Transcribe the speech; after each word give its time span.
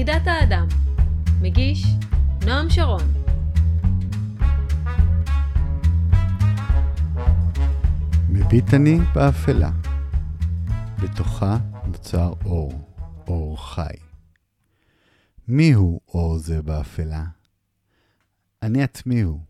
יחידת 0.00 0.26
האדם. 0.26 0.66
מגיש 1.42 1.84
נועם 2.46 2.70
שרון. 2.70 3.02
מביט 8.28 8.74
אני 8.74 8.98
באפלה. 9.14 9.70
בתוכה 11.02 11.58
נוצר 11.86 12.32
אור, 12.44 12.72
אור 13.26 13.66
חי. 13.74 13.94
מיהו 15.48 16.00
אור 16.08 16.38
זה 16.38 16.62
באפלה? 16.62 17.24
אני 18.62 18.82
עצמי 18.82 19.20
הוא, 19.20 19.40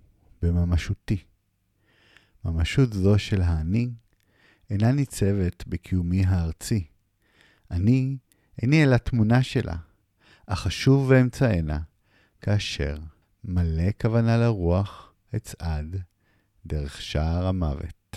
בממשותי. 0.43 1.25
ממשות 2.45 2.93
זו 2.93 3.19
של 3.19 3.43
האני 3.43 3.91
אינה 4.71 4.93
ניצבת 4.93 5.65
בקיומי 5.67 6.25
הארצי. 6.25 6.87
אני 7.71 8.17
איני 8.63 8.85
אלא 8.85 8.97
תמונה 8.97 9.43
שלה, 9.43 9.77
אך 10.53 10.67
אשוב 10.67 11.07
ואמצענה, 11.11 11.79
כאשר 12.41 12.97
מלא 13.45 13.91
כוונה 14.01 14.37
לרוח 14.37 15.13
אצעד 15.37 15.97
דרך 16.67 17.03
שער 17.03 17.47
המוות. 17.47 18.17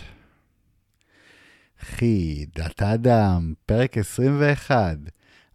חידת 1.79 2.81
האדם, 2.81 3.53
פרק 3.65 3.97
21, 3.97 4.97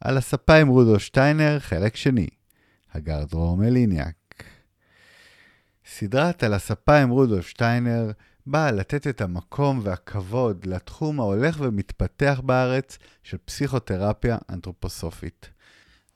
על 0.01 0.17
הספה 0.17 0.55
עם 0.55 0.69
רודו 0.69 1.01
שטיינר, 1.01 1.59
חלק 1.61 1.97
שני, 1.97 2.29
הגר 2.93 3.25
דרור 3.25 3.57
מליניאק. 3.57 4.45
סדרת 5.87 6.43
על 6.43 6.55
הספה 6.55 6.99
עם 6.99 7.11
רודו 7.11 7.43
שטיינר 7.43 8.11
באה 8.47 8.73
לתת 8.73 9.07
את 9.07 9.21
המקום 9.21 9.81
והכבוד 9.83 10.67
לתחום 10.67 11.21
ההולך 11.21 11.57
ומתפתח 11.61 12.41
בארץ 12.45 12.99
של 13.23 13.37
פסיכותרפיה 13.45 14.39
אנתרופוסופית. 14.51 15.58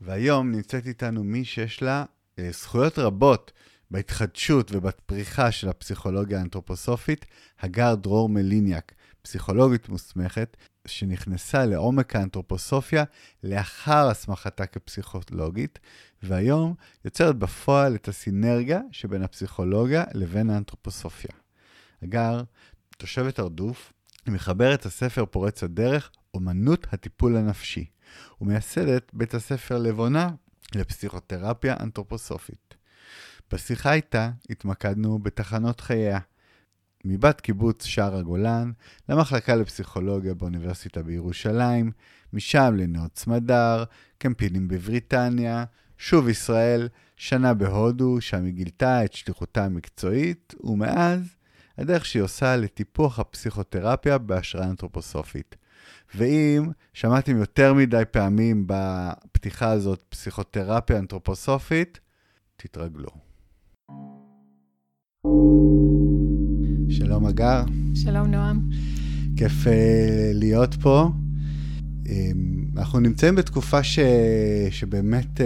והיום 0.05 0.53
נמצאת 0.53 0.87
איתנו 0.87 1.25
מי 1.25 1.45
שיש 1.45 1.83
לה 1.83 2.05
אה, 2.39 2.51
זכויות 2.53 2.99
רבות 2.99 3.53
בהתחדשות 3.91 4.73
ובפריחה 4.73 5.53
של 5.53 5.69
הפסיכולוגיה 5.69 6.39
האנתרופוסופית, 6.39 7.27
הגר 7.61 7.95
דרור 7.95 8.29
מליניאק, 8.29 8.93
פסיכולוגית 9.23 9.89
מוסמכת, 9.89 10.57
שנכנסה 10.87 11.67
לעומק 11.67 12.17
האנתרופוסופיה 12.17 13.05
לאחר 13.43 14.09
הסמכתה 14.09 14.67
כפסיכולוגית, 14.67 15.79
והיום 16.23 16.75
יוצרת 17.05 17.37
בפועל 17.37 17.95
את 17.95 18.09
הסינרגיה 18.09 18.81
שבין 18.93 19.23
הפסיכולוגיה 19.23 20.05
לבין 20.15 20.51
האנתרופוסופיה. 20.51 21.31
הגר, 22.03 22.43
תושבת 22.99 23.39
הרדוף, 23.39 23.93
היא 24.27 24.35
מחברת 24.35 24.87
הספר 24.87 25.25
פורץ 25.27 25.63
הדרך, 25.63 26.11
אומנות 26.35 26.87
הטיפול 26.93 27.37
הנפשי, 27.37 27.87
ומייסדת 28.41 29.11
בית 29.13 29.35
הספר 29.35 29.79
לבונה 29.79 30.31
לפסיכותרפיה 30.75 31.77
אנתרופוסופית. 31.81 32.75
בשיחה 33.53 33.93
איתה 33.93 34.31
התמקדנו 34.51 35.19
בתחנות 35.19 35.81
חייה, 35.81 36.19
מבת 37.05 37.41
קיבוץ 37.41 37.85
שער 37.85 38.17
הגולן 38.17 38.73
למחלקה 39.09 39.57
לפסיכולוגיה 39.57 40.35
באוניברסיטה 40.35 41.03
בירושלים, 41.03 41.93
משם 42.33 42.75
לנאות 42.77 43.19
סמדר, 43.19 43.85
קמפינים 44.19 44.69
בבריטניה, 44.69 45.65
שוב 45.99 46.29
ישראל, 46.29 46.89
שנה 47.17 47.55
בהודו, 47.55 48.21
שם 48.21 48.45
היא 48.45 48.53
גילתה 48.53 49.05
את 49.05 49.13
שליחותה 49.13 49.65
המקצועית, 49.65 50.55
ומאז 50.65 51.21
הדרך 51.79 52.07
שהיא 52.07 52.23
עושה 52.23 52.57
לטיפוח 52.57 53.19
הפסיכותרפיה 53.19 54.19
בהשראה 54.19 54.65
אנתרופוסופית. 54.65 55.57
ואם 56.15 56.71
שמעתם 56.93 57.37
יותר 57.37 57.75
מדי 57.75 58.03
פעמים 58.11 58.65
בפתיחה 58.67 59.71
הזאת 59.71 60.03
פסיכותרפיה 60.09 60.99
אנתרופוסופית, 60.99 62.01
תתרגלו. 62.57 63.11
שלום 66.91 67.27
אגר. 67.27 67.63
שלום 67.95 68.27
נועם. 68.27 68.61
כיף 69.37 69.53
uh, 69.65 69.69
להיות 70.35 70.75
פה. 70.75 71.11
Um, 72.05 72.09
אנחנו 72.77 73.01
נמצאים 73.01 73.35
בתקופה 73.35 73.83
ש... 73.83 73.99
שבאמת 74.71 75.41
uh, 75.41 75.43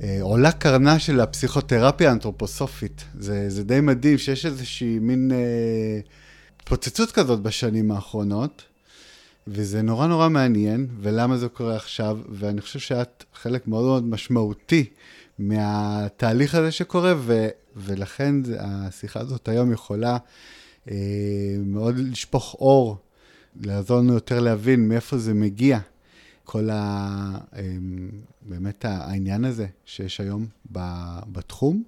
uh, 0.00 0.04
עולה 0.20 0.52
קרנה 0.52 0.98
של 0.98 1.20
הפסיכותרפיה 1.20 2.08
האנתרופוסופית. 2.10 3.04
זה, 3.18 3.50
זה 3.50 3.64
די 3.64 3.80
מדהים 3.80 4.18
שיש 4.18 4.46
איזושהי 4.46 4.98
מין 4.98 5.30
uh, 5.30 6.08
התפוצצות 6.56 7.12
כזאת 7.12 7.40
בשנים 7.40 7.90
האחרונות, 7.90 8.62
וזה 9.46 9.82
נורא 9.82 10.06
נורא 10.06 10.28
מעניין, 10.28 10.86
ולמה 11.00 11.36
זה 11.36 11.48
קורה 11.48 11.76
עכשיו, 11.76 12.18
ואני 12.28 12.60
חושב 12.60 12.78
שאת 12.78 13.24
חלק 13.34 13.68
מאוד 13.68 13.84
מאוד 13.84 14.04
משמעותי 14.04 14.84
מהתהליך 15.38 16.54
הזה 16.54 16.72
שקורה, 16.72 17.14
ו, 17.16 17.48
ולכן 17.76 18.34
השיחה 18.58 19.20
הזאת 19.20 19.48
היום 19.48 19.72
יכולה 19.72 20.16
אה, 20.90 20.96
מאוד 21.64 21.98
לשפוך 21.98 22.56
אור, 22.60 22.96
לעזור 23.62 23.98
לנו 23.98 24.12
יותר 24.12 24.40
להבין 24.40 24.88
מאיפה 24.88 25.18
זה 25.18 25.34
מגיע, 25.34 25.78
כל 26.44 26.70
ה... 26.70 27.38
אה, 27.56 27.62
באמת 28.42 28.84
העניין 28.84 29.44
הזה 29.44 29.66
שיש 29.84 30.20
היום 30.20 30.46
ב, 30.72 30.80
בתחום. 31.32 31.82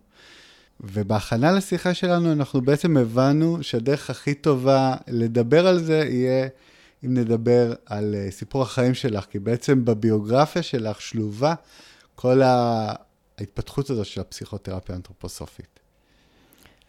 ובהכנה 0.80 1.52
לשיחה 1.52 1.94
שלנו 1.94 2.32
אנחנו 2.32 2.60
בעצם 2.60 2.97
הבנו 2.97 3.58
שהדרך 3.62 4.10
הכי 4.10 4.34
טובה 4.34 4.97
לדבר 5.08 5.66
על 5.66 5.78
זה 5.78 6.04
יהיה 6.10 6.48
אם 7.04 7.14
נדבר 7.14 7.75
על 7.86 8.14
אה, 8.14 8.31
סיפור 8.31 8.62
החיים 8.62 8.94
שלך, 8.94 9.25
כי 9.25 9.38
בעצם 9.38 9.84
בביוגרפיה 9.84 10.62
שלך 10.62 11.00
שלובה 11.00 11.54
כל 12.14 12.42
ההתפתחות 12.42 13.91
הזו 13.91 14.04
של 14.04 14.20
הפסיכותרפיה 14.20 14.94
האנתרופוסופית. 14.94 15.81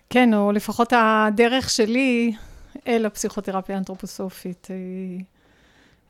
כן, 0.10 0.34
או 0.34 0.52
לפחות 0.52 0.94
הדרך 0.96 1.70
שלי 1.70 2.34
אל 2.88 3.06
הפסיכותרפיה 3.06 3.76
האנתרופוסופית, 3.76 4.68
אה, 4.72 4.76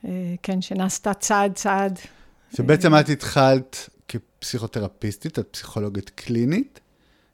אה, 0.06 0.36
כן, 0.44 0.62
שנעשתה 0.62 1.14
צעד 1.14 1.54
צעד. 1.54 2.00
שבעצם 2.56 2.96
את 2.96 3.10
התחלת 3.10 3.90
כפסיכותרפיסטית, 4.08 5.40
את 5.40 5.48
פסיכולוגית 5.52 6.10
קלינית, 6.10 6.80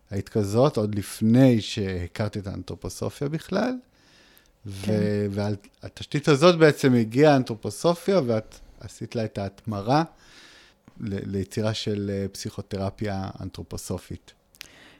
היית 0.10 0.30
כזאת 0.30 0.78
עוד 0.78 0.96
לפני 0.96 1.62
שהכרת 1.62 2.38
את 2.38 2.48
האנתרופוסופיה 2.48 3.30
בכלל, 3.30 3.74
כן. 4.82 4.94
ועל 5.32 5.56
התשתית 5.84 6.28
הזאת 6.28 6.58
בעצם 6.58 6.94
הגיעה 6.94 7.34
האנתרופוסופיה, 7.34 8.22
ואת 8.26 8.60
עשית 8.80 9.16
לה 9.16 9.26
את 9.26 9.38
ההתמרה 9.38 10.04
ליצירה 11.00 11.74
של 11.74 12.12
אה, 12.14 12.26
פסיכותרפיה 12.32 13.30
אנתרופוסופית. 13.42 14.34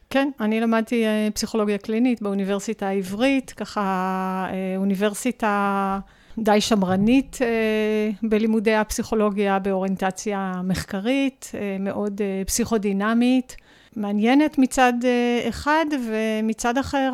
כן, 0.10 0.30
אני 0.40 0.60
למדתי 0.60 1.06
אה, 1.06 1.28
פסיכולוגיה 1.34 1.78
קלינית 1.78 2.22
באוניברסיטה 2.22 2.88
העברית, 2.88 3.52
ככה 3.52 3.82
אה, 4.52 4.78
אוניברסיטה 4.78 6.00
די 6.38 6.62
שמרנית 6.62 7.40
בלימודי 8.24 8.76
הפסיכולוגיה, 8.76 9.60
באוריינטציה 9.60 10.62
מחקרית, 10.64 11.52
מאוד 11.80 12.22
פסיכודינמית. 12.48 13.56
מעניינת 13.96 14.58
מצד 14.58 14.94
אחד, 15.50 15.86
ומצד 16.10 16.78
אחר 16.78 17.12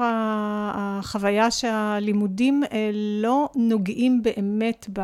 החוויה 0.73 1.51
שהלימודים 1.51 2.63
לא 3.21 3.49
נוגעים 3.55 4.21
באמת 4.23 4.87
ב... 4.93 5.01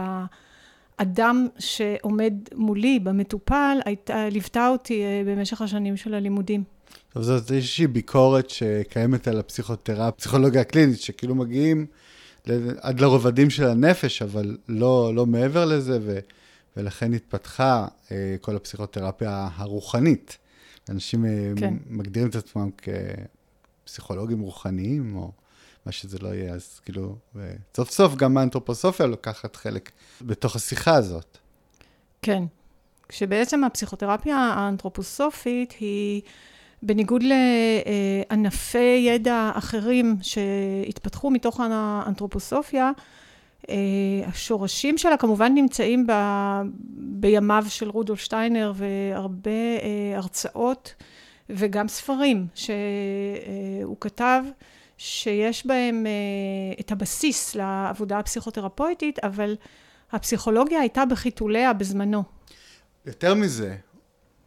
אדם 0.98 1.48
שעומד 1.60 2.34
מולי, 2.56 3.00
במטופל, 3.00 3.78
הייתה, 3.86 4.30
ליוותה 4.30 4.68
אותי 4.68 5.04
אה, 5.04 5.22
במשך 5.26 5.62
השנים 5.62 5.98
של 5.98 6.14
הלימודים. 6.14 6.64
טוב, 7.14 7.24
זאת 7.24 7.52
איזושהי 7.52 7.88
ביקורת 7.88 8.50
שקיימת 8.50 9.28
על 9.28 9.40
הפסיכותרפיה, 9.40 10.08
הפסיכולוגיה 10.08 10.62
הקלינית, 10.62 11.02
שכאילו 11.02 11.36
מגיעים 11.36 11.86
עד 12.82 13.00
לרובדים 13.00 13.50
של 13.50 13.68
הנפש, 13.68 14.22
אבל 14.22 14.58
לא, 14.70 15.12
לא 15.16 15.26
מעבר 15.26 15.66
לזה, 15.66 16.00
ו, 16.02 16.20
ולכן 16.78 17.14
התפתחה 17.14 17.88
אה, 18.12 18.36
כל 18.42 18.56
הפסיכותרפיה 18.56 19.48
הרוחנית. 19.56 20.38
אנשים 20.90 21.26
אה, 21.26 21.52
כן. 21.56 21.74
מגדירים 21.90 22.30
את 22.30 22.36
עצמם 22.36 22.70
כפסיכולוגים 23.84 24.40
רוחניים, 24.40 25.16
או... 25.16 25.32
מה 25.88 25.92
שזה 25.92 26.18
לא 26.22 26.28
יהיה, 26.28 26.54
אז 26.54 26.80
כאילו, 26.86 27.16
סוף 27.76 27.92
סוף 27.92 28.16
גם 28.16 28.38
האנתרופוסופיה 28.38 29.06
לוקחת 29.06 29.56
חלק 29.56 29.92
בתוך 30.22 30.56
השיחה 30.56 30.94
הזאת. 30.96 31.38
כן, 32.22 32.44
כשבעצם 33.10 33.64
הפסיכותרפיה 33.64 34.38
האנתרופוסופית 34.38 35.72
היא, 35.80 36.22
בניגוד 36.82 37.24
לענפי 37.24 39.04
ידע 39.08 39.52
אחרים 39.54 40.18
שהתפתחו 40.22 41.32
מתוך 41.32 41.60
האנתרופוסופיה, 41.60 42.86
אה, 42.86 42.92
השורשים 44.26 44.98
שלה 44.98 45.18
כמובן 45.18 45.54
נמצאים 45.56 46.08
ב, 46.08 46.12
בימיו 47.20 47.66
של 47.70 47.90
רודולף 47.90 48.20
שטיינר 48.20 48.74
והרבה 48.76 49.52
אה, 49.52 50.18
הרצאות 50.18 50.96
וגם 51.50 51.88
ספרים 51.88 52.48
שהוא 52.56 53.98
כתב. 54.00 54.44
שיש 54.98 55.66
בהם 55.66 56.06
uh, 56.06 56.80
את 56.80 56.92
הבסיס 56.92 57.56
לעבודה 57.56 58.20
הפסיכותרפויטית, 58.20 59.20
אבל 59.20 59.56
הפסיכולוגיה 60.12 60.80
הייתה 60.80 61.06
בחיתוליה 61.06 61.74
בזמנו. 61.74 62.24
יותר 63.06 63.34
מזה, 63.34 63.76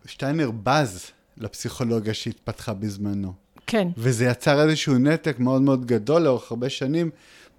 שטיינר 0.05 0.51
בז 0.63 1.11
לפסיכולוגיה 1.37 2.15
שהתפתחה 2.15 2.75
בזמנו. 2.75 3.33
כן. 3.67 3.89
וזה 3.97 4.25
יצר 4.25 4.69
איזשהו 4.69 4.99
נתק 4.99 5.39
מאוד 5.39 5.63
מאוד 5.63 5.87
גדול 5.87 6.23
לאורך 6.23 6.51
הרבה 6.51 6.69
שנים 6.69 7.11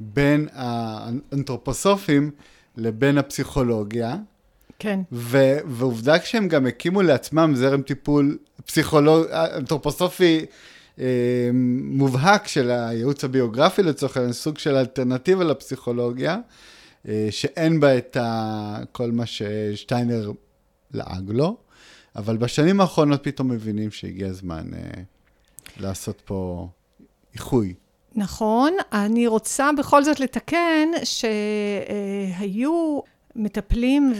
בין 0.01 0.47
האנתרופוסופים 0.53 2.31
לבין 2.77 3.17
הפסיכולוגיה. 3.17 4.15
כן. 4.79 4.99
ו- 5.11 5.57
ועובדה 5.65 6.19
כשהם 6.19 6.47
גם 6.47 6.65
הקימו 6.65 7.01
לעצמם 7.01 7.53
זרם 7.55 7.81
טיפול 7.81 8.37
פסיכולוג... 8.65 9.25
אנתרופוסופי 9.31 10.45
אה, 10.99 11.49
מובהק 11.83 12.47
של 12.47 12.71
הייעוץ 12.71 13.23
הביוגרפי 13.23 13.83
לצורך 13.83 14.17
העניין, 14.17 14.33
סוג 14.33 14.57
של 14.57 14.75
אלטרנטיבה 14.75 15.43
לפסיכולוגיה, 15.43 16.37
אה, 17.07 17.27
שאין 17.29 17.79
בה 17.79 17.97
את 17.97 18.17
ה... 18.17 18.77
כל 18.91 19.11
מה 19.11 19.25
ששטיינר 19.25 20.31
לעג 20.93 21.31
לו, 21.31 21.57
אבל 22.15 22.37
בשנים 22.37 22.81
האחרונות 22.81 23.23
פתאום 23.23 23.49
מבינים 23.49 23.91
שהגיע 23.91 24.27
הזמן 24.27 24.73
אה, 24.73 25.01
לעשות 25.77 26.21
פה 26.25 26.67
איחוי. 27.33 27.73
נכון, 28.15 28.73
אני 28.93 29.27
רוצה 29.27 29.69
בכל 29.77 30.03
זאת 30.03 30.19
לתקן 30.19 30.89
שהיו 31.03 32.99
מטפלים 33.35 34.13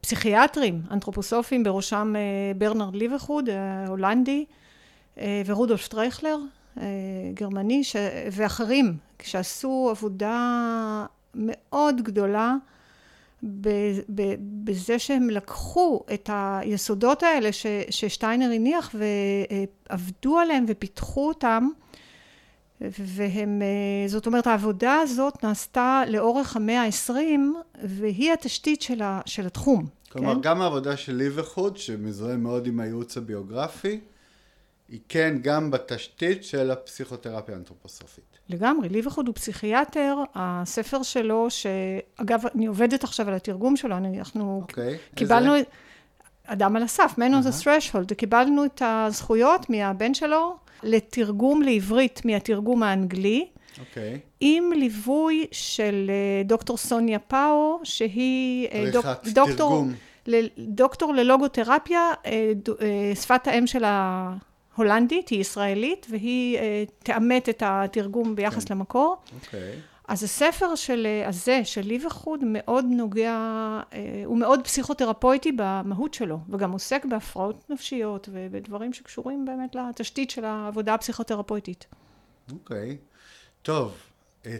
ופסיכיאטרים, 0.00 0.82
אנתרופוסופים, 0.90 1.64
בראשם 1.64 2.14
אה, 2.16 2.52
ברנרד 2.58 2.96
ליברחוד, 2.96 3.48
ההולנדי, 3.50 4.44
אה, 5.18 5.42
ורודולף 5.46 5.80
שטרייכלר, 5.80 6.38
אה, 6.80 6.84
גרמני, 7.34 7.84
ש... 7.84 7.96
ואחרים, 8.32 8.96
שעשו 9.22 9.88
עבודה 9.90 11.06
מאוד 11.34 12.02
גדולה 12.02 12.54
בזה 14.64 14.98
שהם 14.98 15.30
לקחו 15.30 16.00
את 16.14 16.30
היסודות 16.32 17.22
האלה. 17.22 17.50
ששטיינר 17.90 18.50
הניח 18.54 18.94
ועבדו 19.90 20.38
עליהם 20.38 20.64
ופיתחו 20.68 21.28
אותם 21.28 21.68
והם, 22.98 23.62
זאת 24.06 24.26
אומרת 24.26 24.46
העבודה 24.46 24.94
הזאת 24.94 25.44
נעשתה 25.44 26.02
לאורך 26.08 26.56
המאה 26.56 26.82
העשרים 26.82 27.54
והיא 27.84 28.32
התשתית 28.32 28.82
של, 28.82 29.02
ה... 29.02 29.20
של 29.26 29.46
התחום. 29.46 29.86
כלומר, 30.12 30.34
כן? 30.34 30.40
גם 30.40 30.62
העבודה 30.62 30.96
של 30.96 31.14
ליברחוד, 31.14 31.76
שמזוהה 31.76 32.36
מאוד 32.36 32.66
עם 32.66 32.80
הייעוץ 32.80 33.16
הביוגרפי, 33.16 34.00
היא 34.88 35.00
כן 35.08 35.36
גם 35.42 35.70
בתשתית 35.70 36.44
של 36.44 36.70
הפסיכותרפיה 36.70 37.54
האנתרופוסופית. 37.54 38.24
לגמרי, 38.48 38.88
ליברחוד 38.88 39.26
הוא 39.26 39.34
פסיכיאטר, 39.34 40.16
הספר 40.34 41.02
שלו, 41.02 41.46
שאגב, 41.50 42.42
אני 42.54 42.66
עובדת 42.66 43.04
עכשיו 43.04 43.28
על 43.28 43.34
התרגום 43.34 43.76
שלו, 43.76 43.96
אנחנו 43.96 44.62
okay, 44.62 44.70
אוקיי, 44.70 44.98
קיבלנו, 45.14 45.54
איזה? 45.54 45.68
אדם 46.46 46.76
על 46.76 46.82
הסף, 46.82 47.14
Man 47.18 47.32
on 47.42 47.46
the 47.46 47.64
threshold, 47.64 48.14
קיבלנו 48.14 48.64
את 48.64 48.82
הזכויות 48.84 49.70
מהבן 49.70 50.14
שלו 50.14 50.56
לתרגום 50.84 51.62
לעברית 51.62 52.20
מהתרגום 52.24 52.82
האנגלי. 52.82 53.46
אוקיי. 53.80 54.14
Okay. 54.14 54.18
עם 54.40 54.72
ליווי 54.72 55.46
של 55.52 56.10
אה, 56.10 56.42
דוקטור 56.44 56.76
סוניה 56.76 57.18
פאו, 57.18 57.80
שהיא 57.84 58.68
אה, 58.68 58.90
דוק, 58.92 59.06
דוקטור, 59.32 59.84
דוקטור 60.58 61.14
ללוגותרפיה, 61.14 62.10
אה, 62.26 62.52
שפת 63.14 63.46
האם 63.46 63.66
של 63.66 63.84
ה... 63.84 64.32
הולנדית, 64.74 65.28
היא 65.28 65.40
ישראלית, 65.40 66.06
והיא 66.10 66.58
תאמת 66.98 67.48
את 67.48 67.62
התרגום 67.66 68.36
ביחס 68.36 68.64
כן. 68.64 68.74
למקור. 68.74 69.16
אוקיי. 69.34 69.60
Okay. 69.60 69.93
אז 70.08 70.22
הספר 70.24 70.74
של, 70.74 71.06
uh, 71.24 71.28
הזה, 71.28 71.60
של 71.64 71.80
ליברחוד, 71.80 72.40
מאוד 72.46 72.84
נוגע, 72.88 73.36
uh, 73.90 73.94
הוא 74.24 74.38
מאוד 74.38 74.60
פסיכותרפויטי 74.64 75.52
במהות 75.56 76.14
שלו, 76.14 76.38
וגם 76.50 76.72
עוסק 76.72 77.04
בהפרעות 77.04 77.70
נפשיות 77.70 78.28
ובדברים 78.32 78.92
שקשורים 78.92 79.44
באמת 79.44 79.74
לתשתית 79.74 80.30
של 80.30 80.44
העבודה 80.44 80.94
הפסיכותרפויטית. 80.94 81.86
אוקיי. 82.52 82.96
Okay. 83.00 83.14
טוב, 83.62 83.94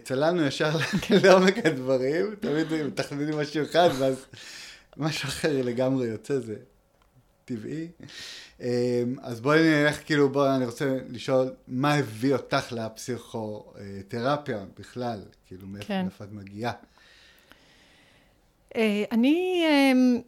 צללנו 0.03 0.45
ישר 0.45 0.69
לעומק 1.23 1.65
הדברים, 1.65 2.35
תמיד 2.35 2.67
מתכננים 2.85 3.39
משהו 3.39 3.63
אחד, 3.63 3.89
ואז 3.99 4.25
משהו 4.97 5.27
אחר 5.27 5.61
לגמרי 5.63 6.07
יוצא, 6.07 6.39
זה 6.39 6.55
טבעי. 7.45 7.87
אמ, 8.61 8.67
אז 9.21 9.41
בואי 9.41 9.59
נלך, 9.63 10.05
כאילו, 10.05 10.29
בואי, 10.29 10.55
אני 10.55 10.65
רוצה 10.65 10.97
לשאול, 11.09 11.51
מה 11.67 11.93
הביא 11.93 12.33
אותך 12.33 12.71
לפסיכותרפיה 12.71 14.65
בכלל? 14.79 15.21
כאילו, 15.47 15.67
מאיפה 15.67 15.87
כן. 15.87 16.07
את 16.23 16.31
מגיעה? 16.31 16.71
אה, 18.75 19.03
אני 19.11 19.63
אמ, 19.69 20.21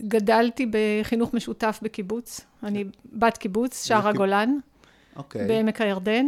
גדלתי 0.00 0.66
בחינוך 0.70 1.34
משותף 1.34 1.78
בקיבוץ. 1.82 2.40
אני 2.62 2.84
בת 3.12 3.38
קיבוץ, 3.38 3.86
שער 3.86 4.08
הגולן, 4.08 4.58
אוקיי. 5.16 5.48
בעמק 5.48 5.80
הירדן. 5.80 6.26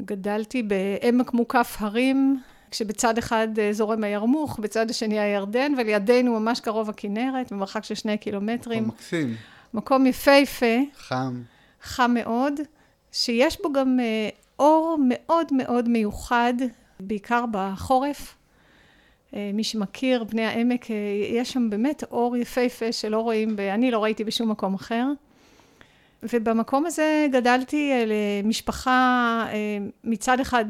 גדלתי 0.00 0.62
בעמק 0.62 1.32
מוקף 1.32 1.76
הרים, 1.78 2.40
כשבצד 2.70 3.18
אחד 3.18 3.48
אה, 3.58 3.72
זורם 3.72 4.04
הירמוך, 4.04 4.58
בצד 4.58 4.90
השני 4.90 5.20
הירדן, 5.20 5.72
ולידינו 5.78 6.40
ממש 6.40 6.60
קרוב 6.60 6.90
הכנרת, 6.90 7.52
במרחק 7.52 7.84
של 7.84 7.94
שני 7.94 8.18
קילומטרים. 8.18 8.88
מקסים. 8.88 9.34
מקום 9.74 10.06
יפהפה. 10.06 10.76
חם. 10.96 11.42
חם 11.82 12.14
מאוד, 12.14 12.54
שיש 13.12 13.62
בו 13.62 13.72
גם 13.72 14.00
אה, 14.00 14.28
אור 14.58 14.98
מאוד 15.08 15.52
מאוד 15.52 15.88
מיוחד, 15.88 16.54
בעיקר 17.00 17.44
בחורף. 17.50 18.36
אה, 19.34 19.50
מי 19.54 19.64
שמכיר, 19.64 20.24
בני 20.24 20.44
העמק, 20.44 20.90
אה, 20.90 20.96
יש 21.30 21.52
שם 21.52 21.70
באמת 21.70 22.04
אור 22.10 22.36
יפהפה 22.36 22.92
שלא 22.92 23.18
רואים. 23.18 23.56
אני 23.74 23.90
לא 23.90 24.02
ראיתי 24.04 24.24
בשום 24.24 24.50
מקום 24.50 24.74
אחר. 24.74 25.06
ובמקום 26.22 26.86
הזה 26.86 27.26
גדלתי 27.32 27.92
למשפחה 28.06 29.46
מצד 30.04 30.40
אחד 30.40 30.64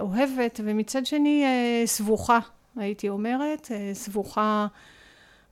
אוהבת 0.00 0.60
ומצד 0.64 1.06
שני 1.06 1.44
סבוכה, 1.86 2.38
הייתי 2.76 3.08
אומרת, 3.08 3.70
סבוכה 3.92 4.66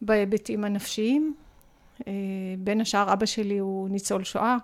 בהיבטים 0.02 0.64
הנפשיים. 0.64 1.34
אה, 2.08 2.12
בין 2.58 2.80
השאר 2.80 3.12
אבא 3.12 3.26
שלי 3.26 3.58
הוא 3.58 3.88
ניצול 3.88 4.24
שואה, 4.24 4.56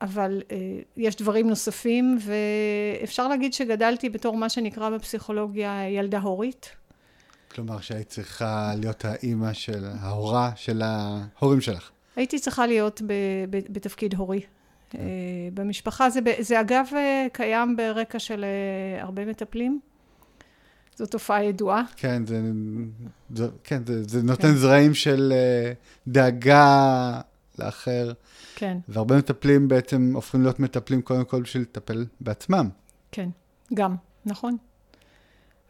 אבל 0.00 0.42
אה, 0.50 0.56
יש 0.96 1.16
דברים 1.16 1.48
נוספים 1.48 2.18
ואפשר 2.20 3.28
להגיד 3.28 3.52
שגדלתי 3.52 4.08
בתור 4.08 4.36
מה 4.36 4.48
שנקרא 4.48 4.90
בפסיכולוגיה 4.90 5.88
ילדה 5.88 6.18
הורית. 6.18 6.70
כלומר 7.54 7.80
שהיית 7.80 8.08
צריכה 8.08 8.72
להיות 8.76 9.04
האימא 9.04 9.52
של 9.52 9.84
ההורה 10.00 10.50
של 10.56 10.82
ההורים 10.84 11.60
שלך. 11.60 11.90
הייתי 12.16 12.38
צריכה 12.38 12.66
להיות 12.66 13.02
ב, 13.02 13.12
ב, 13.50 13.58
בתפקיד 13.68 14.14
הורי. 14.14 14.40
כן. 14.90 14.98
אה, 14.98 15.04
במשפחה 15.54 16.10
זה, 16.10 16.20
זה 16.38 16.60
אגב 16.60 16.86
קיים 17.32 17.76
ברקע 17.76 18.18
של 18.18 18.44
הרבה 19.00 19.24
מטפלים. 19.24 19.80
זו 21.00 21.06
תופעה 21.06 21.44
ידועה. 21.44 21.82
כן, 21.96 22.26
זה, 22.26 22.40
זה, 23.34 23.48
כן, 23.64 23.82
זה, 23.86 24.02
זה 24.02 24.22
נותן 24.22 24.42
כן. 24.42 24.54
זרעים 24.54 24.94
של 24.94 25.32
uh, 25.32 26.08
דאגה 26.08 27.20
לאחר. 27.58 28.12
כן. 28.54 28.78
והרבה 28.88 29.18
מטפלים 29.18 29.68
בעצם 29.68 30.12
הופכים 30.14 30.42
להיות 30.42 30.60
מטפלים 30.60 31.02
קודם 31.02 31.24
כל 31.24 31.42
בשביל 31.42 31.62
לטפל 31.62 32.06
בעצמם. 32.20 32.68
כן, 33.12 33.28
גם, 33.74 33.96
נכון. 34.26 34.56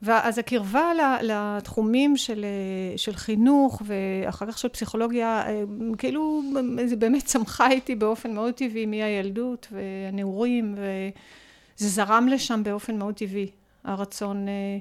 ואז 0.02 0.38
הקרבה 0.38 0.92
לתחומים 1.22 2.16
של, 2.16 2.44
אה, 2.44 2.98
של 2.98 3.14
חינוך 3.14 3.82
ואחר 3.84 4.46
כך 4.46 4.58
של 4.58 4.68
פסיכולוגיה, 4.68 5.42
אה, 5.46 5.62
כאילו 5.98 6.42
זה 6.86 6.96
באמת 6.96 7.24
צמחה 7.24 7.70
איתי 7.70 7.94
באופן 7.94 8.34
מאוד 8.34 8.54
טבעי 8.54 8.86
מהילדות 8.86 9.68
והנעורים, 9.72 10.74
וזה 10.74 11.88
זרם 11.88 12.28
לשם 12.28 12.62
באופן 12.64 12.98
מאוד 12.98 13.14
טבעי. 13.14 13.50
הרצון 13.84 14.48
אה, 14.48 14.78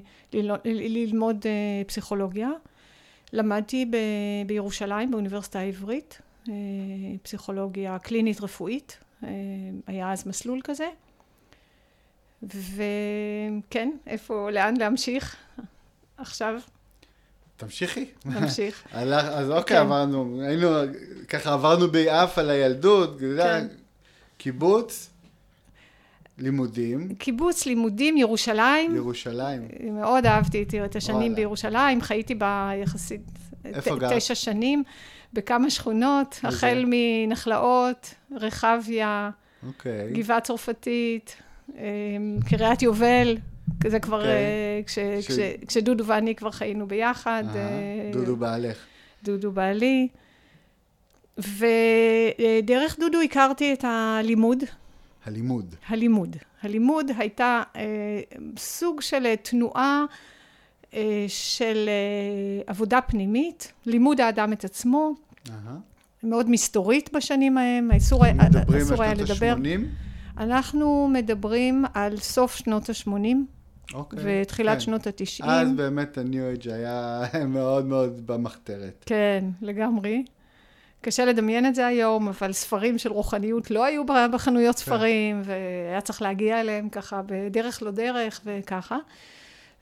ללמוד 0.64 1.46
אה, 1.46 1.84
פסיכולוגיה. 1.86 2.50
למדתי 3.32 3.86
ב, 3.90 3.96
בירושלים, 4.46 5.10
באוניברסיטה 5.10 5.58
העברית, 5.58 6.20
אה, 6.48 6.54
פסיכולוגיה 7.22 7.98
קלינית 7.98 8.40
רפואית, 8.40 8.98
היה 9.86 10.12
אז 10.12 10.26
מסלול 10.26 10.60
כזה. 10.64 10.88
וכן, 12.42 13.90
איפה, 14.06 14.50
לאן 14.50 14.76
להמשיך 14.76 15.36
עכשיו? 16.16 16.60
תמשיכי. 17.56 18.04
תמשיך. 18.20 18.86
אז 18.92 19.50
אוקיי, 19.50 19.76
כן. 19.76 19.82
עברנו, 19.82 20.42
היינו, 20.42 20.68
ככה 21.28 21.52
עברנו 21.52 21.90
ביעף 21.90 22.38
על 22.38 22.50
הילדות, 22.50 23.18
כן. 23.36 23.66
קיבוץ, 24.38 25.10
לימודים. 26.40 27.14
קיבוץ, 27.14 27.66
לימודים, 27.66 28.16
ירושלים. 28.16 28.96
ירושלים. 28.96 29.68
מאוד 29.92 30.26
אהבתי 30.26 30.64
את 30.84 30.96
השנים 30.96 31.16
וואלה. 31.16 31.34
בירושלים, 31.34 32.00
חייתי 32.00 32.34
בה 32.34 32.70
יחסית 32.82 33.20
איפה 33.64 33.96
גרת? 33.96 34.12
תשע 34.16 34.34
שנים, 34.34 34.82
בכמה 35.32 35.70
שכונות, 35.70 36.40
איזה? 36.44 36.56
החל 36.56 36.84
מנחלאות, 36.86 38.14
רחביה, 38.36 39.30
אוקיי. 39.66 40.12
גבעה 40.12 40.40
צרפתית, 40.40 41.36
אמ, 41.78 42.38
קריית 42.48 42.82
יובל, 42.82 43.36
זה 43.86 44.00
כבר, 44.00 44.18
אוקיי. 44.18 44.82
כש, 44.86 44.98
ש... 45.20 45.30
כש, 45.30 45.38
כשדודו 45.66 46.06
ואני 46.06 46.34
כבר 46.34 46.50
חיינו 46.50 46.86
ביחד. 46.86 47.44
אה, 47.54 48.10
דודו 48.12 48.36
בעלך. 48.36 48.78
דודו 49.24 49.52
בעלי. 49.52 50.08
ודרך 51.38 52.96
דודו 52.98 53.20
הכרתי 53.20 53.72
את 53.72 53.84
הלימוד. 53.88 54.64
הלימוד. 55.24 55.74
הלימוד. 55.88 56.36
הלימוד 56.62 57.10
הייתה 57.18 57.62
אה, 57.76 57.82
סוג 58.58 59.00
של 59.00 59.34
תנועה 59.34 60.04
אה, 60.94 61.24
של 61.28 61.88
אה, 61.88 62.62
עבודה 62.66 63.00
פנימית, 63.00 63.72
לימוד 63.86 64.20
האדם 64.20 64.52
את 64.52 64.64
עצמו, 64.64 65.14
אהה. 65.50 65.76
מאוד 66.22 66.50
מסתורית 66.50 67.12
בשנים 67.12 67.58
ההם, 67.58 67.90
אסור 67.90 68.24
היה 68.24 68.34
מדברים 68.34 68.82
אסור 68.82 69.02
היה 69.02 69.10
על 69.10 69.16
שנות 69.16 69.30
לדבר. 69.30 69.54
ה-80? 69.58 70.40
אנחנו 70.42 71.08
מדברים 71.12 71.84
על 71.94 72.16
סוף 72.16 72.56
שנות 72.56 72.90
ה-80 72.90 73.10
אוקיי. 73.94 74.42
ותחילת 74.42 74.74
כן. 74.74 74.80
שנות 74.80 75.06
ה-90. 75.06 75.44
אז 75.44 75.68
באמת 75.76 76.18
הניו 76.18 76.44
אייג' 76.44 76.68
היה 76.68 77.22
מאוד 77.48 77.86
מאוד 77.86 78.26
במחתרת. 78.26 79.04
כן, 79.06 79.44
לגמרי. 79.62 80.22
קשה 81.00 81.24
לדמיין 81.24 81.66
את 81.66 81.74
זה 81.74 81.86
היום, 81.86 82.28
אבל 82.28 82.52
ספרים 82.52 82.98
של 82.98 83.12
רוחניות 83.12 83.70
לא 83.70 83.84
היו 83.84 84.02
בחנויות 84.32 84.76
כן. 84.76 84.82
ספרים, 84.82 85.42
והיה 85.44 86.00
צריך 86.00 86.22
להגיע 86.22 86.60
אליהם 86.60 86.88
ככה 86.88 87.22
בדרך 87.26 87.82
לא 87.82 87.90
דרך 87.90 88.40
וככה. 88.44 88.96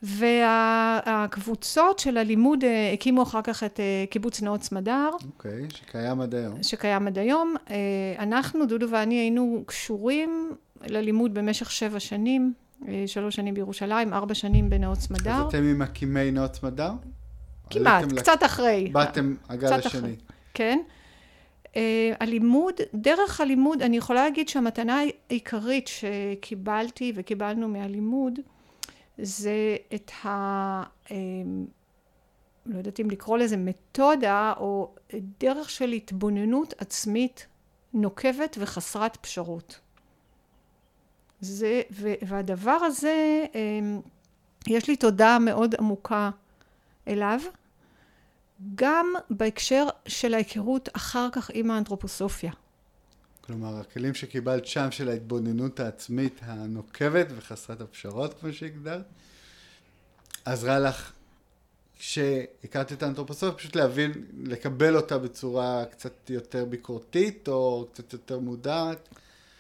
והקבוצות 0.03 1.99
של 1.99 2.17
הלימוד 2.17 2.65
אה, 2.65 2.93
הקימו 2.93 3.23
אחר 3.23 3.43
כך 3.43 3.65
את 3.65 3.81
אה, 3.81 4.05
קיבוץ 4.11 4.43
נאות 4.43 4.63
סמדר, 4.63 5.11
אוקיי, 5.25 5.67
שקיים 5.75 6.21
עד 6.21 6.35
היום. 6.35 6.63
שקיים 6.63 7.07
עד 7.07 7.19
היום. 7.19 7.55
אה, 7.71 7.77
אנחנו, 8.19 8.67
דודו 8.67 8.91
ואני, 8.91 9.15
היינו 9.15 9.63
קשורים 9.67 10.53
ללימוד 10.87 11.35
במשך 11.35 11.71
שבע 11.71 12.01
שנים, 12.01 12.53
שלוש 13.07 13.37
שנים 13.37 13.55
בירושלים, 13.55 14.13
ארבע 14.13 14.35
שנים 14.35 14.71
בנאות 14.71 14.99
סמדר. 14.99 15.35
אז 15.35 15.47
אתם 15.49 15.63
ממקימי 15.63 16.31
נאות 16.31 16.55
סמדר? 16.55 16.91
כמעט, 17.71 18.13
קצת 18.13 18.39
אחרי. 18.45 18.89
באתם 18.93 19.35
הגל 19.49 19.73
השני. 19.73 20.01
אחרי. 20.01 20.17
כן. 20.55 20.79
Uh, 21.78 21.80
הלימוד, 22.20 22.75
דרך 22.94 23.40
הלימוד, 23.40 23.82
אני 23.82 23.97
יכולה 23.97 24.25
להגיד 24.25 24.49
שהמתנה 24.49 25.00
העיקרית 25.30 25.88
שקיבלתי 25.88 27.12
וקיבלנו 27.14 27.68
מהלימוד, 27.68 28.38
זה 29.18 29.76
את 29.94 30.11
ה... 30.25 30.82
um, 31.06 31.11
לא 32.66 32.78
יודעת 32.78 33.00
אם 33.00 33.11
לקרוא 33.11 33.38
לזה 33.38 33.56
מתודה, 33.56 34.52
או 34.56 34.94
דרך 35.40 35.70
של 35.70 35.92
התבוננות 35.92 36.75
עצמית 36.78 37.47
נוקבת 37.94 38.56
וחסרת 38.61 39.16
פשרות. 39.16 39.80
זה, 41.40 41.82
ו, 41.90 42.12
והדבר 42.23 42.70
הזה, 42.70 43.47
um, 43.52 44.08
יש 44.66 44.88
לי 44.88 44.97
תודה 44.97 45.38
מאוד 45.38 45.75
עמוקה 45.78 46.30
אליו. 47.08 47.40
גם 48.75 49.15
בהקשר 49.31 49.87
של 50.07 50.35
ההיכרות 50.35 50.88
אחר 50.93 51.29
כך 51.33 51.50
עם 51.55 51.71
האנתרופוסופיה. 51.71 52.53
כלומר, 53.41 53.81
הכלים 53.81 54.15
שקיבלת 54.15 54.67
שם 54.67 54.91
של 54.91 55.09
ההתבוננות 55.09 55.81
העצמית 55.81 56.41
הנוקבת 56.43 57.27
וחסרת 57.37 57.81
הפשרות, 57.81 58.35
כמו 58.41 58.53
שהגדרת, 58.53 59.05
עזרה 60.45 60.79
לך, 60.79 61.12
כשהכרת 61.99 62.93
את 62.93 63.03
האנתרופוסופיה, 63.03 63.59
פשוט 63.59 63.77
להבין, 63.77 64.12
לקבל 64.45 64.97
אותה 64.97 65.19
בצורה 65.19 65.85
קצת 65.91 66.31
יותר 66.31 66.65
ביקורתית, 66.65 67.49
או 67.49 67.87
קצת 67.93 68.12
יותר 68.12 68.38
מודעת. 68.38 69.09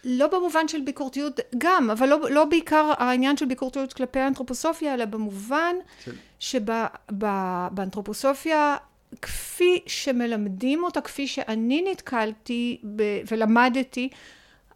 לא 0.04 0.26
במובן 0.26 0.68
של 0.68 0.80
ביקורתיות 0.80 1.40
גם, 1.58 1.90
אבל 1.90 2.08
לא, 2.08 2.30
לא 2.30 2.44
בעיקר 2.44 2.92
העניין 2.98 3.36
של 3.36 3.46
ביקורתיות 3.46 3.92
כלפי 3.92 4.18
האנתרופוסופיה, 4.18 4.94
אלא 4.94 5.04
במובן 5.04 5.76
של... 6.04 6.14
שבאנתרופוסופיה, 6.38 8.76
כפי 9.22 9.80
שמלמדים 9.86 10.84
אותה, 10.84 11.00
כפי 11.00 11.26
שאני 11.26 11.84
נתקלתי 11.90 12.80
ב, 12.96 13.02
ולמדתי, 13.30 14.08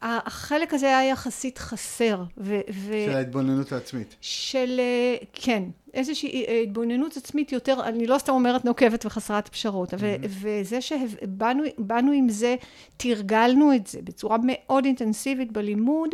החלק 0.03 0.75
הזה 0.75 0.87
היה 0.87 1.11
יחסית 1.11 1.59
חסר. 1.59 2.23
ו, 2.39 2.61
ו... 2.71 2.93
של 3.07 3.17
ההתבוננות 3.17 3.73
העצמית. 3.73 4.17
של, 4.21 4.81
אה, 4.81 5.17
כן, 5.33 5.62
איזושהי 5.95 6.45
אה, 6.47 6.61
התבוננות 6.61 7.17
עצמית 7.17 7.53
יותר, 7.53 7.81
אני 7.85 8.07
לא 8.07 8.19
סתם 8.19 8.33
אומרת 8.33 8.65
נוקבת 8.65 9.07
וחסרת 9.07 9.49
פשרות, 9.49 9.95
mm-hmm. 9.95 10.27
וזה 10.29 10.81
שבאנו 10.81 12.12
עם 12.12 12.29
זה, 12.29 12.57
תרגלנו 12.97 13.75
את 13.75 13.87
זה 13.87 14.03
בצורה 14.05 14.37
מאוד 14.43 14.85
אינטנסיבית 14.85 15.53
בלימוד, 15.53 16.11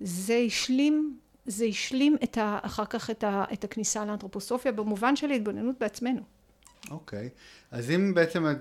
זה 0.00 0.42
השלים, 0.46 1.16
זה 1.46 1.64
השלים 1.64 2.16
את 2.24 2.38
ה, 2.38 2.58
אחר 2.62 2.84
כך 2.84 3.10
את, 3.10 3.24
ה, 3.24 3.44
את 3.52 3.64
הכניסה 3.64 4.04
לאנתרופוסופיה, 4.04 4.72
במובן 4.72 5.16
של 5.16 5.30
התבוננות 5.30 5.76
בעצמנו. 5.80 6.37
אוקיי, 6.90 7.28
okay. 7.28 7.76
אז 7.76 7.90
אם 7.90 8.14
בעצם 8.14 8.46
אה, 8.46 8.52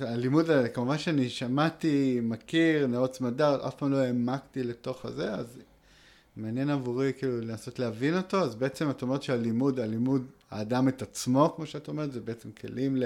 הלימוד 0.00 0.50
הזה, 0.50 0.68
כמובן 0.68 0.98
שאני 0.98 1.28
שמעתי, 1.28 2.20
מכיר, 2.22 2.86
נאות 2.86 3.14
סמדר, 3.14 3.68
אף 3.68 3.74
פעם 3.74 3.92
לא 3.92 3.96
העמקתי 3.96 4.62
לתוך 4.62 5.04
הזה, 5.04 5.34
אז 5.34 5.58
מעניין 6.36 6.70
עבורי 6.70 7.12
כאילו 7.18 7.40
לנסות 7.40 7.78
להבין 7.78 8.16
אותו, 8.16 8.40
אז 8.40 8.54
בעצם 8.54 8.90
את 8.90 9.02
אומרת 9.02 9.22
שהלימוד, 9.22 9.80
הלימוד, 9.80 10.26
האדם 10.50 10.88
את 10.88 11.02
עצמו, 11.02 11.52
כמו 11.56 11.66
שאת 11.66 11.88
אומרת, 11.88 12.12
זה 12.12 12.20
בעצם 12.20 12.50
כלים 12.52 12.96
ל, 12.96 13.04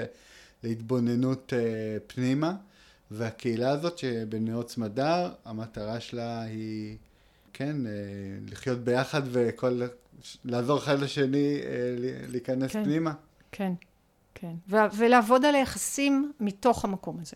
להתבוננות 0.63 1.53
אה, 1.53 1.97
פנימה, 2.07 2.55
והקהילה 3.11 3.69
הזאת 3.69 3.97
שבנאות 3.97 4.69
סמדר, 4.69 5.31
המטרה 5.45 5.99
שלה 5.99 6.41
היא, 6.41 6.97
כן, 7.53 7.87
אה, 7.87 7.91
לחיות 8.51 8.79
ביחד 8.79 9.21
וכל, 9.31 9.81
לעזור 10.45 10.77
אחד 10.77 10.99
לשני 10.99 11.59
אה, 11.63 11.95
להיכנס 12.27 12.71
כן. 12.71 12.83
פנימה. 12.83 13.13
כן. 13.51 13.73
כן, 14.35 14.53
ו- 14.69 14.77
ולעבוד 14.93 15.45
על 15.45 15.55
היחסים 15.55 16.31
מתוך 16.39 16.85
המקום 16.85 17.19
הזה. 17.21 17.35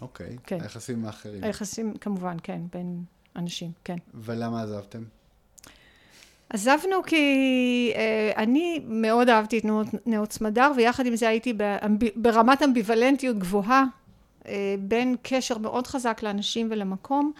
אוקיי, 0.00 0.36
כן. 0.44 0.60
היחסים 0.60 1.04
האחרים. 1.04 1.44
היחסים, 1.44 1.94
כמובן, 2.00 2.36
כן, 2.42 2.60
בין 2.72 3.04
אנשים, 3.36 3.70
כן. 3.84 3.96
ולמה 4.14 4.62
עזבתם? 4.62 5.02
עזבנו 6.50 7.02
כי 7.06 7.92
אה, 7.94 8.32
אני 8.36 8.80
מאוד 8.86 9.28
אהבתי 9.28 9.58
את 9.58 9.64
נאות, 9.64 9.86
נאות 10.06 10.32
סמדר, 10.32 10.72
ויחד 10.76 11.06
עם 11.06 11.16
זה 11.16 11.28
הייתי 11.28 11.52
באמב, 11.52 11.98
ברמת 12.16 12.62
אמביוולנטיות 12.62 13.38
גבוהה, 13.38 13.84
אה, 14.46 14.74
בין 14.78 15.16
קשר 15.22 15.58
מאוד 15.58 15.86
חזק 15.86 16.22
לאנשים 16.22 16.68
ולמקום, 16.70 17.32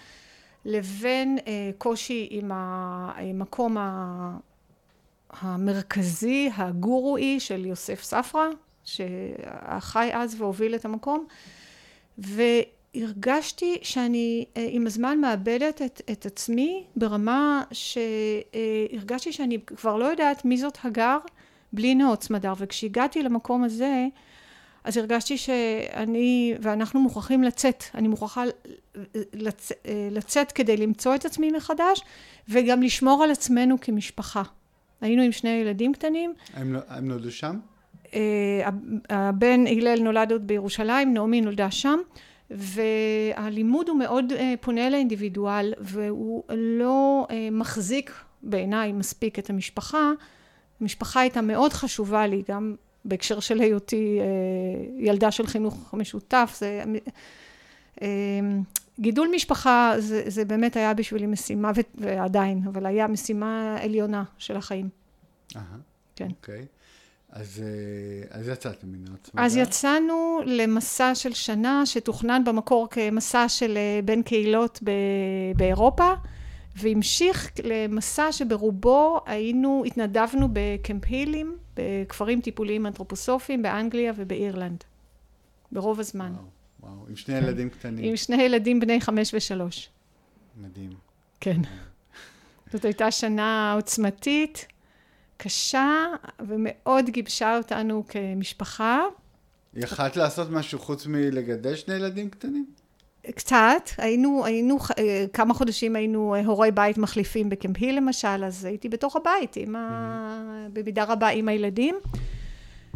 לבין 0.64 1.38
אה, 1.46 1.70
קושי 1.78 2.28
עם 2.30 2.50
המקום 2.54 3.78
ה... 3.78 4.36
המרכזי, 5.30 6.50
הגורואי 6.56 7.40
של 7.40 7.66
יוסף 7.66 8.02
ספרא, 8.02 8.46
שחי 8.84 10.10
אז 10.12 10.40
והוביל 10.40 10.74
את 10.74 10.84
המקום, 10.84 11.26
והרגשתי 12.18 13.78
שאני 13.82 14.44
עם 14.56 14.86
הזמן 14.86 15.20
מאבדת 15.20 15.82
את, 15.82 16.00
את 16.12 16.26
עצמי 16.26 16.84
ברמה 16.96 17.62
שהרגשתי 17.72 19.32
שאני 19.32 19.58
כבר 19.66 19.96
לא 19.96 20.04
יודעת 20.04 20.44
מי 20.44 20.58
זאת 20.58 20.78
הגר 20.84 21.18
בלי 21.72 21.94
נאות 21.94 22.22
סמדר, 22.22 22.52
וכשהגעתי 22.58 23.22
למקום 23.22 23.64
הזה, 23.64 24.06
אז 24.84 24.96
הרגשתי 24.96 25.38
שאני 25.38 26.54
ואנחנו 26.60 27.00
מוכרחים 27.00 27.42
לצאת, 27.42 27.84
אני 27.94 28.08
מוכרחה 28.08 28.44
לצ, 29.32 29.72
לצאת 30.10 30.52
כדי 30.52 30.76
למצוא 30.76 31.14
את 31.14 31.24
עצמי 31.24 31.50
מחדש, 31.50 32.00
וגם 32.48 32.82
לשמור 32.82 33.24
על 33.24 33.30
עצמנו 33.30 33.80
כמשפחה. 33.80 34.42
היינו 35.00 35.22
עם 35.22 35.32
שני 35.32 35.50
ילדים 35.50 35.92
קטנים. 35.92 36.34
הם, 36.54 36.76
הם 36.88 37.08
נולדו 37.08 37.30
שם? 37.30 37.58
הבן 39.10 39.66
הלל 39.66 40.00
נולד 40.02 40.32
עוד 40.32 40.46
בירושלים, 40.46 41.14
נעמי 41.14 41.40
נולדה 41.40 41.70
שם, 41.70 41.98
והלימוד 42.50 43.88
הוא 43.88 43.98
מאוד 43.98 44.32
פונה 44.60 44.90
לאינדיבידואל, 44.90 45.74
והוא 45.78 46.42
לא 46.50 47.26
מחזיק 47.52 48.12
בעיניי 48.42 48.92
מספיק 48.92 49.38
את 49.38 49.50
המשפחה. 49.50 50.12
המשפחה 50.80 51.20
הייתה 51.20 51.40
מאוד 51.40 51.72
חשובה 51.72 52.26
לי, 52.26 52.42
גם 52.48 52.74
בהקשר 53.04 53.40
של 53.40 53.60
היותי 53.60 54.18
ילדה 54.98 55.30
של 55.30 55.46
חינוך 55.46 55.94
משותף. 55.94 56.56
זה... 56.58 56.84
גידול 59.00 59.28
משפחה 59.34 59.94
זה, 59.98 60.22
זה 60.26 60.44
באמת 60.44 60.76
היה 60.76 60.94
בשבילי 60.94 61.26
משימה, 61.26 61.70
ועדיין, 61.94 62.62
אבל 62.66 62.86
היה 62.86 63.06
משימה 63.06 63.76
עליונה 63.80 64.24
של 64.38 64.56
החיים. 64.56 64.88
אהה, 65.56 65.76
כן. 66.16 66.28
אוקיי. 66.30 66.66
אז, 67.32 67.62
אז 68.30 68.48
יצאתם 68.48 68.92
מנאות 68.92 69.26
סמדר? 69.26 69.44
אז 69.44 69.56
יצאנו 69.56 70.40
למסע 70.46 71.14
של 71.14 71.32
שנה 71.32 71.86
שתוכנן 71.86 72.42
במקור 72.44 72.88
כמסע 72.90 73.48
של 73.48 73.78
בין 74.04 74.22
קהילות 74.22 74.80
ב, 74.84 74.90
באירופה, 75.56 76.12
והמשיך 76.76 77.50
למסע 77.64 78.32
שברובו 78.32 79.20
היינו, 79.26 79.82
התנדבנו 79.86 80.48
בקמפ 80.52 81.04
הילים, 81.06 81.56
בכפרים 81.76 82.40
טיפוליים 82.40 82.86
אנתרופוסופיים 82.86 83.62
באנגליה 83.62 84.12
ובאירלנד, 84.16 84.84
ברוב 85.72 86.00
הזמן. 86.00 86.32
וואו. 86.32 86.57
וואו, 86.80 87.06
עם 87.08 87.16
שני 87.16 87.38
ילדים 87.38 87.70
קטנים. 87.70 88.04
עם 88.04 88.16
שני 88.16 88.42
ילדים 88.42 88.80
בני 88.80 89.00
חמש 89.00 89.34
ושלוש. 89.34 89.88
מדהים. 90.56 90.90
כן. 91.40 91.60
זאת 92.72 92.84
הייתה 92.84 93.10
שנה 93.10 93.72
עוצמתית, 93.76 94.66
קשה, 95.36 96.06
ומאוד 96.40 97.10
גיבשה 97.10 97.56
אותנו 97.56 98.04
כמשפחה. 98.08 99.00
יכלת 99.74 100.16
לעשות 100.16 100.50
משהו 100.50 100.78
חוץ 100.78 101.06
מלגדל 101.06 101.74
שני 101.74 101.94
ילדים 101.94 102.30
קטנים? 102.30 102.66
קצת, 103.34 103.90
היינו, 103.98 104.44
היינו, 104.44 104.78
אה, 104.98 105.24
כמה 105.32 105.54
חודשים 105.54 105.96
היינו 105.96 106.34
אה, 106.34 106.44
הורי 106.44 106.70
בית 106.70 106.98
מחליפים 106.98 107.48
בקמפי 107.48 107.92
למשל, 107.92 108.44
אז 108.44 108.64
הייתי 108.64 108.88
בתוך 108.88 109.16
הבית, 109.16 109.56
עם 109.56 109.76
ה... 109.76 110.66
במידה 110.72 111.04
רבה 111.04 111.28
עם 111.28 111.48
הילדים. 111.48 111.94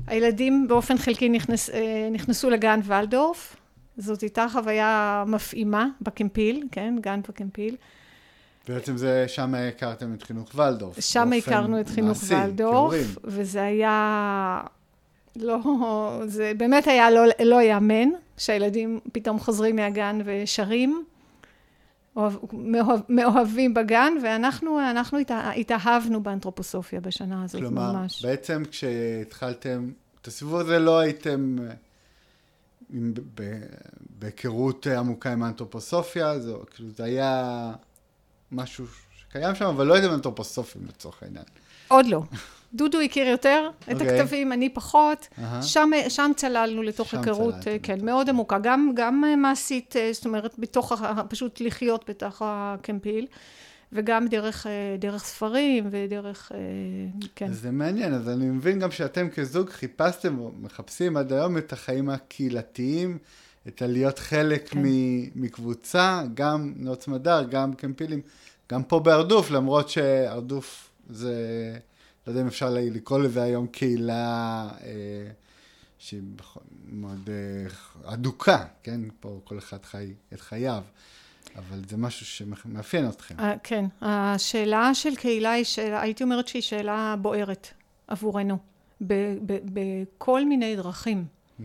הילדים 0.07 0.69
באופן 0.69 0.99
חלקי 0.99 1.29
נכנס, 1.29 1.71
אה, 1.71 2.09
נכנסו 2.13 2.51
לגן 2.51 2.81
ולדורף, 2.85 3.57
זאת 3.97 4.21
הייתה 4.21 4.47
חוויה 4.53 5.25
מפעימה 5.27 5.87
בקמפיל, 6.01 6.67
כן, 6.73 6.95
גן 7.01 7.21
בקמפיל. 7.29 7.77
בעצם 8.69 8.97
זה, 8.97 9.25
שם 9.29 9.55
הכרתם 9.55 10.15
את 10.15 10.23
חינוך 10.23 10.51
ולדורף. 10.55 11.01
שם 11.01 11.33
הכרנו 11.33 11.81
את 11.81 11.89
חינוך 11.89 12.23
מעשי, 12.23 12.35
ולדורף. 12.35 13.17
וזה 13.25 13.63
היה, 13.63 14.63
לא, 15.37 15.61
זה 16.27 16.53
באמת 16.57 16.87
היה 16.87 17.11
לא, 17.11 17.21
לא 17.45 17.63
יאמן, 17.63 18.09
שהילדים 18.37 19.01
פתאום 19.13 19.39
חוזרים 19.39 19.77
מהגן 19.77 20.19
ושרים, 20.25 21.05
אוהב, 22.17 22.33
מאוהב, 22.53 23.01
מאוהבים 23.09 23.75
בגן, 23.75 24.13
ואנחנו 24.23 24.81
אנחנו 24.91 25.19
התאהבנו 25.57 26.23
באנתרופוסופיה 26.23 27.01
בשנה 27.01 27.45
הזאת 27.45 27.61
כלומר, 27.61 27.93
ממש. 27.93 28.21
כלומר, 28.21 28.35
בעצם 28.37 28.63
כשהתחלתם 28.71 29.91
את 30.23 30.27
הסיבוב 30.27 30.57
הזה 30.57 30.79
לא 30.79 30.99
הייתם 30.99 31.57
בהיכרות 34.19 34.87
עמוקה 34.87 35.33
עם 35.33 35.43
האנתרופוסופיה, 35.43 36.39
זה, 36.39 36.53
כאילו 36.75 36.91
זה 36.91 37.05
היה 37.05 37.73
משהו 38.53 38.85
שקיים 39.17 39.55
שם, 39.55 39.65
אבל 39.65 39.87
לא 39.87 39.95
הייתם 39.95 40.15
אנתרופוסופים 40.15 40.83
לצורך 40.89 41.23
העניין. 41.23 41.45
עוד 41.89 42.07
לא. 42.07 42.23
דודו 42.75 43.01
הכיר 43.01 43.29
יותר 43.29 43.71
את 43.83 43.89
okay. 43.89 43.93
אוקיי. 43.93 44.21
הכתבים, 44.21 44.53
אני 44.53 44.69
פחות. 44.69 45.29
Uh-huh. 45.37 45.63
שם, 45.63 45.91
שם 46.09 46.31
צללנו 46.37 46.83
לתוך 46.83 47.15
היכרות, 47.15 47.55
כן, 47.83 47.95
לתוך. 47.95 48.05
מאוד 48.05 48.29
עמוקה. 48.29 48.59
גם, 48.59 48.93
גם 48.95 49.25
מעשית, 49.37 49.97
אה, 49.97 50.11
זאת 50.13 50.25
אומרת, 50.25 50.55
בתוך, 50.59 50.93
פשוט 51.29 51.61
לחיות 51.61 52.11
בתוך 52.11 52.43
הקמפיל. 52.45 53.27
וגם 53.93 54.29
דרך, 54.29 54.67
אה, 54.67 54.97
דרך 54.99 55.25
ספרים 55.25 55.89
ודרך, 55.91 56.53
אה, 56.55 56.59
כן. 57.37 57.53
זה 57.53 57.71
מעניין, 57.71 58.15
אז 58.15 58.29
אני 58.29 58.45
מבין 58.47 58.79
גם 58.79 58.91
שאתם 58.91 59.29
כזוג 59.31 59.71
חיפשתם 59.71 60.39
או 60.39 60.53
מחפשים 60.61 61.17
עד 61.17 61.33
היום 61.33 61.59
את 61.59 61.73
החיים 61.73 62.11
הקהילתיים, 62.11 63.19
את 63.69 63.83
הלהיות 63.83 64.19
חלק 64.19 64.69
כן. 64.69 64.83
מקבוצה, 65.35 66.23
גם 66.35 66.73
נאות 66.77 67.09
מדר, 67.09 67.43
גם 67.51 67.75
קמפילים, 67.75 68.21
גם 68.71 68.83
פה 68.83 69.01
בהרדוף, 69.01 69.51
למרות 69.51 69.89
שהרדוף 69.89 70.91
זה, 71.11 71.35
לא 72.27 72.33
יודע 72.33 72.43
אם 72.43 72.47
אפשר 72.47 72.71
לקרוא 72.71 73.19
לזה 73.19 73.43
היום 73.43 73.67
קהילה 73.67 74.69
אה, 74.85 75.31
שהיא 75.99 76.23
מאוד 76.89 77.29
אה, 77.29 78.13
אדוקה, 78.13 78.65
כן? 78.83 79.01
פה 79.21 79.41
כל 79.45 79.59
אחד 79.59 79.85
חי 79.85 80.13
את 80.33 80.41
חייו. 80.41 80.83
אבל 81.57 81.79
זה 81.89 81.97
משהו 81.97 82.27
שמאפיין 82.27 83.09
אתכם. 83.09 83.35
Uh, 83.39 83.43
כן, 83.63 83.85
השאלה 84.01 84.95
של 84.95 85.17
קהילה 85.17 85.53
היא 85.53 85.65
שאלה, 85.65 86.03
הייתי 86.03 86.25
אומרת 86.25 86.49
שהיא 86.49 86.63
שאלה 86.63 87.15
בוערת 87.19 87.69
עבורנו, 88.07 88.59
בכל 89.01 90.45
מיני 90.45 90.77
דרכים. 90.77 91.25
Mm-hmm. 91.25 91.63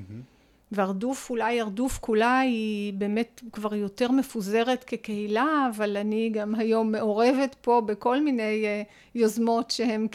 והרדוף, 0.72 1.30
אולי 1.30 1.62
הרדוף 1.62 1.98
כולה 2.02 2.40
היא 2.40 2.94
באמת 2.94 3.42
כבר 3.52 3.76
יותר 3.76 4.12
מפוזרת 4.12 4.84
כקהילה, 4.84 5.70
אבל 5.76 5.98
אני 5.98 6.30
גם 6.34 6.56
היום 6.56 6.92
מעורבת 6.92 7.56
פה 7.62 7.82
בכל 7.86 8.24
מיני 8.24 8.66
uh, 8.66 8.88
יוזמות 9.16 9.72
שהן 9.72 10.08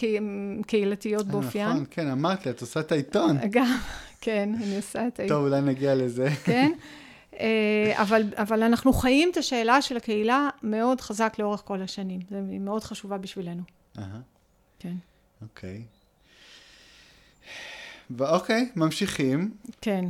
קהילתיות 0.67 1.27
אה, 1.27 1.33
באופיין. 1.33 1.69
נכון, 1.69 1.85
כן, 1.91 2.07
אמרת 2.07 2.47
לי, 2.47 2.53
את 2.53 2.61
עושה 2.61 2.81
את 2.81 2.93
העיתון. 2.93 3.37
גם, 3.51 3.79
כן, 4.21 4.51
אני 4.63 4.77
עושה 4.77 5.07
את 5.07 5.19
העיתון. 5.19 5.37
טוב, 5.37 5.47
אולי 5.47 5.61
נגיע 5.61 5.95
לזה. 5.95 6.29
כן. 6.45 6.73
אה, 7.41 7.93
אבל, 8.03 8.23
אבל 8.37 8.63
אנחנו 8.63 8.93
חיים 8.93 9.31
את 9.33 9.37
השאלה 9.37 9.83
של 9.83 9.97
הקהילה 9.97 10.49
מאוד 10.63 11.01
חזק 11.01 11.35
לאורך 11.39 11.63
כל 11.65 11.83
השנים. 11.83 12.21
זו 12.31 12.37
מאוד 12.61 12.85
חשובה 12.85 13.19
בשבילנו. 13.19 13.63
אהה. 13.99 14.21
כן. 14.79 14.95
אוקיי. 15.43 15.83
ואוקיי, 18.11 18.69
ממשיכים. 18.77 19.51
כן. 19.81 20.05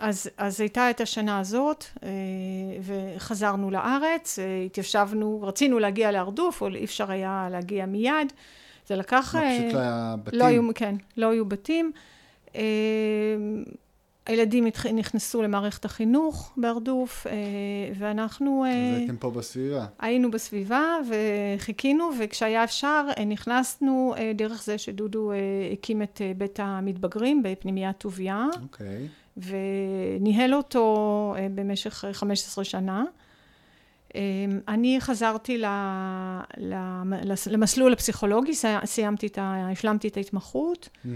אז, 0.00 0.30
אז 0.36 0.60
הייתה 0.60 0.90
את 0.90 1.00
השנה 1.00 1.38
הזאת, 1.38 1.84
אה, 2.02 2.08
וחזרנו 2.82 3.70
לארץ, 3.70 4.38
אה, 4.38 4.62
התיישבנו, 4.66 5.42
רצינו 5.42 5.78
להגיע 5.78 6.10
להרדוף, 6.10 6.62
אבל 6.62 6.76
אי 6.76 6.84
אפשר 6.84 7.10
היה 7.10 7.48
להגיע 7.50 7.86
מיד. 7.86 8.32
זה 8.86 8.96
לקח... 8.96 9.34
לא, 9.34 9.40
פשוט 9.40 9.74
לא 9.74 9.78
היה 9.80 10.14
בתים. 10.24 10.38
לא 10.38 10.44
היו, 10.44 10.62
כן, 10.74 10.94
לא 11.16 11.30
היו 11.30 11.44
בתים. 11.44 11.92
הילדים 14.30 14.66
נכנסו 14.94 15.42
למערכת 15.42 15.84
החינוך 15.84 16.52
בהרדוף, 16.56 17.26
אה, 17.26 17.32
ואנחנו... 17.98 18.64
אה, 18.64 18.92
אז 18.92 18.98
הייתם 18.98 19.16
פה 19.16 19.30
בסביבה. 19.30 19.86
היינו 19.98 20.30
בסביבה 20.30 20.96
וחיכינו, 21.08 22.10
וכשהיה 22.20 22.64
אפשר 22.64 23.06
אה, 23.18 23.24
נכנסנו 23.24 24.14
דרך 24.34 24.62
זה 24.62 24.78
שדודו 24.78 25.32
הקים 25.72 26.02
את 26.02 26.20
בית 26.36 26.60
המתבגרים 26.62 27.42
בפנימיית 27.42 27.98
טוביה. 27.98 28.46
אוקיי. 28.62 29.08
וניהל 29.36 30.54
אותו 30.54 31.34
במשך 31.54 32.04
15 32.12 32.64
שנה. 32.64 33.04
אני 34.68 34.96
חזרתי 35.00 35.62
למסלול 37.46 37.92
הפסיכולוגי, 37.92 38.52
סיימתי 38.84 39.26
את 39.26 39.38
ה... 39.38 39.68
השלמתי 39.72 40.08
את 40.08 40.16
ההתמחות. 40.16 40.88
Mm-hmm. 41.04 41.08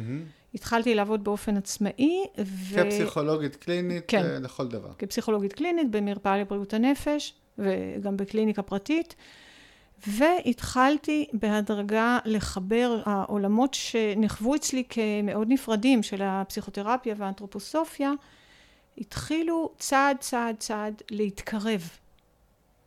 התחלתי 0.54 0.94
לעבוד 0.94 1.24
באופן 1.24 1.56
עצמאי. 1.56 2.24
ו... 2.38 2.74
כפסיכולוגית 2.74 3.56
קלינית 3.56 4.04
כן, 4.08 4.24
אה, 4.24 4.38
לכל 4.38 4.68
דבר. 4.68 4.92
כפסיכולוגית 4.98 5.52
קלינית 5.52 5.90
במרפאה 5.90 6.38
לבריאות 6.38 6.74
הנפש 6.74 7.34
וגם 7.58 8.16
בקליניקה 8.16 8.62
פרטית. 8.62 9.14
והתחלתי 10.06 11.26
בהדרגה 11.32 12.18
לחבר 12.24 13.02
העולמות 13.04 13.74
שנחוו 13.74 14.54
אצלי 14.54 14.84
כמאוד 14.88 15.48
נפרדים 15.50 16.02
של 16.02 16.22
הפסיכותרפיה 16.22 17.14
והאנתרופוסופיה, 17.18 18.12
התחילו 18.98 19.70
צעד 19.78 20.16
צעד 20.20 20.56
צעד 20.58 21.02
להתקרב. 21.10 21.90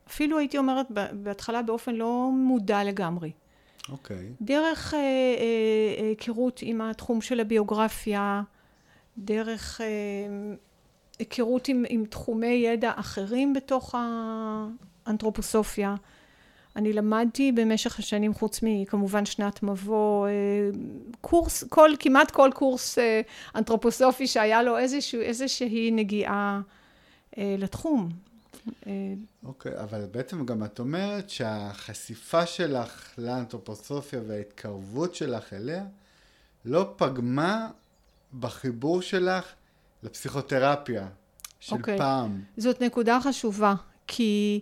אפילו 0.07 0.37
הייתי 0.37 0.57
אומרת 0.57 0.85
בהתחלה 1.13 1.61
באופן 1.61 1.95
לא 1.95 2.29
מודע 2.33 2.83
לגמרי. 2.83 3.31
אוקיי. 3.91 4.17
Okay. 4.17 4.19
דרך 4.41 4.93
אה, 4.93 4.99
אה, 4.99 6.07
היכרות 6.09 6.59
עם 6.63 6.81
התחום 6.81 7.21
של 7.21 7.39
הביוגרפיה, 7.39 8.41
דרך 9.17 9.81
אה, 9.81 9.87
היכרות 11.19 11.67
עם, 11.67 11.85
עם 11.89 12.05
תחומי 12.05 12.47
ידע 12.47 12.91
אחרים 12.95 13.53
בתוך 13.53 13.95
האנתרופוסופיה. 15.05 15.95
אני 16.75 16.93
למדתי 16.93 17.51
במשך 17.51 17.99
השנים, 17.99 18.33
חוץ 18.33 18.59
מכמובן 18.63 19.25
שנת 19.25 19.63
מבוא, 19.63 20.27
קורס, 21.21 21.63
כל, 21.63 21.91
כמעט 21.99 22.31
כל 22.31 22.49
קורס 22.53 22.97
אנתרופוסופי 23.55 24.27
שהיה 24.27 24.63
לו 24.63 24.77
איזשהו, 24.77 25.21
איזושהי 25.21 25.91
נגיעה 25.91 26.61
לתחום. 27.37 28.09
אוקיי, 29.43 29.71
okay, 29.71 29.83
אבל 29.83 30.05
בעצם 30.11 30.45
גם 30.45 30.63
את 30.63 30.79
אומרת 30.79 31.29
שהחשיפה 31.29 32.45
שלך 32.45 33.13
לאנתרופוסופיה 33.17 34.19
וההתקרבות 34.27 35.15
שלך 35.15 35.53
אליה 35.53 35.85
לא 36.65 36.93
פגמה 36.97 37.69
בחיבור 38.39 39.01
שלך 39.01 39.45
לפסיכותרפיה 40.03 41.07
של 41.59 41.75
okay. 41.75 41.77
אוקיי. 41.79 41.97
פעם. 41.97 42.41
זאת 42.57 42.81
נקודה 42.81 43.19
חשובה, 43.23 43.75
כי 44.07 44.59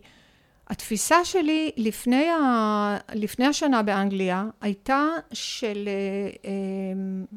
התפיסה 0.67 1.25
שלי 1.25 1.71
לפני, 1.77 2.29
ה... 2.29 2.97
לפני 3.13 3.45
השנה 3.45 3.83
באנגליה 3.83 4.45
הייתה 4.61 5.07
של 5.33 5.87
אה, 5.87 6.49
אה, 6.49 7.35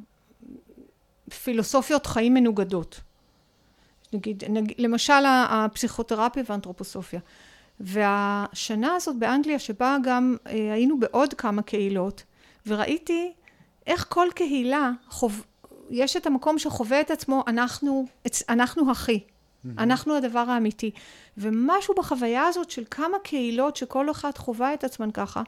פילוסופיות 1.44 2.06
חיים 2.06 2.34
מנוגדות. 2.34 3.00
נגיד, 4.12 4.44
נגיד, 4.48 4.76
למשל 4.78 5.22
הפסיכותרפיה 5.26 6.42
והאנתרופוסופיה. 6.46 7.20
והשנה 7.80 8.94
הזאת 8.94 9.16
באנגליה, 9.16 9.58
שבה 9.58 9.96
גם 10.02 10.36
אה, 10.46 10.52
היינו 10.52 11.00
בעוד 11.00 11.34
כמה 11.34 11.62
קהילות, 11.62 12.22
וראיתי 12.66 13.32
איך 13.86 14.06
כל 14.08 14.28
קהילה, 14.34 14.90
חוב, 15.08 15.44
יש 15.90 16.16
את 16.16 16.26
המקום 16.26 16.58
שחווה 16.58 17.00
את 17.00 17.10
עצמו, 17.10 17.44
אנחנו, 17.46 18.06
אנחנו 18.48 18.90
הכי. 18.90 19.20
אנחנו 19.78 20.16
הדבר 20.16 20.38
האמיתי. 20.38 20.90
ומשהו 21.38 21.94
בחוויה 21.94 22.46
הזאת 22.46 22.70
של 22.70 22.84
כמה 22.90 23.18
קהילות 23.22 23.76
שכל 23.76 24.10
אחת 24.10 24.38
חווה 24.38 24.74
את 24.74 24.84
עצמן 24.84 25.10
ככה, 25.10 25.42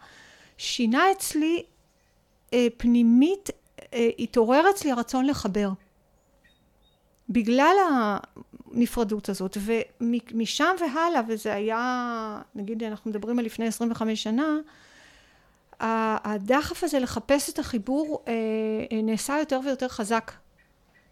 שינה 0.59 1.11
אצלי 1.12 1.62
אה, 2.53 2.66
פנימית, 2.77 3.51
אה, 3.94 4.09
התעורר 4.18 4.70
אצלי 4.70 4.90
הרצון 4.90 5.27
לחבר. 5.27 5.70
בגלל 7.31 7.77
הנפרדות 8.73 9.29
הזאת, 9.29 9.57
ומשם 10.01 10.75
והלאה, 10.81 11.21
וזה 11.29 11.55
היה, 11.55 12.43
נגיד 12.55 12.83
אנחנו 12.83 13.11
מדברים 13.11 13.38
על 13.38 13.45
לפני 13.45 13.66
25 13.66 14.23
שנה, 14.23 14.57
הדחף 15.81 16.85
הזה 16.85 16.99
לחפש 16.99 17.51
את 17.51 17.59
החיבור 17.59 18.25
אה, 18.29 19.03
נעשה 19.03 19.38
יותר 19.38 19.61
ויותר 19.64 19.88
חזק. 19.88 20.33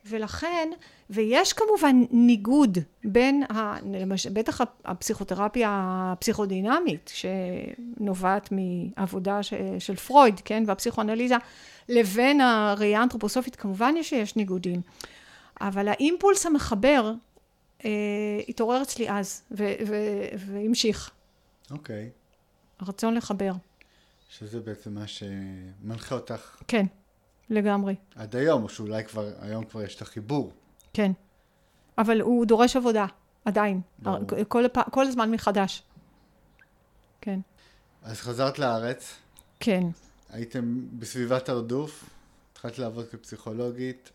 ולכן, 0.06 0.68
ויש 1.10 1.52
כמובן 1.52 1.96
ניגוד 2.10 2.78
בין, 3.04 3.42
ה, 3.42 3.76
למשל, 3.92 4.30
בטח 4.32 4.60
הפסיכותרפיה 4.84 5.68
הפסיכודינמית, 6.12 7.12
שנובעת 7.14 8.48
מעבודה 8.52 9.42
ש, 9.42 9.54
של 9.78 9.96
פרויד, 9.96 10.40
כן, 10.44 10.62
והפסיכואנליזה, 10.66 11.36
לבין 11.88 12.40
הראייה 12.40 13.00
האנתרופוסופית, 13.00 13.56
כמובן 13.56 13.94
יש 13.96 14.08
שיש 14.08 14.36
ניגודים. 14.36 14.80
אבל 15.60 15.88
האימפולס 15.88 16.46
המחבר 16.46 17.12
אה, 17.84 17.90
התעורר 18.48 18.82
אצלי 18.82 19.10
אז, 19.10 19.42
והמשיך. 20.36 21.10
אוקיי. 21.70 22.10
Okay. 22.10 22.84
הרצון 22.84 23.14
לחבר. 23.14 23.52
שזה 24.28 24.60
בעצם 24.60 24.94
מה 24.94 25.06
שמנחה 25.06 26.14
אותך. 26.14 26.62
כן, 26.68 26.86
לגמרי. 27.50 27.94
עד 28.16 28.36
היום, 28.36 28.62
או 28.62 28.68
שאולי 28.68 29.04
כבר, 29.04 29.30
היום 29.40 29.64
כבר 29.64 29.82
יש 29.82 29.96
את 29.96 30.02
החיבור. 30.02 30.52
כן. 30.92 31.12
אבל 31.98 32.20
הוא 32.20 32.46
דורש 32.46 32.76
עבודה, 32.76 33.06
עדיין. 33.44 33.80
כל, 34.48 34.64
כל 34.90 35.06
הזמן 35.06 35.30
מחדש. 35.30 35.82
כן. 37.20 37.40
אז 38.02 38.20
חזרת 38.20 38.58
לארץ. 38.58 39.14
כן. 39.60 39.82
הייתם 40.30 40.86
בסביבת 40.98 41.48
הרדוף, 41.48 42.04
התחלת 42.52 42.78
לעבוד 42.78 43.08
כפסיכולוגית, 43.08 44.10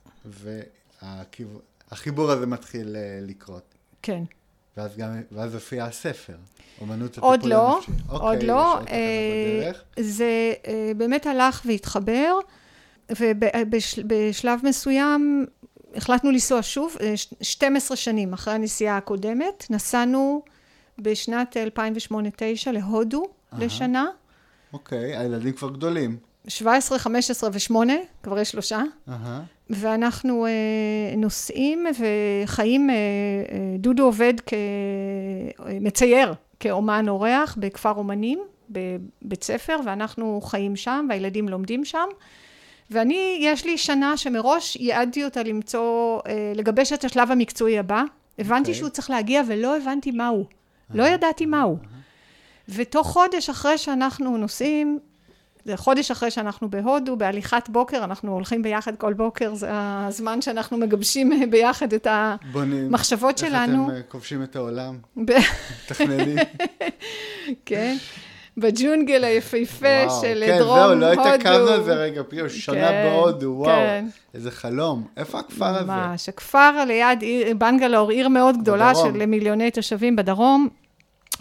והחיבור 1.91 2.31
הזה 2.31 2.45
מתחיל 2.45 2.95
אה, 2.95 3.19
לקרות. 3.21 3.75
כן. 4.01 4.23
ואז 4.77 4.97
גם, 4.97 5.21
ואז 5.31 5.53
הופיע 5.53 5.85
הספר, 5.85 6.35
אומנות 6.81 7.11
הטיפול 7.11 7.29
עוד 7.29 7.43
לא, 7.43 7.75
הנפשי. 7.75 7.91
עוד 8.09 8.21
אוקיי, 8.21 8.47
לא. 8.47 8.79
אה, 8.89 9.71
זה 9.99 10.53
אה, 10.67 10.91
באמת 10.97 11.25
הלך 11.25 11.61
והתחבר, 11.65 12.37
ובשלב 13.19 14.59
מסוים 14.63 15.45
החלטנו 15.95 16.31
לנסוע 16.31 16.59
שוב, 16.61 16.97
12 17.41 17.97
שנים 17.97 18.33
אחרי 18.33 18.53
הנסיעה 18.53 18.97
הקודמת, 18.97 19.67
נסענו 19.69 20.43
בשנת 20.99 21.57
2008-2009 21.77 22.71
להודו 22.71 23.23
לשנה. 23.57 24.05
אוקיי, 24.73 25.17
הילדים 25.17 25.53
כבר 25.53 25.69
גדולים. 25.69 26.17
17, 26.47 26.99
15 26.99 27.49
ו-8, 27.53 27.75
כבר 28.23 28.39
יש 28.39 28.51
שלושה. 28.51 28.81
ואנחנו 29.69 30.45
אה, 30.45 30.51
נוסעים 31.17 31.85
וחיים, 32.45 32.89
אה, 32.89 32.95
אה, 32.95 33.77
דודו 33.79 34.03
עובד 34.03 34.33
כמצייר, 35.57 36.33
כאומן 36.59 37.09
אורח 37.09 37.55
בכפר 37.59 37.91
אומנים, 37.91 38.39
בבית 38.69 39.43
ספר, 39.43 39.79
ואנחנו 39.85 40.41
חיים 40.41 40.75
שם, 40.75 41.05
והילדים 41.09 41.49
לומדים 41.49 41.85
שם. 41.85 42.07
ואני, 42.91 43.37
יש 43.41 43.65
לי 43.65 43.77
שנה 43.77 44.17
שמראש 44.17 44.75
ייעדתי 44.75 45.25
אותה 45.25 45.43
למצוא, 45.43 46.19
לגבש 46.55 46.93
את 46.93 47.03
השלב 47.03 47.31
המקצועי 47.31 47.79
הבא. 47.79 48.03
הבנתי 48.39 48.57
okay. 48.57 48.59
אוקיי. 48.59 48.73
שהוא 48.73 48.89
צריך 48.89 49.09
להגיע 49.09 49.41
ולא 49.47 49.77
הבנתי 49.77 50.11
מהו. 50.11 50.45
לא 50.93 51.03
ידעתי 51.03 51.45
מהו. 51.45 51.77
ותוך 52.69 53.07
חודש 53.07 53.49
אחרי 53.49 53.77
שאנחנו 53.77 54.37
נוסעים, 54.37 54.99
זה 55.65 55.77
חודש 55.77 56.11
אחרי 56.11 56.31
שאנחנו 56.31 56.69
בהודו, 56.69 57.17
בהליכת 57.17 57.69
בוקר, 57.69 58.03
אנחנו 58.03 58.31
הולכים 58.31 58.61
ביחד 58.61 58.95
כל 58.95 59.13
בוקר, 59.13 59.55
זה 59.55 59.69
הזמן 59.71 60.41
שאנחנו 60.41 60.77
מגבשים 60.77 61.51
ביחד 61.51 61.93
את 61.93 62.07
המחשבות 62.09 63.39
בונים, 63.41 63.53
שלנו. 63.53 63.83
איך 63.83 63.89
אתם 63.89 63.95
אה, 63.95 64.01
כובשים 64.07 64.43
את 64.43 64.55
העולם? 64.55 64.97
מתכננים. 65.15 66.37
כן. 67.65 67.95
בג'ונגל 68.57 69.23
היפהפה 69.23 70.09
של 70.21 70.43
כן, 70.45 70.57
דרום 70.59 70.79
הודו. 70.79 70.93
כן, 70.93 70.99
זהו, 70.99 71.25
לא 71.25 71.31
היית 71.31 71.43
קם 71.43 71.49
על 71.49 71.83
זה 71.83 71.93
רגע, 71.93 72.21
פיו, 72.29 72.49
שנה 72.49 72.87
כן, 72.87 73.09
בהודו, 73.09 73.55
וואו, 73.57 73.69
כן. 73.69 74.05
איזה 74.33 74.51
חלום. 74.51 75.07
איפה 75.17 75.39
הכפר 75.39 75.71
ממש, 75.71 75.81
הזה? 75.81 75.91
ממש, 75.91 76.29
הכפר 76.29 76.85
ליד 76.87 77.19
בנגלור, 77.57 78.11
עיר 78.11 78.27
מאוד 78.27 78.57
גדולה 78.61 78.91
בדרום. 78.93 79.19
של 79.19 79.25
מיליוני 79.25 79.71
תושבים 79.71 80.15
בדרום, 80.15 80.67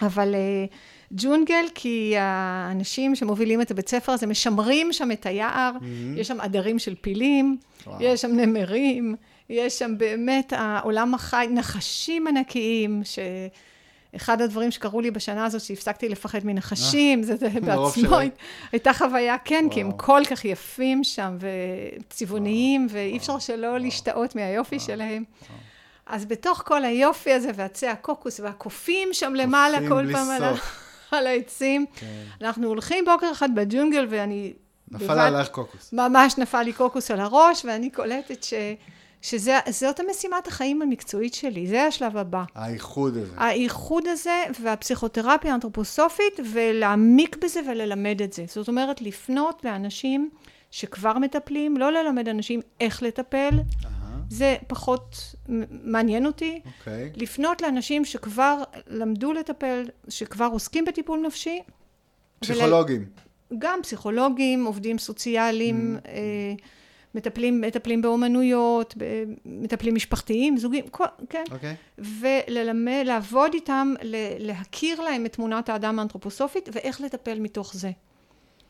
אבל... 0.03 0.35
Uh, 0.35 0.92
ג'ונגל, 1.13 1.65
כי 1.75 2.15
האנשים 2.19 3.15
שמובילים 3.15 3.61
את 3.61 3.71
הבית 3.71 3.89
ספר 3.89 4.13
הזה 4.13 4.27
משמרים 4.27 4.93
שם 4.93 5.13
את 5.13 5.27
היער, 5.27 5.73
mm-hmm. 5.75 6.21
יש 6.21 6.29
שם 6.29 6.41
עדרים 6.41 6.79
של 6.79 6.95
פילים, 7.01 7.57
וואו. 7.87 7.97
יש 8.01 8.21
שם 8.21 8.31
נמרים, 8.37 9.17
יש 9.51 9.79
שם 9.79 9.99
באמת 9.99 10.53
העולם 10.57 11.15
החי, 11.15 11.47
נחשים 11.51 12.27
ענקיים, 12.27 13.03
שאחד 14.15 14.41
הדברים 14.43 14.71
שקרו 14.71 15.01
לי 15.01 15.11
בשנה 15.11 15.45
הזאת, 15.45 15.61
שהפסקתי 15.61 16.09
לפחד 16.09 16.41
מנחשים, 16.45 17.19
אה, 17.19 17.25
זה, 17.25 17.37
זה 17.37 17.49
בעצמו, 17.49 18.17
הייתה 18.73 18.93
חוויה, 18.93 19.37
כן, 19.45 19.61
וואו. 19.65 19.75
כי 19.75 19.81
הם 19.81 19.93
כל 19.93 20.23
כך 20.31 20.45
יפים 20.45 21.05
שם, 21.05 21.37
וצבעוניים, 21.41 22.87
ואי 22.91 23.17
אפשר 23.17 23.39
שלא 23.39 23.67
וואו. 23.67 23.79
להשתאות 23.79 24.37
מהיופי 24.37 24.77
וואו. 24.77 24.87
שלהם. 24.87 25.25
אז 26.07 26.25
בתוך 26.25 26.63
כל 26.67 26.85
היופי 26.85 27.33
הזה, 27.33 27.51
ועצי 27.55 27.87
הקוקוס 27.87 28.41
והקופים 28.41 29.09
שם 29.13 29.35
למעלה 29.35 29.79
כל 29.79 29.89
פעם. 29.89 29.99
קופים 30.13 30.39
בלי 30.39 30.57
סוף. 30.59 30.82
על 31.15 31.27
העצים. 31.27 31.87
כן. 31.97 32.07
אנחנו 32.41 32.67
הולכים 32.67 33.05
בוקר 33.05 33.33
אחד 33.33 33.55
בג'ונגל, 33.55 34.07
ואני... 34.11 34.53
נפל 34.91 35.05
בבת, 35.05 35.19
עליך 35.19 35.49
קוקוס. 35.49 35.93
ממש 35.93 36.39
נפל 36.39 36.63
לי 36.63 36.73
קוקוס 36.73 37.11
על 37.11 37.21
הראש, 37.21 37.65
ואני 37.65 37.91
קולטת 37.91 38.43
ש... 38.43 38.55
שזאת 39.23 40.01
המשימת 40.01 40.47
החיים 40.47 40.83
המקצועית 40.83 41.35
שלי, 41.35 41.67
זה 41.67 41.83
השלב 41.85 42.17
הבא. 42.17 42.45
האיחוד 42.55 43.17
הזה. 43.17 43.35
האיחוד 43.37 44.07
הזה 44.07 44.43
והפסיכותרפיה 44.61 45.53
האנתרופוסופית, 45.53 46.41
ולהעמיק 46.53 47.37
בזה 47.45 47.61
וללמד 47.69 48.23
את 48.23 48.33
זה. 48.33 48.45
זאת 48.49 48.69
אומרת, 48.69 49.03
לפנות 49.03 49.65
לאנשים 49.65 50.31
שכבר 50.71 51.19
מטפלים, 51.19 51.77
לא 51.77 51.93
ללמד 51.93 52.29
אנשים 52.29 52.61
איך 52.81 53.03
לטפל, 53.03 53.51
זה 54.33 54.57
פחות 54.67 55.35
מעניין 55.85 56.27
אותי. 56.27 56.61
Okay. 56.65 56.69
אוקיי. 56.79 57.11
לפנות 57.17 57.63
לאנשים 57.63 58.05
שכבר 58.05 58.63
למדו 58.87 59.33
לטפל, 59.33 59.85
שכבר 60.09 60.49
עוסקים 60.53 60.85
בטיפול 60.85 61.21
נפשי. 61.27 61.63
פסיכולוגים. 62.41 63.01
ול... 63.51 63.57
גם 63.59 63.79
פסיכולוגים, 63.83 64.65
עובדים 64.65 64.99
סוציאליים, 64.99 65.97
mm-hmm. 65.97 66.09
אה, 66.09 66.55
מטפלים, 67.15 67.61
מטפלים 67.61 68.03
באומנויות, 68.03 68.95
מטפלים 69.45 69.95
משפחתיים, 69.95 70.57
זוגים, 70.57 70.89
כל, 70.89 71.05
כן. 71.29 71.45
Okay. 71.49 71.53
אוקיי. 71.53 71.75
וללמד, 71.99 73.03
לעבוד 73.07 73.55
איתם, 73.55 73.95
להכיר 74.39 75.01
להם 75.01 75.27
את 75.27 75.33
תמונת 75.33 75.69
האדם 75.69 75.99
האנתרופוסופית 75.99 76.69
ואיך 76.73 77.01
לטפל 77.01 77.41
מתוך 77.41 77.75
זה. 77.75 77.91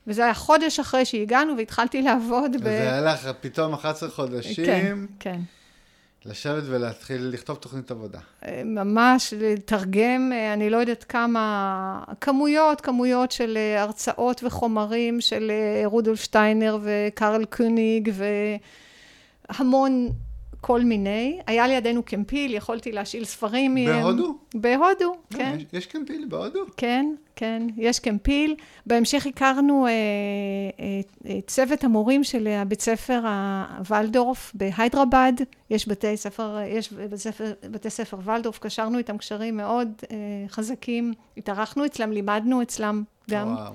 וזה 0.06 0.24
היה 0.24 0.34
חודש 0.34 0.80
אחרי 0.80 1.04
שהגענו 1.04 1.56
והתחלתי 1.56 2.02
לעבוד 2.02 2.52
ב... 2.52 2.60
וזה 2.60 2.68
היה 2.68 3.00
לך 3.00 3.30
פתאום 3.40 3.74
11 3.74 4.10
חודשים. 4.10 4.66
כן, 4.66 4.98
כן. 5.18 5.40
לשבת 6.24 6.62
ולהתחיל 6.66 7.30
לכתוב 7.32 7.56
תוכנית 7.56 7.90
עבודה. 7.90 8.18
אה, 8.44 8.62
ממש, 8.64 9.34
לתרגם, 9.36 10.30
אה, 10.32 10.52
אני 10.52 10.70
לא 10.70 10.76
יודעת 10.76 11.04
כמה, 11.04 12.04
כמויות, 12.20 12.80
כמויות 12.80 13.32
של 13.32 13.56
אה, 13.56 13.82
הרצאות 13.82 14.44
וחומרים 14.44 15.20
של 15.20 15.52
רודולף 15.84 16.20
שטיינר 16.20 16.78
וקרל 16.82 17.44
קוניג 17.44 18.12
והמון 19.48 20.10
כל 20.62 20.80
מיני. 20.80 21.38
היה 21.46 21.68
לידינו 21.68 22.02
קמפיל, 22.02 22.54
יכולתי 22.54 22.92
להשאיל 22.92 23.24
ספרים 23.24 23.74
מהם. 23.74 24.02
בהודו? 24.02 24.38
בהודו, 24.54 25.16
כן. 25.30 25.56
יש, 25.58 25.64
יש 25.72 25.86
קמפיל 25.86 26.26
בהודו? 26.28 26.60
כן, 26.76 27.14
כן, 27.36 27.62
יש 27.76 27.98
קמפיל. 27.98 28.54
בהמשך 28.86 29.26
הכרנו 29.26 29.86
אה, 29.86 29.90
אה, 31.30 31.40
צוות 31.46 31.84
המורים 31.84 32.24
של 32.24 32.46
הבית 32.46 32.80
ספר 32.80 33.20
הוולדורף 33.78 34.52
בהיידרבד. 34.54 35.32
יש 35.70 35.88
בתי 35.88 36.16
ספר, 36.16 36.58
יש 36.66 36.92
בתי 36.92 37.18
ספר, 37.18 37.52
בתי 37.70 37.90
ספר 37.90 38.16
וולדורף, 38.16 38.58
קשרנו 38.58 38.98
איתם 38.98 39.18
קשרים 39.18 39.56
מאוד 39.56 39.88
אה, 40.10 40.16
חזקים. 40.48 41.12
התארחנו 41.36 41.86
אצלם, 41.86 42.12
לימדנו 42.12 42.62
אצלם 42.62 43.02
גם. 43.30 43.54
וואו, 43.54 43.72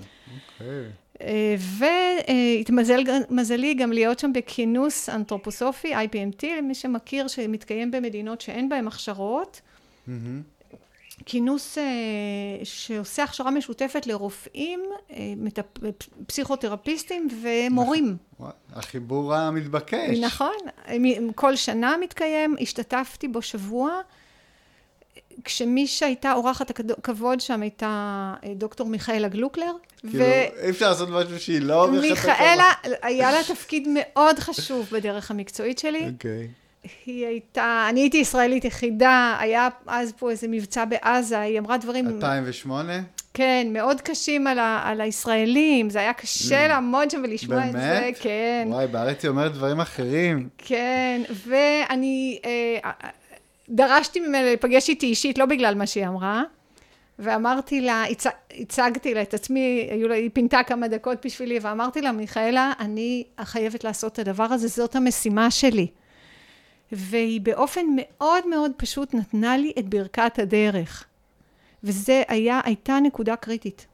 אוקיי. 0.60 0.91
והתמזלי 1.60 3.73
גם 3.73 3.91
להיות 3.91 4.19
שם 4.19 4.34
בכינוס 4.34 5.10
אנתרופוסופי, 5.10 5.95
IPMT, 5.95 6.45
למי 6.58 6.75
שמכיר, 6.75 7.27
שמתקיים 7.27 7.91
במדינות 7.91 8.41
שאין 8.41 8.69
בהן 8.69 8.88
הכשרות. 8.88 9.62
Mm-hmm. 10.08 10.12
כינוס 11.25 11.77
uh, 11.77 11.82
שעושה 12.63 13.23
הכשרה 13.23 13.51
משותפת 13.51 14.08
לרופאים, 14.08 14.84
uh, 15.10 15.13
מטפ... 15.38 15.65
פסיכותרפיסטים 16.27 17.27
ומורים. 17.41 18.17
החיבור 18.73 19.36
המתבקש. 19.36 20.19
נכון, 20.19 20.53
כל 21.36 21.56
שנה 21.56 21.95
מתקיים, 22.01 22.56
השתתפתי 22.62 23.27
בו 23.27 23.41
שבוע. 23.41 24.01
כשמי 25.43 25.88
שהייתה 25.88 26.34
אורחת 26.34 26.69
הכבוד 26.69 27.41
שם 27.41 27.62
הייתה 27.62 28.34
אה, 28.43 28.53
דוקטור 28.56 28.88
מיכאלה 28.88 29.27
גלוקלר. 29.27 29.71
כאילו. 30.10 30.25
אי 30.63 30.69
אפשר 30.69 30.89
לעשות 30.89 31.10
משהו 31.10 31.39
שהיא 31.39 31.62
לא 31.62 31.73
אורחת 31.73 31.93
הכבוד. 31.93 32.10
מיכאלה, 32.10 32.71
היה 33.01 33.32
לה 33.32 33.43
תפקיד 33.47 33.88
מאוד 33.93 34.39
חשוב 34.39 34.88
בדרך 34.91 35.32
המקצועית 35.32 35.80
שלי. 35.80 36.10
אוקיי. 36.13 36.47
היא 37.06 37.25
הייתה, 37.25 37.88
אני 37.89 37.99
הייתי 37.99 38.17
ישראלית 38.17 38.65
יחידה, 38.65 39.38
היה 39.39 39.69
אז 39.88 40.13
פה 40.17 40.32
איזה 40.32 40.47
מבצע 40.47 40.86
בעזה, 40.86 41.39
היא 41.39 41.60
אמרה 41.60 41.77
דברים... 41.77 42.08
2008? 42.08 42.93
כן, 43.34 43.67
מאוד 43.73 44.01
קשים 44.01 44.47
על, 44.47 44.60
ה, 44.60 44.82
על 44.86 45.01
הישראלים, 45.01 45.89
זה 45.89 45.99
היה 45.99 46.13
קשה 46.13 46.67
לעמוד 46.67 47.12
שם 47.12 47.21
ולשמוע 47.23 47.67
את 47.67 47.71
זה, 47.71 47.77
באמת? 47.77 48.17
כן. 48.19 48.67
וואי, 48.71 48.88
בארץ 48.88 49.23
היא 49.23 49.30
אומרת 49.30 49.53
דברים 49.53 49.80
אחרים. 49.80 50.49
כן, 50.58 51.21
ואני 51.47 52.39
אה, 52.45 52.91
דרשתי 53.69 54.19
ממנה 54.19 54.43
להיפגש 54.43 54.89
איתי 54.89 55.06
אישית, 55.06 55.38
לא 55.38 55.45
בגלל 55.45 55.75
מה 55.75 55.88
שהיא 55.88 56.08
אמרה, 56.08 56.43
ואמרתי 57.19 57.82
לה, 57.82 58.03
הצ... 58.03 58.25
הצגתי 58.51 59.13
לה 59.13 59.21
את 59.21 59.34
עצמי, 59.34 59.89
היא 59.91 60.30
פינתה 60.34 60.63
כמה 60.63 60.88
דקות 60.88 61.25
בשבילי, 61.25 61.60
ואמרתי 61.62 62.01
לה, 62.01 62.12
מיכאלה, 62.12 62.73
אני 62.80 63.23
חייבת 63.41 63.84
לעשות 63.84 64.13
את 64.13 64.19
הדבר 64.19 64.43
הזה, 64.43 64.67
זאת 64.67 64.95
המשימה 64.95 65.51
שלי. 65.51 65.88
והיא 66.91 67.41
באופן 67.41 67.86
מאוד 67.95 68.47
מאוד 68.47 68.71
פשוט 68.77 69.13
נתנה 69.13 69.58
לי 69.58 69.71
את 69.80 69.89
ברכת 69.89 70.39
הדרך. 70.39 71.06
וזה 71.84 72.23
היה, 72.27 72.62
הייתה 72.63 72.99
נקודה 72.99 73.36
קריטית. 73.36 73.88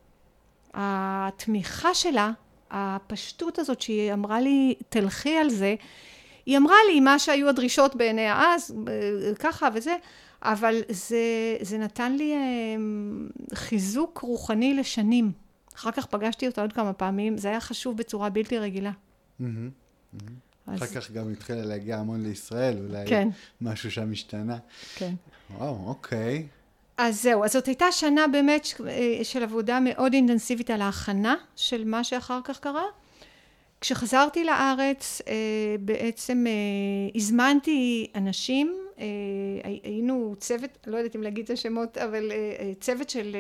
התמיכה 0.74 1.94
שלה, 1.94 2.32
הפשטות 2.72 3.60
הזאת 3.60 3.82
שהיא 3.82 4.14
אמרה 4.14 4.42
לי, 4.42 4.76
תלכי 4.90 5.38
על 5.38 5.50
זה, 5.50 5.76
היא 6.46 6.58
אמרה 6.58 6.76
לי 6.92 7.00
מה 7.00 7.20
שהיו 7.20 7.50
הדרישות 7.50 7.96
בעיניה 7.96 8.44
אז, 8.46 8.76
ככה 9.40 9.70
וזה, 9.74 9.96
אבל 10.42 10.82
זה, 10.90 11.18
זה 11.62 11.78
נתן 11.78 12.16
לי 12.16 12.34
חיזוק 13.54 14.20
רוחני 14.20 14.74
לשנים. 14.74 15.32
אחר 15.76 15.92
כך 15.92 16.06
פגשתי 16.06 16.48
אותה 16.48 16.62
עוד 16.62 16.74
כמה 16.74 16.94
פעמים, 16.94 17.38
זה 17.38 17.48
היה 17.48 17.60
חשוב 17.60 17.98
בצורה 17.98 18.30
בלתי 18.30 18.60
רגילה. 18.60 18.92
אז... 20.68 20.78
אחר 20.84 20.86
כך 20.86 21.12
גם 21.12 21.32
התחילה 21.32 21.66
להגיע 21.66 21.98
המון 21.98 22.24
לישראל, 22.24 22.78
אולי 22.88 23.08
כן. 23.08 23.30
משהו 23.62 23.92
שם 23.92 24.12
השתנה. 24.12 24.58
כן. 24.96 25.14
וואו, 25.58 25.88
אוקיי. 25.88 26.48
אז 26.98 27.22
זהו, 27.22 27.44
אז 27.44 27.54
זאת 27.54 27.66
הייתה 27.66 27.86
שנה 27.92 28.28
באמת 28.28 28.68
של 29.24 29.44
עבודה 29.44 29.80
מאוד 29.80 30.14
אינטנסיבית 30.14 30.70
על 30.70 30.82
ההכנה 30.82 31.36
של 31.56 31.86
מה 31.86 32.04
שאחר 32.04 32.40
כך 32.44 32.60
קרה. 32.60 32.84
כשחזרתי 33.84 34.44
לארץ, 34.44 35.22
בעצם 35.80 36.46
הזמנתי 37.16 38.12
אנשים, 38.16 38.78
היינו 39.84 40.36
צוות, 40.40 40.88
לא 40.88 40.98
יודעת 40.98 41.16
אם 41.16 41.24
להגיד 41.24 41.44
את 41.46 41.50
השמות, 41.50 41.98
אבל 41.98 42.32
צוות 42.80 43.10
של 43.10 43.36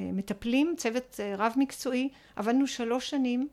מטפלים, 0.00 0.74
צוות 0.76 1.20
רב 1.38 1.52
מקצועי, 1.56 2.08
עבדנו 2.36 2.66
שלוש 2.66 3.10
שנים 3.10 3.48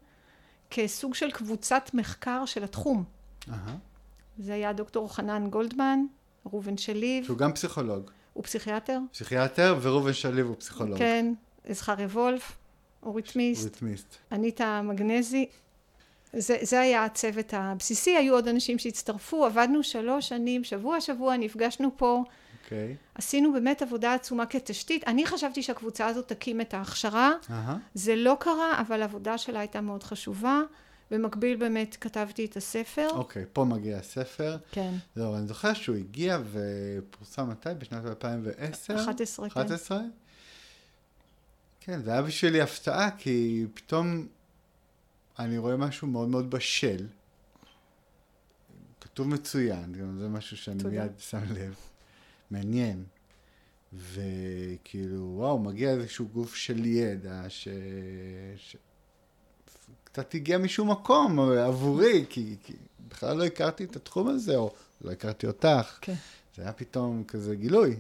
כסוג 0.69 1.15
של 1.15 1.31
קבוצת 1.31 1.89
מחקר 1.93 2.45
של 2.45 2.63
התחום. 2.63 3.03
Uh-huh. 3.47 3.51
זה 4.39 4.53
היה 4.53 4.73
דוקטור 4.73 5.13
חנן 5.13 5.49
גולדמן, 5.49 5.99
ראובן 6.45 6.77
שליב. 6.77 7.25
שהוא 7.25 7.37
גם 7.37 7.53
פסיכולוג. 7.53 8.11
הוא 8.33 8.43
פסיכיאטר. 8.43 8.99
פסיכיאטר, 9.11 9.79
וראובן 9.81 10.13
שליב 10.13 10.47
הוא 10.47 10.55
פסיכולוג. 10.59 10.97
כן, 10.97 11.33
זכריה 11.69 12.07
וולף, 12.07 12.57
אורית 13.03 13.35
מיסט. 13.35 13.61
אורית 13.61 13.81
מיסט. 13.81 14.15
אניטה 14.31 14.81
מגנזי. 14.81 15.45
זה, 16.33 16.57
זה 16.61 16.79
היה 16.79 17.05
הצוות 17.05 17.53
הבסיסי, 17.53 18.17
היו 18.17 18.33
עוד 18.33 18.47
אנשים 18.47 18.79
שהצטרפו, 18.79 19.45
עבדנו 19.45 19.83
שלוש 19.83 20.29
שנים, 20.29 20.63
שבוע 20.63 21.01
שבוע, 21.01 21.37
נפגשנו 21.37 21.91
פה. 21.97 22.23
אוקיי. 22.63 22.95
Okay. 22.99 23.15
עשינו 23.15 23.53
באמת 23.53 23.81
עבודה 23.81 24.13
עצומה 24.13 24.45
כתשתית. 24.45 25.07
אני 25.07 25.25
חשבתי 25.25 25.63
שהקבוצה 25.63 26.07
הזאת 26.07 26.27
תקים 26.27 26.61
את 26.61 26.73
ההכשרה. 26.73 27.31
Uh-huh. 27.47 27.71
זה 27.93 28.15
לא 28.15 28.37
קרה, 28.39 28.81
אבל 28.81 29.01
העבודה 29.01 29.37
שלה 29.37 29.59
הייתה 29.59 29.81
מאוד 29.81 30.03
חשובה. 30.03 30.61
במקביל 31.11 31.57
באמת 31.57 31.97
כתבתי 32.01 32.45
את 32.45 32.57
הספר. 32.57 33.07
אוקיי, 33.11 33.43
okay, 33.43 33.45
פה 33.53 33.63
מגיע 33.63 33.97
הספר. 33.97 34.57
כן. 34.71 34.93
זהו, 35.15 35.35
אני 35.35 35.47
זוכר 35.47 35.73
שהוא 35.73 35.95
הגיע 35.95 36.37
ופורסם 36.51 37.49
מתי? 37.49 37.69
בשנת 37.77 38.05
2010? 38.05 38.95
11, 38.95 39.47
11? 39.47 39.97
כן. 39.97 40.09
כן, 41.79 42.01
זה 42.01 42.11
היה 42.11 42.21
בשבילי 42.21 42.61
הפתעה, 42.61 43.09
כי 43.17 43.65
פתאום 43.73 44.27
אני 45.45 45.57
רואה 45.57 45.77
משהו 45.77 46.07
מאוד 46.07 46.29
מאוד 46.29 46.49
בשל. 46.49 47.07
כתוב 49.01 49.27
מצוין, 49.27 49.93
גם 49.93 50.19
זה 50.19 50.27
משהו 50.27 50.57
שאני 50.57 50.77
תודה. 50.77 50.89
מיד 50.89 51.11
שם 51.19 51.43
לב. 51.53 51.75
מעניין. 52.51 53.03
וכאילו, 53.93 55.33
וואו, 55.35 55.59
מגיע 55.59 55.91
איזשהו 55.91 56.27
גוף 56.27 56.55
של 56.55 56.85
ידע, 56.85 57.45
ש... 57.49 57.67
ש... 58.57 58.75
קצת 60.03 60.35
הגיע 60.35 60.57
משום 60.57 60.91
מקום 60.91 61.39
עבורי, 61.39 62.25
כי, 62.29 62.55
כי 62.63 62.73
בכלל 63.07 63.37
לא 63.37 63.43
הכרתי 63.43 63.83
את 63.83 63.95
התחום 63.95 64.27
הזה, 64.27 64.55
או 64.55 64.73
לא 65.01 65.11
הכרתי 65.11 65.47
אותך. 65.47 65.97
כן. 66.01 66.13
זה 66.55 66.61
היה 66.61 66.73
פתאום 66.73 67.23
כזה 67.23 67.55
גילוי. 67.55 67.99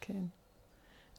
כן. 0.00 0.22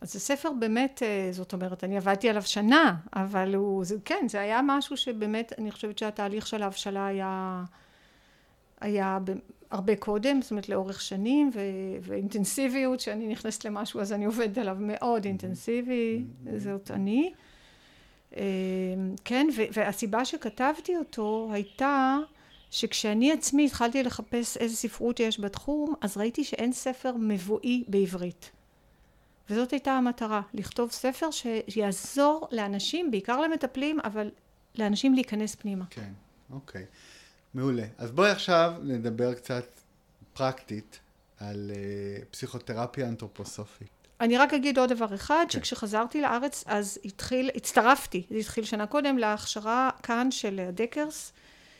אז 0.03 0.13
זה 0.13 0.19
ספר 0.19 0.51
באמת, 0.59 1.01
זאת 1.31 1.53
אומרת, 1.53 1.83
אני 1.83 1.97
עבדתי 1.97 2.29
עליו 2.29 2.41
שנה, 2.41 2.95
אבל 3.15 3.55
הוא, 3.55 3.85
זה, 3.85 3.95
כן, 4.05 4.25
זה 4.29 4.39
היה 4.39 4.61
משהו 4.63 4.97
שבאמת, 4.97 5.53
אני 5.57 5.71
חושבת 5.71 5.97
שהתהליך 5.97 6.47
של 6.47 6.63
ההבשלה 6.63 7.07
היה, 7.07 7.63
היה 8.81 9.17
הרבה 9.71 9.95
קודם, 9.95 10.41
זאת 10.41 10.51
אומרת 10.51 10.69
לאורך 10.69 11.01
שנים, 11.01 11.49
ו, 11.53 11.59
ואינטנסיביות, 12.01 12.99
שאני 12.99 13.27
נכנסת 13.27 13.65
למשהו 13.65 13.99
אז 13.99 14.13
אני 14.13 14.25
עובדת 14.25 14.57
עליו 14.57 14.77
מאוד 14.79 15.25
אינטנסיבי, 15.25 16.23
זאת 16.57 16.91
אני. 16.91 17.33
כן, 19.25 19.47
והסיבה 19.73 20.25
שכתבתי 20.25 20.97
אותו 20.97 21.49
הייתה 21.53 22.17
שכשאני 22.71 23.31
עצמי 23.31 23.65
התחלתי 23.65 24.03
לחפש 24.03 24.57
איזה 24.57 24.75
ספרות 24.75 25.19
יש 25.19 25.39
בתחום, 25.39 25.93
אז 26.01 26.17
ראיתי 26.17 26.43
שאין 26.43 26.73
ספר 26.73 27.13
מבואי 27.19 27.83
בעברית. 27.87 28.51
וזאת 29.49 29.71
הייתה 29.71 29.91
המטרה, 29.91 30.41
לכתוב 30.53 30.91
ספר 30.91 31.29
שיעזור 31.67 32.47
לאנשים, 32.51 33.11
בעיקר 33.11 33.41
למטפלים, 33.41 33.99
אבל 34.03 34.29
לאנשים 34.75 35.13
להיכנס 35.13 35.55
פנימה. 35.55 35.85
כן, 35.89 36.11
אוקיי. 36.51 36.85
מעולה. 37.53 37.85
אז 37.97 38.11
בואי 38.11 38.29
עכשיו 38.29 38.73
נדבר 38.83 39.33
קצת 39.33 39.65
פרקטית 40.33 40.99
על 41.39 41.71
uh, 41.73 42.25
פסיכותרפיה 42.31 43.07
אנתרופוסופית. 43.07 43.89
אני 44.21 44.37
רק 44.37 44.53
אגיד 44.53 44.79
עוד 44.79 44.93
דבר 44.93 45.15
אחד, 45.15 45.45
כן. 45.49 45.59
שכשחזרתי 45.59 46.21
לארץ 46.21 46.63
אז 46.67 46.99
התחיל, 47.05 47.49
הצטרפתי, 47.55 48.23
זה 48.29 48.37
התחיל 48.37 48.63
שנה 48.63 48.85
קודם, 48.85 49.17
להכשרה 49.17 49.89
כאן 50.03 50.31
של 50.31 50.59
הדקרס, 50.67 51.33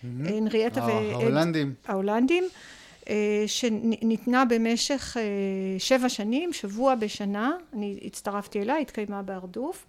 הנריאטה 0.04 0.82
mm-hmm. 0.82 0.92
ו... 0.92 1.12
ההולנדים. 1.12 1.74
ההולנדים, 1.86 2.44
שניתנה 3.48 4.46
במשך 4.46 5.18
שבע 5.78 6.10
שנים, 6.10 6.54
שבוע 6.54 6.96
בשנה, 6.96 7.52
אני 7.74 8.00
הצטרפתי 8.06 8.62
אליה, 8.62 8.78
התקיימה 8.78 9.22
בהרדוף, 9.22 9.86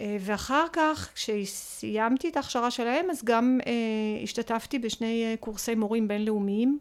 ואחר 0.00 0.64
כך 0.72 1.10
כשסיימתי 1.14 2.28
את 2.28 2.36
ההכשרה 2.36 2.70
שלהם, 2.70 3.10
אז 3.10 3.24
גם 3.24 3.60
השתתפתי 4.22 4.78
בשני 4.78 5.36
קורסי 5.40 5.74
מורים 5.74 6.08
בינלאומיים, 6.08 6.78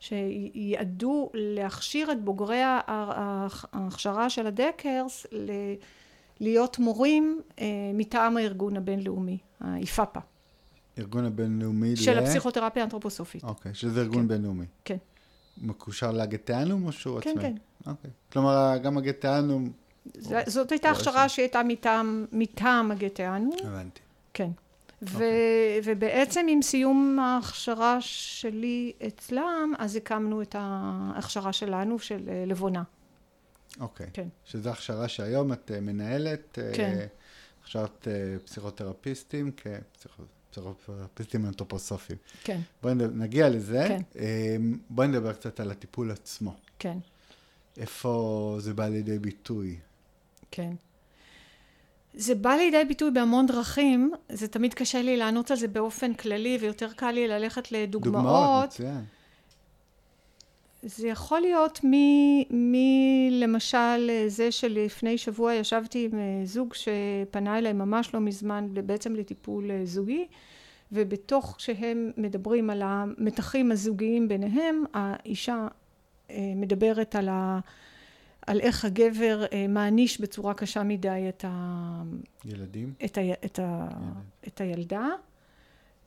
שיעדו 0.00 1.30
להכשיר 1.34 2.12
את 2.12 2.24
בוגרי 2.24 2.60
ההכשרה 2.64 4.30
של 4.30 4.46
הדקרס 4.46 5.26
להיות 6.40 6.78
מורים 6.78 7.40
מטעם 7.94 8.36
הארגון 8.36 8.76
הבינלאומי, 8.76 9.38
האיפאפה. 9.60 10.20
ארגון 11.00 11.24
הבינלאומי 11.24 11.96
של 11.96 12.14
ל... 12.14 12.18
הפסיכותרפיה 12.18 12.82
האנתרופוסופית. 12.82 13.44
אוקיי, 13.44 13.74
שזה 13.74 14.00
ארגון 14.00 14.22
כן. 14.22 14.28
בינלאומי. 14.28 14.66
כן. 14.84 14.96
מקושר 15.58 16.10
לגטיאנום 16.12 16.86
או 16.86 16.92
שהוא 16.92 17.20
כן, 17.20 17.30
עצמאי? 17.30 17.44
כן, 17.44 17.54
כן. 17.84 17.90
אוקיי. 17.90 18.10
כלומר, 18.32 18.76
גם 18.82 18.98
הגטיאנום... 18.98 19.72
זאת 20.46 20.72
הייתה 20.72 20.90
הכשרה 20.90 21.28
שהייתה 21.28 21.62
מטעם, 21.62 22.26
מטעם 22.32 22.90
הגטיאנום. 22.90 23.56
הבנתי. 23.64 24.00
כן. 24.34 24.50
ו- 25.02 25.24
ובעצם 25.84 26.46
עם 26.48 26.62
סיום 26.62 27.18
ההכשרה 27.18 27.96
שלי 28.00 28.92
אצלם, 29.06 29.72
אז 29.78 29.96
הקמנו 29.96 30.42
את 30.42 30.54
ההכשרה 30.58 31.52
שלנו, 31.52 31.98
של 31.98 32.30
לבונה. 32.46 32.82
אוקיי. 33.80 34.06
כן. 34.12 34.28
שזו 34.44 34.70
הכשרה 34.70 35.08
שהיום 35.08 35.52
את 35.52 35.70
מנהלת, 35.82 36.58
כן. 36.72 37.06
הכשרת 37.62 38.08
פסיכותרפיסטים 38.44 39.50
כפסיכותרפיסטים 39.50 40.39
אנתרופוסופיים. 41.34 42.18
כן. 42.44 42.60
בואי 42.82 42.94
נגיע 42.94 43.48
לזה. 43.48 43.84
כן. 43.88 44.20
בואי 44.90 45.08
נדבר 45.08 45.32
קצת 45.32 45.60
על 45.60 45.70
הטיפול 45.70 46.10
עצמו. 46.10 46.54
כן. 46.78 46.98
איפה 47.76 48.56
זה 48.60 48.74
בא 48.74 48.88
לידי 48.88 49.18
ביטוי? 49.18 49.76
כן. 50.50 50.72
זה 52.14 52.34
בא 52.34 52.50
לידי 52.50 52.84
ביטוי 52.84 53.10
בהמון 53.10 53.46
דרכים, 53.46 54.12
זה 54.28 54.48
תמיד 54.48 54.74
קשה 54.74 55.02
לי 55.02 55.16
לענות 55.16 55.50
על 55.50 55.56
זה 55.56 55.68
באופן 55.68 56.14
כללי, 56.14 56.58
ויותר 56.60 56.92
קל 56.92 57.10
לי 57.10 57.28
ללכת 57.28 57.72
לדוגמאות. 57.72 58.14
דוגמאות, 58.14 58.64
מצוין. 58.64 59.04
זה 60.82 61.08
יכול 61.08 61.40
להיות 61.40 61.80
מלמשל 62.50 64.10
זה 64.26 64.52
שלפני 64.52 65.18
שבוע 65.18 65.54
ישבתי 65.54 66.08
עם 66.12 66.44
זוג 66.44 66.74
שפנה 66.74 67.58
אליי 67.58 67.72
ממש 67.72 68.14
לא 68.14 68.20
מזמן, 68.20 68.68
בעצם 68.86 69.14
לטיפול 69.14 69.70
זוגי, 69.84 70.26
ובתוך 70.92 71.56
שהם 71.58 72.10
מדברים 72.16 72.70
על 72.70 72.82
המתחים 72.84 73.72
הזוגיים 73.72 74.28
ביניהם, 74.28 74.84
האישה 74.94 75.66
מדברת 76.56 77.16
על 77.16 77.28
ה... 77.28 77.60
על 78.46 78.60
איך 78.60 78.84
הגבר 78.84 79.44
אה, 79.52 79.66
מעניש 79.68 80.20
בצורה 80.20 80.54
קשה 80.54 80.82
מדי 80.82 81.26
את, 81.28 81.44
ה... 81.48 82.02
ילדים? 82.44 82.92
את, 83.04 83.18
ה... 83.18 83.20
את, 83.44 83.58
ה... 83.58 83.88
את 84.46 84.60
הילדה. 84.60 85.08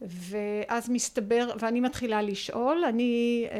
ואז 0.01 0.89
מסתבר, 0.89 1.49
ואני 1.59 1.79
מתחילה 1.79 2.21
לשאול, 2.21 2.83
אני 2.89 3.45
אה, 3.51 3.57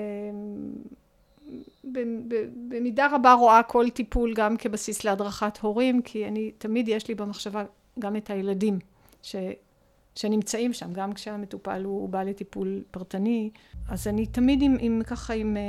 במידה 2.67 3.07
רבה 3.11 3.33
רואה 3.33 3.63
כל 3.63 3.89
טיפול 3.89 4.33
גם 4.33 4.57
כבסיס 4.57 5.03
להדרכת 5.03 5.57
הורים, 5.57 6.01
כי 6.01 6.27
אני, 6.27 6.51
תמיד 6.57 6.87
יש 6.87 7.07
לי 7.07 7.15
במחשבה 7.15 7.63
גם 7.99 8.15
את 8.15 8.29
הילדים 8.29 8.79
ש, 9.21 9.35
שנמצאים 10.15 10.73
שם, 10.73 10.93
גם 10.93 11.13
כשהמטופל 11.13 11.83
הוא 11.83 12.09
בא 12.09 12.23
לטיפול 12.23 12.83
פרטני, 12.91 13.49
אז 13.89 14.07
אני 14.07 14.25
תמיד 14.25 14.61
עם, 14.61 14.77
עם 14.79 15.01
ככה 15.07 15.33
עם, 15.33 15.57
אה, 15.57 15.61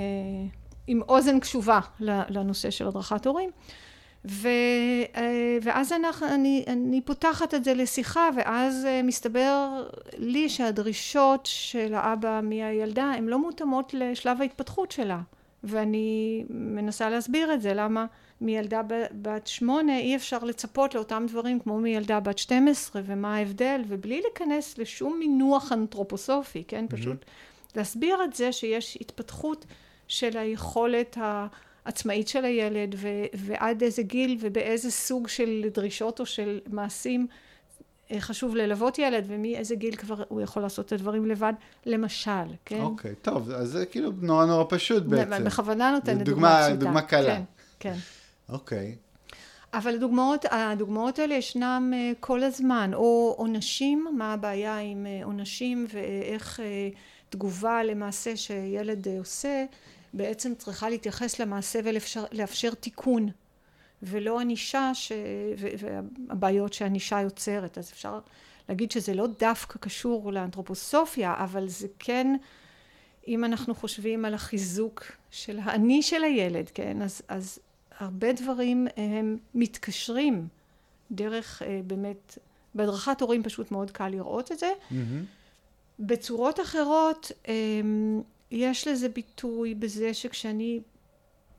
עם 0.87 1.02
אוזן 1.02 1.40
קשובה 1.40 1.80
לנושא 2.00 2.70
של 2.70 2.88
הדרכת 2.88 3.26
הורים. 3.26 3.50
ו, 4.28 4.48
אה, 5.16 5.58
ואז 5.62 5.92
אנחנו, 5.92 6.26
אני, 6.26 6.64
אני 6.66 7.00
פותחת 7.00 7.54
את 7.54 7.64
זה 7.64 7.74
לשיחה 7.74 8.28
ואז 8.37 8.84
אה, 8.84 9.02
מסתבר 9.02 9.88
לי 10.18 10.48
שהדרישות 10.48 11.46
של 11.46 11.94
האבא 11.94 12.40
מהילדה 12.42 13.04
הן 13.04 13.24
לא 13.24 13.38
מותאמות 13.38 13.94
לשלב 13.94 14.40
ההתפתחות 14.40 14.90
שלה 14.90 15.20
ואני 15.64 16.44
מנסה 16.50 17.11
להסביר 17.11 17.55
את 17.55 17.62
זה 17.62 17.74
למה 17.74 18.07
מילדה 18.40 18.81
בת 19.12 19.46
שמונה 19.46 19.98
אי 19.98 20.16
אפשר 20.16 20.44
לצפות 20.44 20.94
לאותם 20.94 21.27
דברים 21.29 21.61
כמו 21.61 21.79
מילדה 21.79 22.20
בת 22.20 22.38
12 22.38 23.03
ומה 23.05 23.37
ההבדל 23.37 23.83
ובלי 23.88 24.20
להיכנס 24.20 24.79
לשום 24.79 25.18
מינוח 25.18 25.72
אנתרופוסופי 25.72 26.64
כן 26.68 26.85
mm-hmm. 26.88 26.96
פשוט 26.96 27.24
להסביר 27.77 28.24
את 28.24 28.35
זה 28.35 28.53
שיש 28.53 28.98
התפתחות 29.00 29.64
של 30.09 30.38
היכולת 30.38 31.18
העצמאית 31.20 32.29
של 32.29 32.44
הילד 32.44 32.94
ו, 32.98 33.09
ועד 33.35 33.83
איזה 33.83 34.03
גיל 34.03 34.37
ובאיזה 34.40 34.90
סוג 34.90 35.29
של 35.29 35.64
דרישות 35.74 36.20
או 36.20 36.27
של 36.27 36.61
מעשים 36.66 37.27
חשוב 38.18 38.56
ללוות 38.56 38.98
ילד 38.98 39.24
ומאיזה 39.28 39.74
גיל 39.74 39.96
כבר 39.96 40.22
הוא 40.28 40.40
יכול 40.40 40.62
לעשות 40.62 40.86
את 40.86 40.92
הדברים 40.92 41.26
לבד 41.26 41.52
למשל 41.86 42.30
כן? 42.64 42.80
אוקיי 42.80 43.12
okay, 43.12 43.14
טוב 43.22 43.50
אז 43.50 43.68
זה 43.68 43.86
כאילו 43.86 44.10
נורא 44.20 44.46
נורא 44.46 44.64
פשוט 44.68 45.02
בעצם. 45.02 45.44
בכוונה 45.44 45.90
נותנת 45.90 46.22
דוגמה 46.22 46.58
פשוטה. 46.60 46.76
דוגמה 46.76 47.02
קלה. 47.02 47.36
כן 47.36 47.42
כן. 47.80 47.94
אוקיי. 48.48 48.94
okay. 48.98 49.04
אבל 49.74 49.94
הדוגמאות, 49.94 50.44
הדוגמאות 50.50 51.18
האלה 51.18 51.34
ישנם 51.34 51.92
אה, 51.94 52.12
כל 52.20 52.42
הזמן, 52.42 52.90
או 52.94 53.34
עונשים, 53.38 54.06
מה 54.16 54.32
הבעיה 54.32 54.78
עם 54.78 55.06
אה, 55.06 55.24
עונשים 55.24 55.86
ואיך 55.92 56.60
תגובה 57.30 57.82
למעשה 57.82 58.36
שילד 58.36 59.08
עושה 59.18 59.64
בעצם 60.12 60.52
צריכה 60.58 60.90
להתייחס 60.90 61.38
למעשה 61.38 61.80
ולאפשר 61.84 62.74
תיקון 62.74 63.28
ולא 64.06 64.40
ענישה 64.40 64.90
ש... 64.94 65.12
והבעיות 65.56 66.72
שענישה 66.72 67.20
יוצרת 67.20 67.78
אז 67.78 67.90
אפשר 67.92 68.18
להגיד 68.68 68.90
שזה 68.90 69.14
לא 69.14 69.26
דווקא 69.26 69.78
קשור 69.78 70.32
לאנתרופוסופיה 70.32 71.34
אבל 71.44 71.68
זה 71.68 71.88
כן 71.98 72.36
אם 73.28 73.44
אנחנו 73.44 73.74
חושבים 73.74 74.24
על 74.24 74.34
החיזוק 74.34 75.02
של 75.30 75.58
האני 75.62 76.02
של 76.02 76.24
הילד 76.24 76.70
כן 76.74 77.02
אז, 77.02 77.22
אז 77.28 77.58
הרבה 77.98 78.32
דברים 78.32 78.86
הם 78.96 79.36
מתקשרים 79.54 80.48
דרך 81.10 81.62
אה, 81.62 81.80
באמת 81.86 82.38
בהדרכת 82.74 83.20
הורים 83.20 83.42
פשוט 83.42 83.70
מאוד 83.70 83.90
קל 83.90 84.08
לראות 84.08 84.52
את 84.52 84.58
זה 84.58 84.72
mm-hmm. 84.90 84.94
בצורות 85.98 86.60
אחרות 86.60 87.32
אמ, 87.48 88.22
יש 88.50 88.88
לזה 88.88 89.08
ביטוי 89.08 89.74
בזה 89.74 90.14
שכשאני 90.14 90.80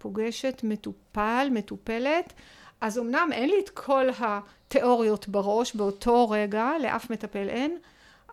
פוגשת 0.06 0.62
מטופל, 0.64 1.48
מטופלת, 1.52 2.34
אז 2.82 3.00
אמנם 3.00 3.30
אין 3.32 3.50
לי 3.50 3.60
את 3.60 3.70
כל 3.70 4.08
התיאוריות 4.20 5.28
בראש 5.28 5.76
באותו 5.76 6.30
רגע, 6.30 6.72
לאף 6.82 7.10
מטפל 7.10 7.50
אין, 7.50 7.78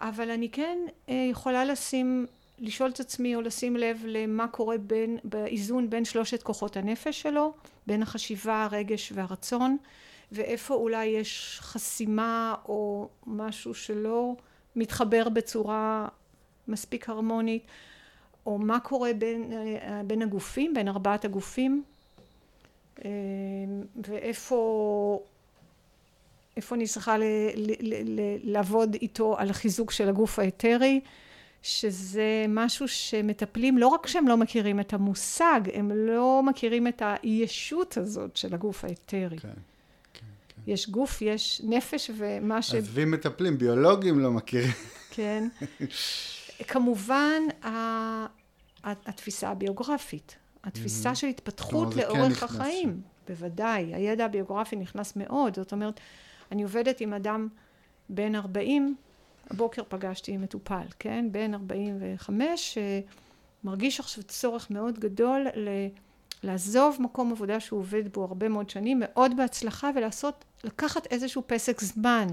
אבל 0.01 0.31
אני 0.31 0.49
כן 0.49 0.79
אה, 1.09 1.27
יכולה 1.31 1.65
לשים, 1.65 2.27
לשאול 2.59 2.91
את 2.91 3.01
עצמי 3.01 3.35
או 3.35 3.41
לשים 3.41 3.77
לב 3.77 4.03
למה 4.07 4.49
קורה 4.49 4.79
בין, 4.79 5.19
באיזון 5.25 5.91
בין 5.91 6.05
שלושת 6.05 6.43
כוחות 6.43 6.77
הנפש 6.77 7.23
שלו, 7.23 7.53
בין 7.87 8.03
החשיבה, 8.03 8.65
הרגש 8.65 9.13
והרצון, 9.15 9.77
ואיפה 10.33 10.75
אולי 10.75 11.05
יש 11.05 11.59
חסימה 11.63 12.55
או 12.69 13.09
משהו 13.27 13.75
שלא 13.75 14.37
מתחבר 14.77 15.29
בצורה 15.29 16.09
מספיק 16.69 17.09
הרמונית. 17.09 17.67
או 18.47 18.59
מה 18.59 18.81
קורה 18.81 19.13
בין, 19.13 19.53
אה, 19.53 20.03
בין 20.07 20.23
הגופים, 20.23 20.75
בין 20.75 20.89
ארבעת 20.89 21.25
הגופים, 21.25 21.83
אה, 23.05 23.11
ואיפה 24.09 25.21
איפה 26.57 26.75
אני 26.75 26.87
צריכה 26.87 27.19
ל, 27.19 27.23
ל, 27.57 27.73
ל, 27.81 28.21
ל, 28.21 28.21
לעבוד 28.43 28.95
איתו 28.95 29.39
על 29.39 29.53
חיזוק 29.53 29.91
של 29.91 30.09
הגוף 30.09 30.39
האתרי, 30.39 31.01
שזה 31.63 32.45
משהו 32.49 32.89
שמטפלים, 32.89 33.79
לא 33.79 33.87
רק 33.87 34.07
שהם 34.07 34.29
לא 34.29 34.37
מכירים 34.37 34.81
את 34.81 34.93
המושג, 34.93 35.61
הם 35.75 35.91
לא 35.95 36.43
מכירים 36.43 36.89
את 36.89 37.03
הישות 37.05 37.97
הזאת 37.97 38.37
של 38.37 38.55
הגוף 38.55 38.85
האתרי. 38.85 39.39
כן, 39.39 39.49
כן, 39.49 39.55
כן. 40.15 40.27
יש 40.67 40.89
גוף, 40.89 41.23
יש 41.23 41.61
נפש 41.65 42.11
ומה 42.17 42.63
ש... 42.63 42.75
עזבי 42.75 43.05
מטפלים, 43.05 43.59
ביולוגים 43.59 44.19
לא 44.21 44.31
מכירים. 44.31 44.73
כן. 45.11 45.49
כמובן 46.64 47.42
התפיסה 48.85 49.48
הביוגרפית, 49.48 50.37
התפיסה. 50.64 51.14
של 51.14 51.27
התפתחות 51.27 51.94
כן 51.94 52.01
לאורך 52.01 52.42
החיים, 52.42 53.01
בוודאי, 53.29 53.94
הידע 53.94 54.25
הביוגרפי 54.25 54.77
נכנס 54.77 55.16
מאוד, 55.16 55.57
זאת 55.57 55.72
אומרת, 55.72 56.01
אני 56.53 56.62
עובדת 56.62 57.01
עם 57.01 57.12
אדם 57.12 57.48
בן 58.09 58.35
40, 58.35 58.96
הבוקר 59.51 59.83
פגשתי 59.88 60.37
מטופל, 60.37 60.87
כן, 60.98 61.29
בן 61.33 61.55
45, 61.55 62.79
שמרגיש 63.64 64.01
עכשיו 64.01 64.25
צורך 64.25 64.70
מאוד 64.70 64.98
גדול 64.98 65.46
ל... 65.55 65.68
לעזוב 66.42 66.96
מקום 67.01 67.33
עבודה 67.33 67.61
שהוא 67.61 67.81
עובד 67.81 68.12
בו 68.12 68.25
הרבה 68.25 68.48
מאוד 68.48 68.70
שנים, 68.70 68.98
מאוד 69.01 69.37
בהצלחה, 69.37 69.90
ולעשות, 69.96 70.44
לקחת 70.64 71.07
איזשהו 71.07 71.42
פסק 71.46 71.81
זמן. 71.81 72.27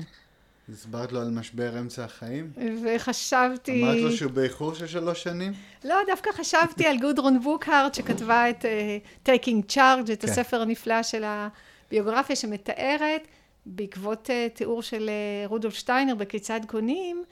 הסברת 0.74 1.12
לו 1.12 1.22
על 1.22 1.30
משבר 1.30 1.80
אמצע 1.80 2.04
החיים? 2.04 2.52
וחשבתי... 2.84 3.84
אמרת 3.84 4.02
לו 4.02 4.12
שהוא 4.12 4.32
באיחור 4.32 4.74
של 4.74 4.88
שלוש 4.88 5.24
שנים? 5.24 5.54
לא, 5.84 5.96
דווקא 6.08 6.32
חשבתי 6.32 6.88
על 6.88 7.00
גודרון 7.00 7.42
בוקהארט 7.42 7.94
שכתבה 7.94 8.50
את 8.50 8.66
uh, 8.66 9.28
Taking 9.28 9.72
Charge, 9.72 10.14
את 10.14 10.22
כן. 10.22 10.28
הספר 10.30 10.62
הנפלא 10.62 11.04
של 11.04 11.24
הביוגרפיה 11.26 12.36
שמתארת, 12.36 13.28
בעקבות 13.66 14.30
uh, 14.30 14.58
תיאור 14.58 14.82
של 14.82 15.10
uh, 15.10 15.50
רודולף 15.50 15.74
שטיינר 15.74 16.16
בכיצד 16.16 16.60
קונים, 16.68 17.24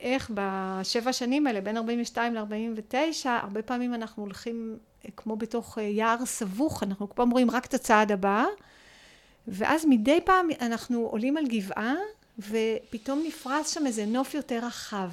איך 0.00 0.30
בשבע 0.34 1.12
שנים 1.12 1.46
האלה, 1.46 1.60
בין 1.60 1.76
42 1.76 2.34
ל-49, 2.34 3.26
הרבה 3.26 3.62
פעמים 3.62 3.94
אנחנו 3.94 4.22
הולכים 4.22 4.76
כמו 5.16 5.36
בתוך 5.36 5.78
יער 5.78 6.26
סבוך, 6.26 6.82
אנחנו 6.82 7.08
כל 7.08 7.14
פעם 7.14 7.30
רואים 7.30 7.50
רק 7.50 7.66
את 7.66 7.74
הצעד 7.74 8.12
הבא, 8.12 8.44
ואז 9.48 9.84
מדי 9.88 10.20
פעם 10.24 10.48
אנחנו 10.60 11.00
עולים 11.00 11.36
על 11.36 11.44
גבעה, 11.46 11.94
ופתאום 12.38 13.22
נפרס 13.26 13.70
שם 13.70 13.86
איזה 13.86 14.06
נוף 14.06 14.34
יותר 14.34 14.60
רחב, 14.66 15.10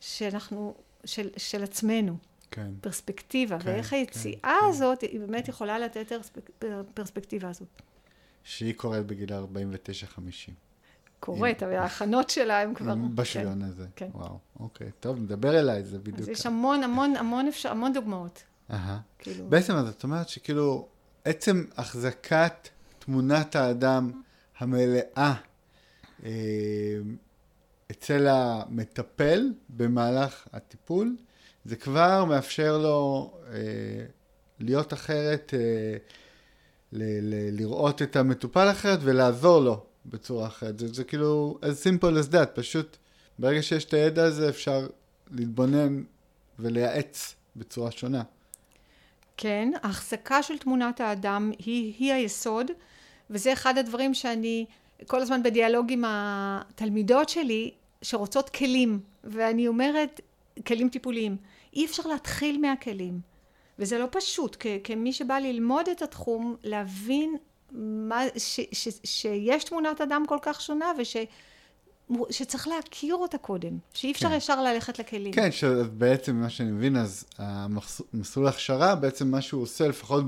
שאנחנו, 0.00 0.74
של, 1.04 1.28
של 1.36 1.62
עצמנו. 1.64 2.16
כן. 2.50 2.70
פרספקטיבה, 2.80 3.58
כן, 3.58 3.70
ואיך 3.70 3.92
היציאה 3.92 4.40
כן, 4.42 4.48
כן. 4.60 4.68
הזאת, 4.68 5.00
היא 5.02 5.20
באמת 5.20 5.48
יכולה 5.48 5.78
לתת 5.78 6.12
פרספקטיבה 6.94 7.48
הזאת. 7.48 7.82
שהיא 8.44 8.74
קורית 8.74 9.06
בגיל 9.06 9.28
49-50. 9.32 10.52
קורית, 11.20 11.62
אבל 11.62 11.72
ההכנות 11.72 12.30
שלה 12.30 12.62
הן 12.62 12.74
כבר... 12.74 12.94
בשוויון 13.14 13.60
כן, 13.60 13.64
הזה. 13.64 13.86
כן. 13.96 14.08
וואו, 14.14 14.38
אוקיי. 14.60 14.90
טוב, 15.00 15.18
נדבר 15.18 15.58
אליי, 15.58 15.84
זה 15.84 15.98
בדיוק... 15.98 16.18
אז 16.18 16.28
יש 16.28 16.46
המון, 16.46 16.82
המון, 16.82 17.16
המון, 17.16 17.48
אפשר, 17.48 17.70
המון 17.70 17.92
דוגמאות. 17.92 18.42
אהה. 18.70 18.98
כאילו... 19.18 19.48
בעצם, 19.48 19.74
אז 19.74 19.88
את 19.88 20.04
אומרת 20.04 20.28
שכאילו, 20.28 20.88
עצם 21.24 21.64
החזקת 21.76 22.68
תמונת 22.98 23.56
האדם 23.56 24.22
המלאה 24.58 25.02
אה, 25.16 25.34
אצל 27.90 28.26
המטפל 28.28 29.52
במהלך 29.68 30.46
הטיפול, 30.52 31.16
זה 31.64 31.76
כבר 31.76 32.24
מאפשר 32.24 32.78
לו 32.78 33.30
אה, 33.52 33.58
להיות 34.60 34.92
אחרת, 34.92 35.54
אה, 35.54 35.96
ל- 36.92 37.34
ל- 37.34 37.56
לראות 37.60 38.02
את 38.02 38.16
המטופל 38.16 38.70
אחרת 38.70 38.98
ולעזור 39.02 39.60
לו 39.60 39.84
בצורה 40.06 40.46
אחרת. 40.46 40.78
זה, 40.78 40.88
זה 40.88 41.04
כאילו 41.04 41.58
as 41.62 41.86
simple 41.86 42.28
as 42.28 42.32
that, 42.32 42.46
פשוט 42.54 42.96
ברגע 43.38 43.62
שיש 43.62 43.84
את 43.84 43.94
הידע 43.94 44.24
הזה 44.24 44.48
אפשר 44.48 44.86
להתבונן 45.30 46.02
ולייעץ 46.58 47.34
בצורה 47.56 47.90
שונה. 47.90 48.22
כן, 49.36 49.72
ההחזקה 49.82 50.42
של 50.42 50.58
תמונת 50.58 51.00
האדם 51.00 51.52
היא, 51.58 51.94
היא 51.98 52.12
היסוד, 52.12 52.66
וזה 53.30 53.52
אחד 53.52 53.78
הדברים 53.78 54.14
שאני 54.14 54.66
כל 55.06 55.20
הזמן 55.20 55.42
בדיאלוג 55.42 55.92
עם 55.92 56.04
התלמידות 56.06 57.28
שלי 57.28 57.70
שרוצות 58.02 58.48
כלים, 58.48 59.00
ואני 59.24 59.68
אומרת, 59.68 60.20
כלים 60.66 60.88
טיפוליים. 60.88 61.36
אי 61.72 61.84
אפשר 61.86 62.02
להתחיל 62.06 62.60
מהכלים. 62.60 63.20
וזה 63.78 63.98
לא 63.98 64.06
פשוט, 64.10 64.56
כ- 64.60 64.66
כמי 64.84 65.12
שבא 65.12 65.38
ללמוד 65.38 65.88
את 65.88 66.02
התחום, 66.02 66.56
להבין 66.62 67.36
מה, 67.72 68.22
ש, 68.36 68.60
ש, 68.72 68.88
שיש 69.04 69.64
תמונת 69.64 70.00
אדם 70.00 70.26
כל 70.26 70.38
כך 70.42 70.60
שונה, 70.60 70.92
וש... 70.98 71.16
שצריך 72.30 72.68
להכיר 72.68 73.14
אותה 73.14 73.38
קודם, 73.38 73.78
שאי 73.94 74.12
אפשר 74.12 74.28
כן. 74.28 74.34
ישר 74.34 74.62
ללכת 74.62 74.98
לכלים. 74.98 75.32
כן, 75.32 75.52
שבעצם, 75.52 76.36
ממה 76.36 76.50
שאני 76.50 76.70
מבין, 76.70 76.96
אז 76.96 77.24
המסלול 77.38 78.46
ההכשרה, 78.46 78.94
בעצם 78.94 79.30
מה 79.30 79.40
שהוא 79.40 79.62
עושה, 79.62 79.88
לפחות 79.88 80.24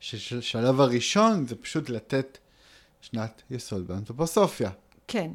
בשלב 0.00 0.80
הראשון, 0.80 1.46
זה 1.46 1.56
פשוט 1.56 1.90
לתת 1.90 2.38
שנת 3.00 3.42
יסוד 3.50 3.88
באנתרופוסופיה. 3.88 4.70
כן. 5.08 5.30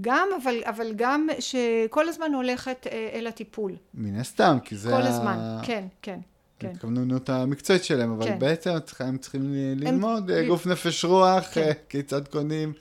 גם, 0.00 0.28
אבל, 0.42 0.54
אבל 0.64 0.92
גם 0.96 1.28
שכל 1.40 2.08
הזמן 2.08 2.34
הולכת 2.34 2.86
אה, 2.90 3.10
אל 3.12 3.26
הטיפול. 3.26 3.76
מן 3.94 4.20
הסתם, 4.20 4.58
כי 4.64 4.76
זה... 4.76 4.88
כל 4.90 5.02
ה- 5.02 5.08
הזמן, 5.08 5.58
כן, 5.62 5.86
כן, 6.02 6.20
כן. 6.58 6.68
ההתכווננות 6.68 7.28
המקצועית 7.28 7.84
שלהם, 7.84 8.12
אבל 8.12 8.24
כן. 8.26 8.38
בעצם 8.38 8.70
הם 9.00 9.18
צריכים 9.18 9.42
ללמוד 9.76 10.30
אה, 10.30 10.40
הם- 10.40 10.46
גוף 10.46 10.66
נפש 10.66 11.04
רוח, 11.04 11.44
כן. 11.52 11.60
אה, 11.62 11.72
כיצד 11.88 12.28
קונים, 12.28 12.72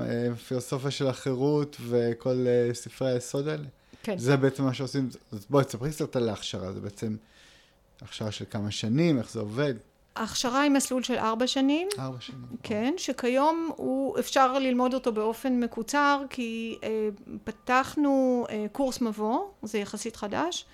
אה, 0.00 0.34
פילוסופיה 0.48 0.90
של 0.90 1.06
החירות 1.06 1.76
וכל 1.88 2.44
אה, 2.46 2.74
ספרי 2.74 3.10
היסוד 3.12 3.48
האלה. 3.48 3.64
כן. 4.02 4.18
זה 4.18 4.36
בעצם 4.36 4.64
מה 4.64 4.74
שעושים, 4.74 5.08
אז 5.32 5.46
בואי 5.50 5.64
תספרי 5.64 5.90
קצת 5.90 6.16
על 6.16 6.28
ההכשרה, 6.28 6.72
זה 6.72 6.80
בעצם 6.80 7.16
הכשרה 8.02 8.30
של 8.32 8.44
כמה 8.50 8.70
שנים, 8.70 9.18
איך 9.18 9.30
זה 9.30 9.40
עובד? 9.40 9.74
ההכשרה 10.16 10.60
היא 10.60 10.70
מסלול 10.70 11.02
של 11.02 11.14
ארבע 11.14 11.46
שנים, 11.46 11.88
ארבע 11.98 12.20
שנים. 12.20 12.46
כן, 12.62 12.94
שכיום 12.96 13.70
הוא, 13.76 14.18
אפשר 14.18 14.58
ללמוד 14.58 14.94
אותו 14.94 15.12
באופן 15.12 15.60
מקוצר, 15.60 16.22
כי 16.30 16.78
אה, 16.82 17.08
פתחנו 17.44 18.46
אה, 18.50 18.66
קורס 18.72 19.00
מבוא, 19.00 19.40
זה 19.62 19.78
יחסית 19.78 20.16
חדש. 20.16 20.66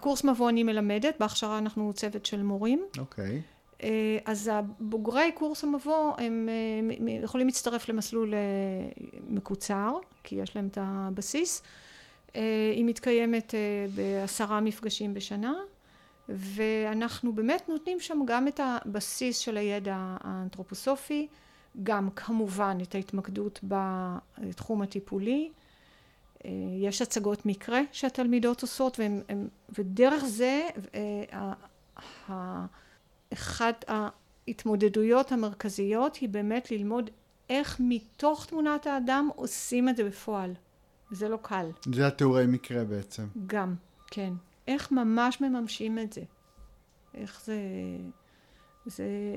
קורס 0.00 0.24
מבוא 0.24 0.48
אני 0.48 0.62
מלמדת, 0.62 1.14
בהכשרה 1.20 1.58
אנחנו 1.58 1.92
צוות 1.92 2.26
של 2.26 2.42
מורים. 2.42 2.84
אוקיי. 2.98 3.42
אה, 3.82 4.18
אז 4.24 4.50
הבוגרי 4.52 5.32
קורס 5.34 5.64
המבוא 5.64 6.14
הם 6.18 6.48
אה, 7.08 7.12
יכולים 7.22 7.46
להצטרף 7.46 7.88
למסלול 7.88 8.34
אה, 8.34 8.38
מקוצר, 9.28 9.92
כי 10.22 10.34
יש 10.34 10.56
להם 10.56 10.66
את 10.66 10.78
הבסיס. 10.80 11.62
אה, 12.36 12.72
היא 12.74 12.84
מתקיימת 12.84 13.54
אה, 13.54 13.86
בעשרה 13.94 14.60
מפגשים 14.60 15.14
בשנה, 15.14 15.54
ואנחנו 16.28 17.32
באמת 17.32 17.68
נותנים 17.68 18.00
שם 18.00 18.20
גם 18.26 18.48
את 18.48 18.60
הבסיס 18.62 19.38
של 19.38 19.56
הידע 19.56 19.96
האנתרופוסופי, 19.98 21.28
גם 21.82 22.10
כמובן 22.10 22.78
את 22.82 22.94
ההתמקדות 22.94 23.60
בתחום 23.62 24.82
הטיפולי. 24.82 25.50
אה, 26.44 26.50
יש 26.80 27.02
הצגות 27.02 27.46
מקרה 27.46 27.80
שהתלמידות 27.92 28.62
עושות, 28.62 28.98
והם, 28.98 29.22
הם, 29.28 29.48
ודרך 29.78 30.24
זה 30.24 30.68
אה, 30.94 31.52
אחת 33.32 33.84
ההתמודדויות 33.88 35.32
המרכזיות 35.32 36.16
היא 36.16 36.28
באמת 36.28 36.70
ללמוד 36.70 37.10
איך 37.50 37.76
מתוך 37.80 38.46
תמונת 38.46 38.86
האדם 38.86 39.28
עושים 39.36 39.88
את 39.88 39.96
זה 39.96 40.04
בפועל. 40.04 40.54
זה 41.10 41.28
לא 41.28 41.38
קל. 41.42 41.70
זה 41.94 42.06
התיאורי 42.06 42.46
מקרה 42.46 42.84
בעצם. 42.84 43.26
גם, 43.46 43.74
כן. 44.06 44.32
איך 44.68 44.92
ממש 44.92 45.40
מממשים 45.40 45.98
את 45.98 46.12
זה. 46.12 46.22
איך 47.14 47.42
זה... 47.44 47.58
זה 48.86 49.36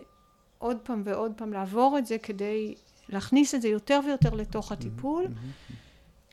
עוד 0.58 0.78
פעם 0.84 1.02
ועוד 1.06 1.32
פעם 1.36 1.54
לעבור 1.54 1.98
את 1.98 2.06
זה 2.06 2.18
כדי 2.18 2.76
להכניס 3.10 3.56
את 3.56 3.62
זה 3.62 3.68
יותר 3.68 4.00
ויותר 4.06 4.34
לתוך 4.34 4.72
הטיפול. 4.72 5.26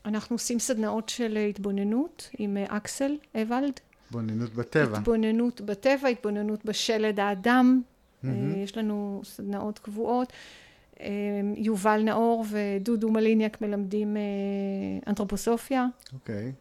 אנחנו 0.05 0.33
עושים 0.35 0.59
סדנאות 0.59 1.09
של 1.09 1.37
התבוננות 1.49 2.29
עם 2.37 2.57
אה, 2.57 2.77
אקסל 2.77 3.17
אבלד. 3.41 3.79
התבוננות 4.05 4.53
בטבע. 4.53 4.97
התבוננות 4.97 5.61
בטבע, 5.61 6.07
התבוננות 6.07 6.65
בשלד 6.65 7.19
האדם. 7.19 7.81
מהמם. 8.23 8.53
אה, 8.53 8.57
יש 8.57 8.77
לנו 8.77 9.21
סדנאות 9.23 9.79
קבועות. 9.79 10.33
אה, 10.99 11.07
יובל 11.55 12.01
נאור 12.03 12.45
ודודו 12.49 13.11
מליניאק 13.11 13.61
מלמדים 13.61 14.17
אה, 14.17 14.21
אנתרופוסופיה. 15.07 15.85
אוקיי. 16.13 16.51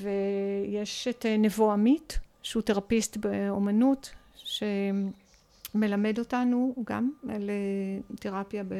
ויש 0.00 1.08
את 1.08 1.26
אה, 1.26 1.36
נבו 1.36 1.72
עמית, 1.72 2.18
שהוא 2.42 2.62
תרפיסט 2.62 3.16
באומנות, 3.16 4.10
שמלמד 4.36 6.18
אותנו 6.18 6.74
גם 6.86 7.10
על 7.28 7.50
אה, 7.50 8.16
תרפיה 8.20 8.64
ב, 8.68 8.74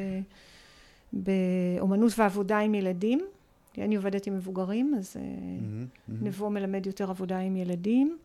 באומנות 1.13 2.11
ועבודה 2.17 2.59
עם 2.59 2.75
ילדים. 2.75 3.19
אני 3.77 3.95
עובדת 3.95 4.27
עם 4.27 4.35
מבוגרים, 4.35 4.95
אז 4.97 5.15
אה, 5.17 5.21
מהמם, 5.21 5.85
מהמם. 6.07 6.27
נבו 6.27 6.49
מלמד 6.49 6.85
יותר 6.85 7.09
עבודה 7.09 7.39
עם 7.39 7.55
ילדים. 7.57 8.17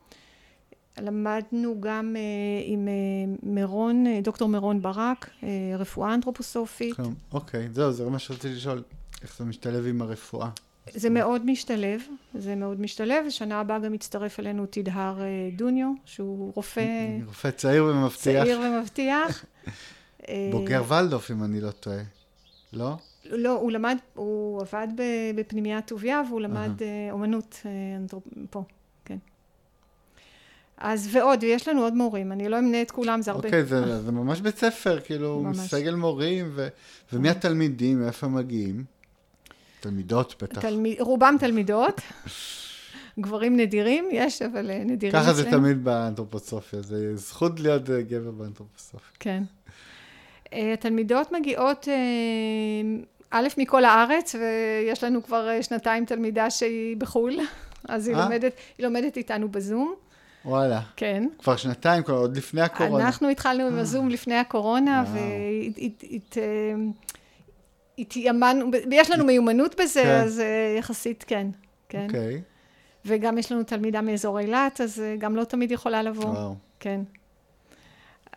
למדנו 1.02 1.80
גם 1.80 2.16
אה, 2.16 2.20
עם 2.64 2.88
אה, 2.88 3.34
מירון, 3.42 4.06
אה, 4.06 4.20
דוקטור 4.22 4.48
מירון 4.48 4.82
ברק, 4.82 5.30
אה, 5.42 5.48
רפואה 5.78 6.14
אנתרופוסופית. 6.14 6.96
כן, 6.96 7.02
אוקיי, 7.32 7.68
זהו, 7.72 7.92
זה 7.92 8.10
מה 8.10 8.18
שרציתי 8.18 8.54
לשאול. 8.54 8.82
איך 9.22 9.38
זה 9.38 9.44
משתלב 9.44 9.86
עם 9.86 10.02
הרפואה? 10.02 10.50
זה 10.92 11.10
מאוד 11.10 11.46
משתלב, 11.46 12.00
זה 12.34 12.54
מאוד 12.54 12.80
משתלב, 12.80 13.24
ושנה 13.26 13.60
הבאה 13.60 13.78
גם 13.78 13.92
מצטרף 13.92 14.40
אלינו 14.40 14.66
תדהר 14.70 15.22
אה, 15.22 15.26
דוניו, 15.56 15.88
שהוא 16.04 16.52
רופא 16.54 16.84
רופא 17.26 17.50
צעיר 17.50 17.84
ומבטיח. 17.84 18.44
צעיר 18.44 18.60
ומבטיח. 18.60 19.44
אה, 20.28 20.48
בוגר 20.52 20.82
ולדוף, 20.88 21.30
אם 21.30 21.44
אני 21.44 21.60
לא 21.60 21.70
טועה. 21.70 22.02
לא? 22.72 22.96
לא, 23.24 23.52
הוא 23.52 23.72
למד, 23.72 23.96
הוא 24.14 24.60
עבד 24.60 24.88
בפנימיית 25.34 25.86
טוביה, 25.86 26.22
והוא 26.28 26.40
למד 26.40 26.82
אה, 26.82 27.08
אומנות 27.10 27.60
אה, 27.66 27.70
פה, 28.50 28.64
כן. 29.04 29.18
אז 30.76 31.08
ועוד, 31.12 31.42
ויש 31.42 31.68
לנו 31.68 31.82
עוד 31.82 31.94
מורים, 31.94 32.32
אני 32.32 32.48
לא 32.48 32.58
אמנה 32.58 32.82
את 32.82 32.90
כולם, 32.90 33.22
זה 33.22 33.30
הרבה. 33.30 33.48
אוקיי, 33.48 33.64
זה 33.64 34.12
ממש 34.12 34.40
בית 34.40 34.58
ספר, 34.58 35.00
כאילו. 35.00 35.44
סגל 35.54 35.94
מורים, 35.94 36.56
ומי 37.12 37.30
התלמידים, 37.30 38.00
מאיפה 38.00 38.26
הם 38.26 38.34
מגיעים? 38.34 38.84
תלמידות 39.84 40.42
בטח. 40.42 40.60
תלמיד, 40.60 41.00
רובם 41.00 41.36
תלמידות, 41.40 42.00
גברים 43.20 43.56
נדירים, 43.56 44.08
יש, 44.12 44.42
אבל 44.42 44.70
אה, 44.70 44.82
נדירים 44.84 45.22
ככה 45.22 45.32
זה 45.32 45.42
אצלנו. 45.42 45.58
תמיד 45.58 45.84
באנתרופוסופיה, 45.84 46.82
זה 46.82 47.16
זכות 47.16 47.60
להיות 47.60 47.90
אה, 47.90 48.02
גבר 48.02 48.30
באנתרופוסופיה. 48.30 49.10
כן. 49.20 49.42
אה, 50.52 50.72
התלמידות 50.72 51.32
מגיעות, 51.32 51.88
א', 53.30 53.48
מכל 53.58 53.84
הארץ, 53.84 54.34
ויש 54.34 55.04
לנו 55.04 55.22
כבר 55.22 55.48
שנתיים 55.62 56.04
תלמידה 56.04 56.50
שהיא 56.50 56.96
בחו"ל, 56.96 57.34
אז 57.88 58.08
היא? 58.08 58.16
לומדת, 58.16 58.52
היא 58.78 58.86
לומדת 58.86 59.16
איתנו 59.16 59.48
בזום, 59.48 59.94
וואלה. 60.44 60.80
כן. 60.96 61.28
כבר 61.38 61.56
שנתיים, 61.56 62.02
כבר 62.02 62.16
עוד 62.16 62.36
לפני 62.36 62.60
הקורונה. 62.60 63.04
אנחנו 63.04 63.28
התחלנו 63.28 63.66
עם 63.66 63.78
הזום 63.78 64.08
לפני 64.08 64.34
הקורונה, 64.34 65.04
וואו. 65.06 65.20
והתיימנו, 67.98 68.70
ויש 68.90 69.10
לנו 69.10 69.24
מיומנות 69.24 69.80
בזה, 69.80 70.02
כן. 70.02 70.20
אז 70.24 70.40
אה, 70.40 70.76
יחסית 70.78 71.24
כן, 71.28 71.46
כן. 71.88 72.06
אוקיי, 72.06 72.42
וגם 73.04 73.38
יש 73.38 73.52
לנו 73.52 73.62
תלמידה 73.62 74.00
מאזור 74.00 74.38
אילת, 74.40 74.80
אז 74.80 75.00
אה, 75.00 75.16
גם 75.18 75.36
לא 75.36 75.44
תמיד 75.44 75.70
יכולה 75.70 76.02
לבוא. 76.02 76.24
וואו. 76.24 76.54
כן. 76.80 77.00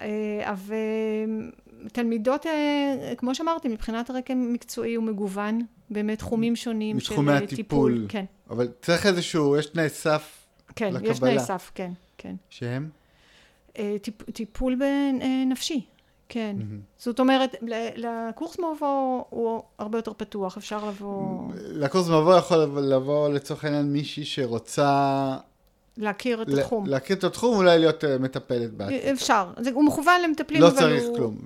אה, 0.02 0.42
אבל 0.44 0.76
תלמידות, 1.92 2.46
כמו 3.18 3.36
שאמרתי, 3.36 3.68
מבחינת 3.68 4.10
הרקע 4.10 4.34
מקצועי 4.36 4.96
הוא 4.96 5.04
מגוון, 5.04 5.62
באמת 5.90 6.20
תחומים 6.20 6.56
שונים 6.56 7.00
של 7.00 7.14
מתחומי 7.14 7.32
אה, 7.32 7.38
הטיפול. 7.38 7.56
טיפול. 7.58 8.06
כן, 8.10 8.26
אבל 8.50 8.68
צריך 8.82 9.06
איזשהו, 9.06 9.58
יש 9.58 9.66
תנאי 9.66 9.90
סף 9.90 10.48
כן, 10.76 10.88
יש 10.88 10.96
לקבלה. 10.96 11.32
תנאי 11.32 11.40
סף, 11.40 11.72
כן, 11.76 11.92
כן. 12.18 12.36
שהם? 12.50 12.90
טיפ, 14.02 14.32
טיפול 14.32 14.76
בנפשי, 14.76 15.86
כן. 16.30 16.56
מהמם. 16.60 16.80
זאת 16.98 17.20
אומרת, 17.20 17.56
לקורס 17.96 18.60
מבוא 18.60 19.24
הוא 19.30 19.64
הרבה 19.80 19.98
יותר 19.98 20.14
פתוח, 20.18 20.58
אפשר 20.58 20.86
לבוא, 20.90 21.44
לקורס 21.56 22.08
מבוא 22.08 22.36
יכול 22.38 22.58
לבוא- 22.82 23.30
לצורך 23.30 23.66
העניין 23.66 23.94
מישהי 23.94 24.26
שרוצה 24.26 25.38
להכיר 25.98 26.42
את 26.42 26.48
ל- 26.50 26.60
התחום. 26.60 26.86
להכיר 26.86 27.16
את 27.16 27.24
התחום, 27.24 27.56
אולי 27.58 27.80
להיות 27.80 28.04
אה, 28.04 28.18
מטפלת 28.18 28.74
בעתיד. 28.74 29.02
אפשר. 29.06 29.52
זה, 29.60 29.70
הוא 29.74 29.84
מכוון 29.86 30.22
למטפלים, 30.22 30.62
לא 30.62 30.68
אבל 30.68 30.76
צריך 30.78 31.04
הוא... 31.08 31.18
כלום. 31.18 31.38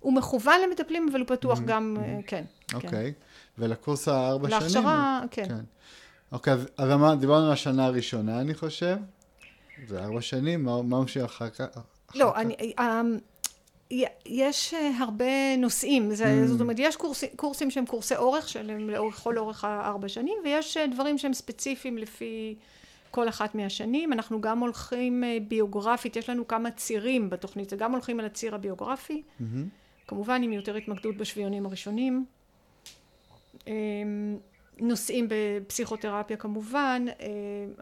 הוא 0.00 0.12
מכוון 0.12 0.54
למטפלים, 0.66 1.08
אבל 1.10 1.20
הוא 1.20 1.26
פתוח 1.28 1.58
גם, 1.66 1.96
אה, 2.00 2.18
כן. 2.26 2.44
כן. 2.68 2.76
אוקיי. 2.76 3.12
ולקורס 3.58 4.08
הארבע 4.08 4.48
שנים? 4.48 4.60
להכשרה, 4.62 5.22
כן. 5.30 5.44
כן. 5.48 5.58
אוקיי, 6.32 6.52
אז- 6.52 6.66
אז 6.78 6.90
דיברנו 7.20 7.46
על 7.46 7.52
השנה 7.52 7.86
הראשונה, 7.86 8.40
אני 8.40 8.54
חושב. 8.54 8.96
זה 9.88 10.04
ארבע 10.04 10.20
שנים, 10.20 10.64
מה 10.64 10.82
מה 10.82 10.96
אחר 11.24 11.48
כך? 11.48 11.64
לא? 12.14 12.36
אני, 12.36 12.54
אה, 12.60 12.64
י- 12.64 12.74
יש 14.26 14.74
אה, 14.74 14.90
הרבה 14.98 15.56
נושאים, 15.58 16.14
זה, 16.14 16.24
Mm. 16.24 16.46
זאת 16.46 16.60
אומרת, 16.60 16.76
יש 16.78 16.96
קורסים, 16.96 17.28
קורסים 17.36 17.70
שהם 17.70 17.86
קורסי 17.86 18.16
אורך, 18.16 18.48
שהם 18.48 18.90
לאורך, 18.90 19.14
כל 19.14 19.38
אורך 19.38 19.64
הארבע 19.64 20.08
שנים, 20.08 20.34
ויש 20.44 20.76
אה, 20.76 20.86
דברים 20.86 21.18
שהם 21.18 21.32
ספציפיים 21.32 21.98
לפי 21.98 22.54
כל 23.10 23.28
אחת 23.28 23.54
מהשנים. 23.54 24.12
אנחנו 24.12 24.40
גם 24.40 24.58
הולכים 24.58 25.24
אה, 25.24 25.38
ביוגרפית, 25.48 26.16
יש 26.16 26.30
לנו 26.30 26.48
כמה 26.48 26.70
צירים 26.70 27.30
בתוכנית, 27.30 27.72
גם 27.72 27.92
הולכים 27.92 28.20
על 28.20 28.26
הציר 28.26 28.54
הביוגרפי, 28.54 29.22
מהמם. 29.40 29.68
כמובן 30.06 30.42
עם 30.42 30.52
יותר 30.52 30.76
התמקדות 30.76 31.16
בשביונים 31.16 31.66
הראשונים. 31.66 32.24
אה, 33.68 33.72
נושאים 34.78 35.28
בפסיכותרפיה 35.28 36.36
כמובן, 36.36 37.04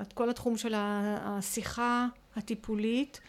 את 0.00 0.12
כל 0.12 0.30
התחום 0.30 0.56
של 0.56 0.74
השיחה 0.76 2.06
הטיפולית 2.36 3.20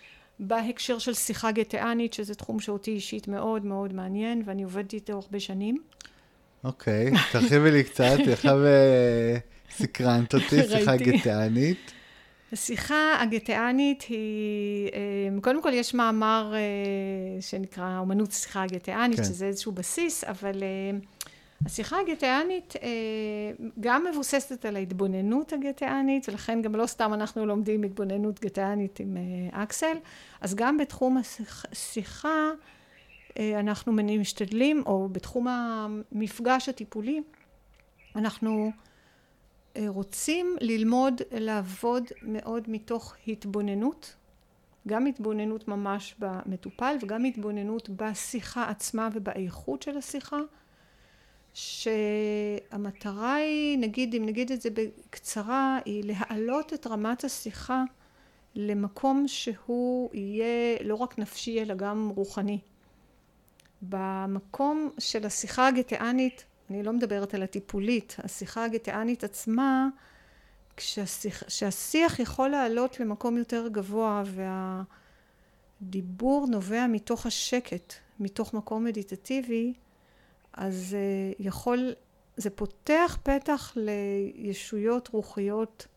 בהקשר 0.42 1.00
של 1.00 1.14
שיחה 1.14 1.52
גתיאנית, 1.52 2.14
שזה 2.14 2.36
תחום 2.36 2.60
שאותי 2.60 2.92
אישית 2.92 3.28
מאוד 3.28 3.66
מאוד 3.66 3.94
מעניין, 3.94 4.44
ואני 4.46 4.64
עובדת 4.64 4.94
איתו 4.94 5.14
הרבה 5.14 5.40
שנים. 5.40 5.78
אוקיי, 6.64 7.12
תרחיבי 7.32 7.72
לי 7.72 7.84
קצת, 7.84 8.18
עכשיו 8.34 8.66
אה, 8.66 9.38
סקרנת 9.72 10.34
אותי, 10.34 10.64
שיחה 10.64 10.96
גתיאנית. 10.96 11.92
השיחה 12.54 13.22
הגתיאנית 13.22 14.04
היא, 14.10 14.90
אה, 14.94 15.42
קודם 15.42 15.64
כל 15.64 15.74
יש 15.74 15.94
מאמר 15.94 16.54
שנקרא 17.42 17.98
אומנות 18.00 18.32
השיחה 18.32 18.64
הגתיאנית, 18.64 19.18
כן. 19.18 19.24
שזה 19.24 19.46
איזשהו 19.46 19.72
בסיס, 19.72 20.24
אבל 20.24 20.64
השיחה 21.66 22.00
הגתיאנית 22.00 22.74
אה, 22.82 22.90
גם 23.80 24.06
מבוססת 24.12 24.66
על 24.66 24.76
ההתבוננות 24.76 25.54
הגתיאנית, 25.54 26.30
ולכן 26.30 26.62
גם 26.62 26.76
לא 26.76 26.86
סתם 26.86 27.14
אנחנו 27.14 27.46
לומדים 27.46 27.84
התבוננות 27.84 28.40
גתיאנית 28.40 29.00
עם 29.00 29.18
אה, 29.18 29.64
אקסל, 29.64 29.98
אז 30.42 30.56
גם 30.56 30.78
בתחום 30.78 31.18
השיחה 31.18 32.50
אה, 33.40 33.60
אנחנו 33.60 33.94
משתדלים, 33.94 34.84
או 34.86 35.10
בתחום 35.12 35.48
המפגש 35.48 36.70
הטיפולי, 36.70 37.22
אנחנו 38.16 38.72
רוצים 39.88 40.56
ללמוד 40.62 41.22
לעבוד 41.32 42.04
מאוד 42.22 42.64
מתוך 42.68 43.16
התבוננות, 43.28 44.16
גם 44.88 45.06
התבוננות 45.06 45.68
ממש 45.68 46.16
במטופל 46.20 46.96
וגם 47.02 47.26
התבוננות 47.26 47.90
בשיחה 47.90 48.70
עצמה 48.70 49.10
ובאיכות 49.14 49.82
של 49.82 49.98
השיחה. 49.98 50.40
שהמטרה 51.54 53.34
היא, 53.34 53.78
נגיד, 53.78 54.16
אם 54.16 54.26
נגיד 54.26 54.52
את 54.52 54.62
זה 54.62 54.70
בקצרה, 54.70 55.80
היא 55.86 56.04
להעלות 56.06 56.74
את 56.74 56.88
רמת 56.88 57.24
השיחה 57.24 57.84
למקום 58.56 59.28
שהוא 59.28 60.10
יהיה 60.14 60.78
לא 60.84 60.96
רק 60.96 61.20
נפשי 61.20 61.62
אלא 61.62 61.76
גם 61.76 62.12
רוחני. 62.16 62.60
במקום 63.82 64.90
של 65.00 65.26
השיחה 65.26 65.68
הגתיאנית, 65.68 66.46
אני 66.70 66.84
לא 66.84 66.94
מדברת 66.94 67.34
על 67.34 67.44
הטיפולית, 67.44 68.16
השיחה 68.24 68.66
הגתיאנית 68.66 69.24
עצמה, 69.24 69.88
כשהשיח, 70.78 71.44
כשהשיח 71.44 72.20
יכול 72.20 72.50
לעלות 72.50 73.00
למקום 73.00 73.38
יותר 73.38 73.68
גבוה 73.68 74.24
והדיבור 75.82 76.48
נובע 76.48 76.88
מתוך 76.88 77.26
השקט, 77.26 77.94
מתוך 78.20 78.54
מקום 78.54 78.84
מדיטטיבי, 78.84 79.74
אז 80.54 80.96
uh, 80.96 81.36
יכול, 81.40 81.94
זה 82.38 82.50
פותח 82.50 83.18
פתח 83.24 83.74
לישויות 83.76 85.08
רוחיות 85.08 85.88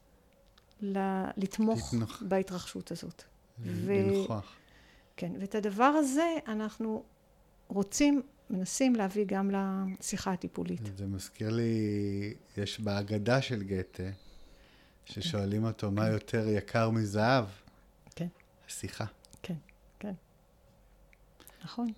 ל- 0.82 1.24
לתמוך 1.36 1.94
לתנוך. 1.94 2.22
בהתרחשות 2.28 2.90
הזאת. 2.90 3.22
לנכוח. 3.64 4.54
כן, 5.16 5.32
ואת 5.40 5.54
הדבר 5.54 5.84
הזה 5.84 6.34
אנחנו 6.48 7.04
רוצים, 7.68 8.22
מנסים 8.50 8.94
להביא 8.94 9.24
גם 9.28 9.50
לשיחה 9.50 10.32
הטיפולית. 10.32 10.80
זה 10.96 11.06
מזכיר 11.06 11.50
לי, 11.50 12.34
יש 12.56 12.80
בהגדה 12.80 13.42
של 13.42 13.62
גתה, 13.62 14.02
ששואלים 15.04 15.60
כן. 15.62 15.66
אותו 15.68 15.90
מה 15.90 16.06
כן. 16.06 16.12
יותר 16.12 16.48
יקר 16.48 16.90
מזהב. 16.90 17.44
כן. 18.16 18.26
השיחה. 18.68 19.04
כן, 19.42 19.54
כן. 19.98 20.12
נכון. 21.64 21.92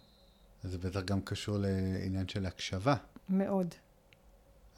זה 0.67 0.79
בטח 0.79 1.01
גם 1.01 1.21
קשור 1.21 1.59
לעניין 1.59 2.29
של 2.29 2.47
הקשבה. 2.47 2.95
מאוד. 3.29 3.75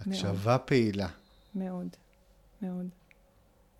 הקשבה 0.00 0.50
מאוד. 0.50 0.60
פעילה. 0.60 1.08
מאוד, 1.54 1.88
מאוד. 2.62 2.88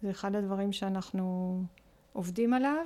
זה 0.03 0.11
אחד 0.11 0.35
הדברים 0.35 0.73
שאנחנו 0.73 1.65
עובדים 2.13 2.55
עליו. 2.55 2.85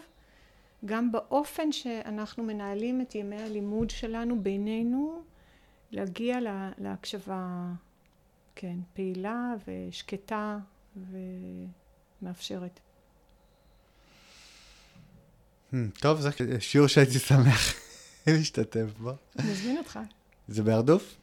גם 0.85 1.13
באופן 1.13 1.73
שאנחנו 1.73 2.43
מנהלים 2.43 3.01
את 3.01 3.15
ימי 3.15 3.43
הלימוד 3.43 3.91
שלנו 3.91 4.43
בינינו, 4.43 5.23
להגיע 5.91 6.41
לה, 6.41 6.71
להקשבה, 6.79 7.73
כן, 8.55 8.77
פעילה 8.95 9.55
ושקטה 9.67 10.59
ומאפשרת. 12.21 12.81
Hmm, 15.73 15.77
טוב, 16.01 16.21
זה 16.21 16.31
שיעור 16.61 16.89
שהייתי 16.89 17.19
שמח. 17.19 17.82
להשתתף 18.27 18.87
בו. 18.99 19.13
נזמין 19.39 19.79
אותך. 19.79 19.99
זה 20.49 20.63
בהרדוף? 20.63 21.17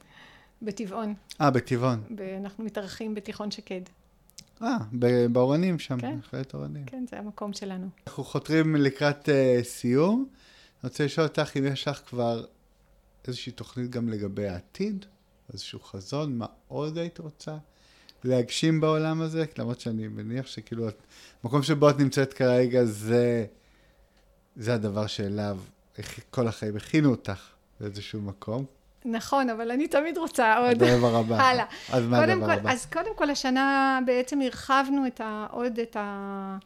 בטבעון. 0.62 1.14
אה, 1.41 1.52
בטבעון. 1.52 2.04
אנחנו 2.38 2.64
מתארחים 2.64 3.16
בתיכון 3.16 3.52
שקד. 3.52 3.82
אה, 4.62 4.78
באורנים 5.32 5.80
שם, 5.80 6.00
כן, 6.00 6.20
אחרת 6.20 6.54
אורנים. 6.54 6.86
כן, 6.86 7.06
זה 7.10 7.20
המקום 7.20 7.54
שלנו. 7.54 7.88
אנחנו 8.08 8.24
חותרים 8.24 8.76
לקראת 8.76 9.30
uh, 9.30 9.64
סיום. 9.64 10.28
אני 10.84 10.89
רוצה 10.89 11.06
לשאול 11.06 11.28
אותך 11.28 11.58
אם 11.58 11.66
יש 11.66 11.88
לך 11.88 12.02
כבר 12.08 12.45
איזושהי 13.28 13.52
תוכנית 13.52 13.89
גם 13.89 14.10
לגבי 14.10 14.47
העתיד, 14.47 15.06
איזשהו 15.54 15.80
חזון, 15.80 16.38
מה 16.38 16.45
עוד 16.68 16.97
היית 16.97 17.20
רוצה 17.20 17.58
להגשים 18.24 18.82
בעולם 18.82 19.22
הזה? 19.22 19.45
למרות 19.58 19.80
שאני 19.80 20.08
מניח 20.08 20.47
שכאילו, 20.47 20.88
המקום 21.43 21.64
שבו 21.64 21.89
את 21.89 22.00
נמצאת 22.00 22.34
כרגע 22.34 22.86
זה, 22.86 23.45
זה 24.56 24.74
הדבר 24.74 25.08
שאליו 25.08 25.60
כל 26.30 26.47
החיים 26.47 26.76
הכינו 26.76 27.10
אותך 27.10 27.50
באיזשהו 27.80 28.22
מקום. 28.22 28.66
נכון, 29.06 29.50
אבל 29.50 29.72
אני 29.72 29.88
תמיד 29.88 30.18
רוצה 30.18 30.58
עוד. 30.58 30.84
הדבר 30.84 31.16
הבא. 31.16 31.36
הלאה. 31.45 31.66
אז 31.91 32.04
מה 32.06 32.24
הדבר 32.24 32.45
כל, 32.45 32.52
הבא? 32.52 32.72
אז 32.72 32.86
קודם 32.86 33.16
כל, 33.16 33.30
השנה 33.30 34.00
בעצם 34.06 34.41
הרחבנו 34.41 35.08
את 35.08 35.22
ה, 35.22 35.47
עוד 35.52 35.80
את 35.80 35.95
ה... 35.95 36.58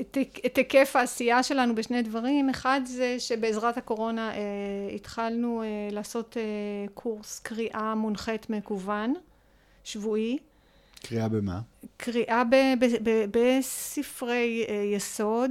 את, 0.00 0.18
את 0.46 0.56
היקף 0.56 0.96
העשייה 0.96 1.42
שלנו 1.42 1.74
בשני 1.74 2.02
דברים. 2.02 2.50
אחד 2.50 2.80
זה 2.84 3.16
שבעזרת 3.18 3.76
הקורונה 3.76 4.30
אה, 4.30 4.38
התחלנו 4.94 5.62
אה, 5.62 5.66
לעשות 5.90 6.36
אה, 6.36 6.42
קורס 6.94 7.38
קריאה 7.38 7.94
מונחית 7.94 8.50
מקוון, 8.50 9.14
שבועי. 9.84 10.38
קריאה 11.02 11.28
במה? 11.28 11.60
קריאה 11.96 12.42
בספרי 13.30 14.64
אה, 14.68 14.74
יסוד, 14.74 15.50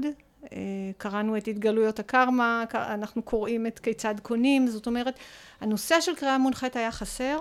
קראנו 0.98 1.38
את 1.38 1.48
התגלויות 1.48 2.00
הקרמה, 2.00 2.64
אנחנו 2.74 3.22
קוראים 3.22 3.68
את 3.68 3.80
כיצד 3.80 4.16
קונים, 4.22 4.68
זאת 4.68 4.88
אומרת, 4.88 5.14
הנושא 5.62 6.02
של 6.02 6.16
קריאה 6.16 6.38
מונחית 6.38 6.76
היה 6.76 6.92
חסר 6.92 7.40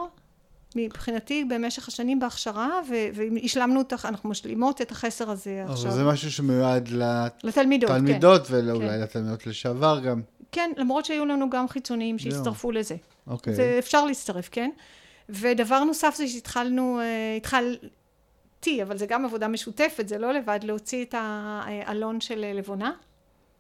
מבחינתי 0.77 1.45
במשך 1.45 1.89
השנים 1.89 2.21
בהכשרה, 2.21 2.81
והשלמנו 2.87 3.79
אותך, 3.79 4.07
אנחנו 4.09 4.29
משלימות 4.29 4.83
את 4.83 4.91
החסר 4.91 5.31
הזה 5.31 5.65
עכשיו. 5.69 5.89
אבל 5.89 5.97
זה 5.97 6.05
משהו 6.05 6.33
שמיועד 6.33 6.89
לתלמידות, 7.45 7.91
לתלמידות, 7.91 8.47
כן. 8.47 8.55
ואולי 8.55 8.89
כן. 8.89 9.01
לתלמידות 9.01 9.47
לשעבר 9.47 10.01
גם. 10.01 10.23
כן, 10.53 10.71
למרות 10.77 11.05
שהיו 11.05 11.27
לנו 11.27 11.51
גם 11.51 11.69
חיצוניים 11.69 12.19
שהצטרפו 12.19 12.73
לזה. 12.73 12.97
אוקיי. 13.27 13.55
זה 13.55 13.77
אפשר 13.79 14.05
להצטרף, 14.05 14.49
כן? 14.53 14.71
ודבר 15.29 15.85
נוסף 15.85 16.15
זה 16.17 16.29
שהתחלנו, 16.29 17.01
אה, 17.01 17.37
התחל... 17.37 17.77
T, 18.65 18.69
אבל 18.83 18.99
זה 18.99 19.07
גם 19.07 19.25
עבודה 19.25 19.49
משותפת, 19.49 20.09
זה 20.09 20.19
לא 20.19 20.33
לבד, 20.33 20.61
להוציא 20.63 21.05
את 21.05 21.15
האלון 21.19 22.21
של 22.21 22.45
לבונה. 22.55 22.93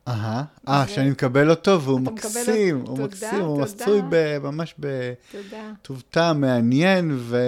אהה, 0.08 0.44
אה, 0.68 0.84
שאני 0.88 1.10
מקבל 1.10 1.50
אותו 1.50 1.82
והוא 1.82 2.00
מקסים, 2.00 2.84
הוא 2.86 2.98
מקסים, 2.98 3.40
הוא 3.40 3.62
מצוי 3.62 4.00
ממש 4.40 4.74
בטוב 4.78 6.02
טעם 6.10 6.40
מעניין 6.40 7.10
ו... 7.18 7.38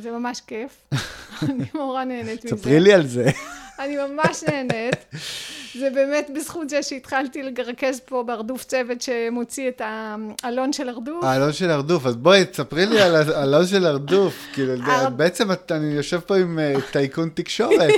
זה 0.00 0.10
ממש 0.10 0.40
כיף, 0.46 0.84
אני 1.48 1.64
נורא 1.74 2.04
נהנית 2.04 2.44
מזה. 2.44 2.56
ספרי 2.56 2.80
לי 2.80 2.92
על 2.92 3.06
זה. 3.06 3.30
אני 3.78 3.96
ממש 3.96 4.42
נהנית. 4.42 5.14
זה 5.74 5.90
באמת 5.90 6.30
בזכות 6.34 6.68
זה 6.68 6.82
שהתחלתי 6.82 7.42
לרכז 7.42 8.00
פה 8.00 8.22
בהרדוף 8.22 8.64
צוות 8.64 9.02
שמוציא 9.02 9.68
את 9.68 9.82
האלון 10.42 10.72
של 10.72 10.88
הרדוף. 10.88 11.24
האלון 11.24 11.52
של 11.52 11.70
הרדוף, 11.70 12.06
אז 12.06 12.16
בואי, 12.16 12.44
תספרי 12.44 12.86
לי 12.86 13.02
על 13.02 13.14
האלון 13.14 13.66
של 13.72 13.86
הרדוף. 13.86 14.46
כאילו, 14.52 14.74
בעצם 15.16 15.48
אני 15.70 15.86
יושב 15.86 16.20
פה 16.20 16.36
עם 16.36 16.58
אה, 16.58 16.74
טייקון 16.92 17.28
תקשורת. 17.34 17.90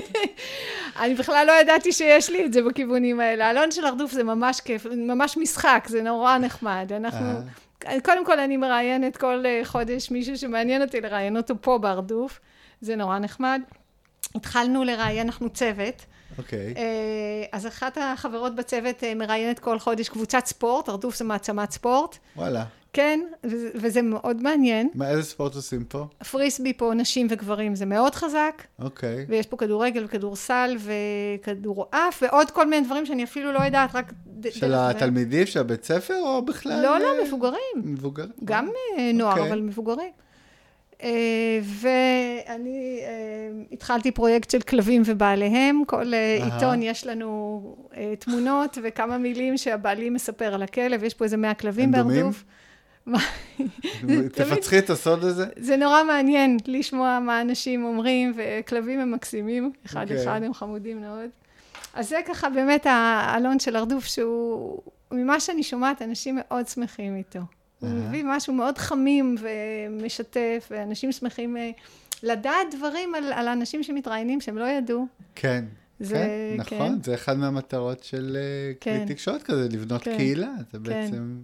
אני 1.00 1.14
בכלל 1.14 1.46
לא 1.46 1.52
ידעתי 1.60 1.92
שיש 1.92 2.30
לי 2.30 2.44
את 2.44 2.52
זה 2.52 2.62
בכיוונים 2.62 3.20
האלה. 3.20 3.46
האלון 3.46 3.70
של 3.70 3.84
הרדוף 3.84 4.12
זה 4.12 4.24
ממש 4.24 4.60
כיף, 4.60 4.86
ממש 4.86 5.36
משחק, 5.36 5.86
זה 5.88 6.02
נורא 6.02 6.38
נחמד. 6.38 6.92
אנחנו... 6.96 7.26
אה. 7.86 8.00
קודם 8.04 8.26
כל, 8.26 8.40
אני 8.40 8.56
מראיינת 8.56 9.16
כל 9.16 9.42
אה, 9.46 9.60
חודש 9.64 10.10
מישהו 10.10 10.38
שמעניין 10.38 10.82
אותי 10.82 11.00
לראיין 11.00 11.36
אותו 11.36 11.54
פה 11.60 11.78
בהרדוף. 11.78 12.40
זה 12.80 12.96
נורא 12.96 13.18
נחמד. 13.18 13.60
התחלנו 14.34 14.84
לראיין, 14.84 15.26
אנחנו 15.26 15.50
צוות. 15.50 16.06
אוקיי. 16.38 16.74
Okay. 16.74 16.78
אה, 16.78 17.44
אז 17.52 17.66
אחת 17.66 17.98
החברות 18.00 18.54
בצוות 18.54 19.04
אה, 19.04 19.14
מראיינת 19.14 19.58
כל 19.58 19.78
חודש 19.78 20.08
קבוצת 20.08 20.42
ספורט, 20.46 20.88
הרדוף 20.88 21.16
זה 21.16 21.24
מעצמת 21.24 21.70
ספורט. 21.70 22.18
וואלה. 22.36 22.64
כן, 22.92 23.20
וזה 23.74 24.02
מאוד 24.02 24.42
מעניין. 24.42 24.88
מה, 24.94 25.10
איזה 25.10 25.22
ספורט 25.22 25.54
עושים 25.54 25.84
פה? 25.84 26.06
פריסבי 26.30 26.72
פה, 26.72 26.92
נשים 26.94 27.26
וגברים, 27.30 27.74
זה 27.74 27.86
מאוד 27.86 28.14
חזק. 28.14 28.62
אוקיי. 28.78 29.16
Okay. 29.16 29.26
ויש 29.28 29.46
פה 29.46 29.56
כדורגל 29.56 30.04
וכדורסל 30.04 30.76
וכדורעף, 31.40 32.22
ועוד 32.22 32.50
כל 32.50 32.66
מיני 32.66 32.86
דברים 32.86 33.06
שאני 33.06 33.24
אפילו 33.24 33.52
לא 33.52 33.58
יודעת, 33.58 33.94
רק... 33.94 34.12
של 34.50 34.74
התלמידים, 34.74 35.46
של 35.46 35.60
הבית 35.60 35.84
ספר, 35.84 36.20
או 36.24 36.42
בכלל? 36.42 36.82
לא, 36.82 36.98
לא, 36.98 37.24
מבוגרים. 37.26 37.74
מבוגרים? 37.76 38.32
גם 38.44 38.68
נוער, 39.14 39.34
okay. 39.34 39.38
אוקיי. 39.38 39.52
אבל 39.52 39.60
מבוגרים. 39.60 40.10
אה, 41.02 41.60
ואני 41.62 43.00
אה, 43.02 43.62
התחלתי 43.72 44.10
פרויקט 44.10 44.50
של 44.50 44.60
כלבים 44.60 45.02
ובעליהם. 45.06 45.82
כל 45.86 46.14
אה, 46.14 46.38
אהה. 46.40 46.54
עיתון 46.54 46.82
יש 46.82 47.06
לנו 47.06 47.76
אה, 47.96 48.14
תמונות 48.18 48.78
וכמה 48.82 49.18
מילים 49.18 49.56
שהבעלי 49.56 50.10
מספר 50.10 50.54
על 50.54 50.62
הכלב, 50.62 51.04
יש 51.04 51.14
פה 51.14 51.24
איזה 51.24 51.36
100 51.36 51.54
כלבים? 51.54 51.92
בהרדוף. 51.92 52.44
תפצחי 54.32 54.78
את 54.78 54.90
הסוד 54.90 55.24
הזה. 55.24 55.46
זה 55.56 55.76
נורא 55.76 56.04
מעניין 56.04 56.56
לשמוע 56.66 57.18
מה 57.20 57.40
אנשים 57.40 57.84
אומרים, 57.84 58.32
וכלבים 58.36 59.00
הם 59.00 59.12
מקסימים, 59.12 59.72
אחד 59.86 60.02
אוקיי. 60.02 60.22
אחד 60.22 60.42
הם 60.42 60.54
חמודים 60.54 61.00
מאוד. 61.00 61.28
אז 61.94 62.08
זה 62.08 62.20
ככה 62.28 62.50
באמת 62.50 62.86
האלון 62.90 63.58
של 63.58 63.76
הרדוף, 63.76 64.04
שהוא, 64.04 64.78
ממה 65.12 65.40
שאני 65.40 65.62
שומעת, 65.62 66.02
אנשים 66.02 66.38
מאוד 66.40 66.68
שמחים 66.68 67.16
איתו. 67.16 67.40
הוא. 67.78 67.90
מביא 67.90 68.24
משהו 68.26 68.52
מאוד 68.54 68.78
חמים 68.78 69.36
ומשתף, 69.40 70.68
ואנשים 70.70 71.12
שמחים 71.12 71.56
אה, 71.56 71.70
לדעת 72.22 72.66
דברים 72.76 73.14
על, 73.14 73.32
על 73.32 73.48
האנשים 73.48 73.82
שמתראיינים 73.82 74.40
שהם 74.40 74.58
לא 74.58 74.64
ידעו. 74.64 75.06
כן. 75.34 75.64
זה, 76.00 76.14
כן, 76.14 76.76
נכון, 76.76 76.98
זה 77.02 77.14
אחד 77.14 77.38
מהמטרות 77.38 78.04
של 78.04 78.36
אה, 78.40 78.72
כלי 78.82 78.98
כן. 78.98 79.04
תקשורת 79.06 79.42
כזה, 79.42 79.68
לבנות 79.72 80.02
כן. 80.02 80.16
קהילה. 80.16 80.50
זה 80.72 80.78
בעצם... 80.78 81.38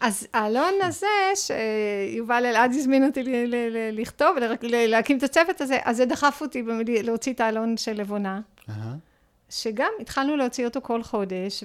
אז 0.00 0.26
האלון 0.34 0.74
הזה, 0.82 1.06
שיובל 1.34 2.46
אלעד 2.46 2.70
הזמין 2.74 3.04
אותי 3.04 3.22
ל- 3.22 3.28
ל- 3.30 3.54
ל- 3.54 4.00
לכתוב, 4.00 4.36
ול- 4.36 4.86
להקים 4.86 5.18
את 5.18 5.22
הצוות 5.22 5.60
הזה, 5.60 5.78
אז 5.84 5.96
זה 5.96 6.04
דחף 6.06 6.38
אותי 6.40 6.62
להוציא 7.02 7.32
את 7.32 7.40
האלון 7.40 7.76
של 7.76 7.92
לבונה. 7.92 8.40
אהה. 8.68 8.94
שגם 9.50 9.90
התחלנו 10.00 10.36
להוציא 10.36 10.64
אותו 10.64 10.80
כל 10.82 11.02
חודש, 11.02 11.64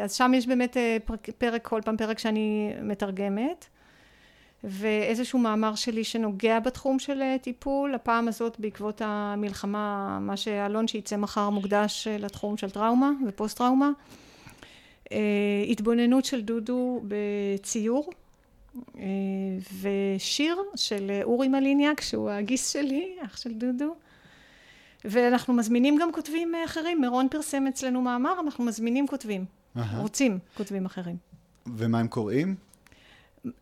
ואז 0.00 0.14
שם 0.14 0.32
יש 0.34 0.46
באמת 0.46 0.76
אה, 0.76 0.96
פרק, 1.04 1.30
פרק, 1.38 1.66
כל 1.66 1.80
פעם 1.84 1.96
פרק 1.96 2.18
שאני 2.18 2.72
מתרגמת, 2.82 3.66
ואיזשהו 4.64 5.38
מאמר 5.38 5.74
שלי 5.74 6.04
שנוגע 6.04 6.60
בתחום 6.60 6.98
של 6.98 7.22
אה, 7.22 7.36
טיפול, 7.42 7.94
הפעם 7.94 8.28
הזאת 8.28 8.60
בעקבות 8.60 9.02
המלחמה, 9.04 10.18
מה 10.20 10.36
שאלון 10.36 10.88
שיצא 10.88 11.16
מחר 11.16 11.50
מוקדש 11.50 12.06
אה, 12.06 12.18
לתחום 12.18 12.56
של 12.56 12.70
טראומה 12.70 13.10
ופוסט 13.26 13.58
טראומה. 13.58 13.90
התבוננות 15.70 16.24
של 16.24 16.40
דודו 16.42 17.02
בציור, 17.08 18.10
ושיר 19.80 20.56
של 20.76 21.20
אורי 21.22 21.48
מליניאק, 21.48 22.00
שהוא 22.00 22.30
הגיס 22.30 22.72
שלי, 22.72 23.16
אח 23.24 23.36
של 23.36 23.52
דודו. 23.52 23.94
ואנחנו 25.04 25.54
מזמינים 25.54 25.98
גם 26.00 26.12
כותבים 26.12 26.54
אה, 26.54 26.64
אחרים, 26.64 27.00
מירון 27.00 27.28
פרסם 27.30 27.66
אצלנו 27.66 28.02
מאמר, 28.02 28.40
אנחנו 28.40 28.64
מזמינים 28.64 29.06
כותבים, 29.06 29.44
אהה. 29.76 30.00
רוצים 30.00 30.38
כותבים 30.56 30.86
אחרים. 30.86 31.16
ומה 31.66 31.98
הם 31.98 32.08
קוראים? 32.08 32.54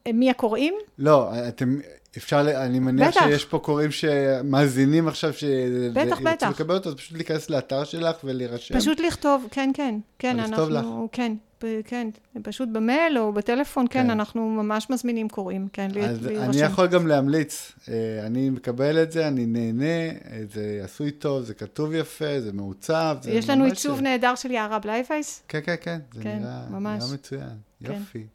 אה, 0.07 0.12
מי 0.12 0.30
הקוראים? 0.30 0.74
לא, 0.99 1.30
אתם, 1.49 1.76
אפשר, 2.16 2.64
אני 2.64 2.78
מניח 2.78 3.09
בטח. 3.09 3.26
שיש 3.26 3.45
פה 3.45 3.59
קוראים 3.59 3.91
שמאזינים 3.91 5.09
עכשיו, 5.09 5.32
שירצו. 5.32 6.24
לקבל 6.51 6.74
אותו, 6.74 6.89
אז 6.89 6.95
פשוט 6.95 7.16
להיכנס 7.16 7.51
לאתר 7.51 7.84
שלך 7.84 8.16
ולהירשם. 8.24 8.78
פשוט 8.78 9.01
לכתוב, 9.01 9.49
כן, 9.51 9.70
כן, 9.74 9.95
כן, 10.18 10.41
אנחנו, 10.41 11.09
כן, 11.12 11.32
ב- 11.64 11.80
כן, 11.84 12.09
פשוט 12.42 12.68
במייל 12.72 13.18
או 13.18 13.32
בטלפון, 13.32 13.86
כן, 13.90 14.02
כן. 14.02 14.11
אנחנו 14.11 14.50
ממש 14.50 14.90
מזמינים 14.90 15.28
קוראים, 15.28 15.68
כן, 15.72 15.90
לי- 15.90 16.04
אז 16.04 16.26
להירשם. 16.26 16.50
אני 16.50 16.61
יכול 16.61 16.86
גם 16.86 17.06
להמליץ, 17.06 17.72
אה, 17.88 17.94
אני 18.26 18.50
מקבל 18.50 19.02
את 19.02 19.12
זה, 19.12 19.28
אני 19.28 19.46
נהנה, 19.46 19.84
אה, 19.84 20.12
זה 20.52 20.80
עשוי 20.84 21.11
טוב, 21.11 21.42
זה 21.42 21.54
כתוב 21.54 21.94
יפה, 21.94 22.40
זה 22.40 22.52
מעוצב. 22.52 23.16
זה 23.22 23.30
יש 23.30 23.50
לנו 23.50 23.64
עיצוב 23.64 24.00
נהדר 24.00 24.34
של 24.34 24.50
יערה 24.50 24.78
בלייבייס. 24.78 25.42
כן, 25.48 25.61
כן, 25.64 25.74
כן, 25.80 25.98
זה 26.14 26.22
כן, 26.22 26.38
נראה 26.38 26.66
ממש. 26.70 27.02
נראה 27.02 27.14
מצוין, 27.14 27.56
כן. 27.84 27.92
יופי. 27.92 28.26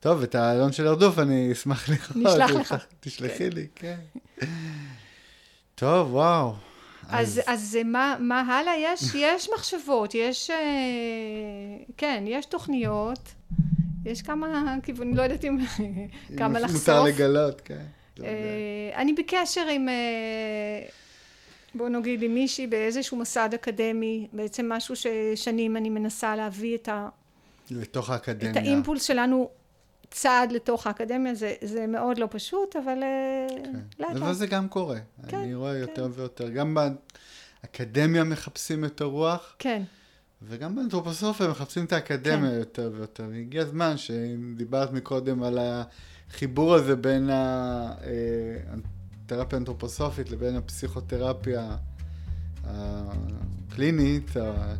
טוב, 0.00 0.22
את 0.22 0.34
העלון 0.34 0.72
של 0.72 0.86
הרדוף 0.86 1.18
אני 1.18 1.52
אשמח 1.52 1.88
לראות. 1.88 2.16
נשלח 2.16 2.50
לך. 2.50 2.74
תשלחי 3.00 3.50
לי, 3.50 3.66
כן. 3.74 3.96
טוב, 5.74 6.14
וואו. 6.14 6.54
אז, 7.08 7.40
אז 7.46 7.78
מה, 7.84 8.16
מה 8.20 8.40
הלאה? 8.40 8.72
יש, 8.78 9.14
יש 9.14 9.48
מחשבות, 9.54 10.14
יש, 10.14 10.50
אה, 10.50 10.56
כן, 11.96 12.24
יש 12.26 12.46
תוכניות, 12.46 13.34
יש 14.04 14.22
כמה 14.22 14.74
כיוונים, 14.82 15.16
לא 15.16 15.22
יודעת 15.22 15.44
אם, 15.44 15.58
כמה 16.38 16.60
לחשוף. 16.60 16.88
מותר 16.88 17.02
לגלות, 17.02 17.60
כן. 17.60 17.84
אה, 18.24 18.90
אני 18.94 19.12
בקשר 19.12 19.66
עם, 19.66 19.88
אה, 19.88 19.94
בוא 21.74 21.88
נגיד, 21.88 22.22
עם 22.22 22.34
מישהי 22.34 22.66
באיזשהו 22.66 23.16
מוסד 23.16 23.48
אקדמי, 23.54 24.26
בעצם 24.32 24.68
משהו 24.68 24.94
ששנים 24.96 25.76
אני 25.76 25.90
מנסה 25.90 26.36
להביא 26.36 26.76
את, 26.76 26.88
ה, 26.88 27.08
לתוך 27.70 28.10
האקדמיה. 28.10 28.50
את 28.50 28.56
האימפולס 28.56 29.02
שלנו 29.02 29.50
צעד 30.10 30.52
לתוך 30.52 30.86
האקדמיה, 30.86 31.34
זה, 31.34 31.54
זה 31.64 31.86
מאוד 31.86 32.18
לא 32.18 32.28
פשוט, 32.30 32.76
אבל 32.76 33.02
אה, 33.02 33.46
לאט 33.98 34.10
אבל 34.10 34.20
לאט. 34.26 34.34
זה 34.36 34.46
גם 34.46 34.68
קורה. 34.68 34.98
כן, 35.28 35.38
אני 35.38 35.54
רואה 35.54 35.72
כן. 35.72 35.78
יותר 35.80 36.08
ויותר. 36.14 36.48
גם 36.50 36.76
באקדמיה 37.64 38.24
מחפשים 38.24 38.84
יותר 38.84 39.04
רוח, 39.04 39.54
כן, 39.58 39.82
וגם 40.42 40.76
באנתרופוסופיה 40.76 41.48
מחפשים 41.48 41.84
את 41.84 41.92
האקדמיה 41.92 42.50
כן. 42.50 42.56
יותר 42.56 42.90
ויותר. 42.94 43.24
והגיע 43.30 43.62
הזמן 43.62 43.96
שאם 43.96 44.54
דיברת 44.56 44.92
מקודם 44.92 45.42
על 45.42 45.58
החיבור 46.30 46.74
הזה 46.74 46.96
בין 46.96 47.30
התרפיה 47.32 49.56
האנתרופוסופית 49.58 50.30
לבין 50.30 50.56
הפסיכותרפיה 50.56 51.76
הקלינית, 52.64 54.36
ה- 54.36 54.74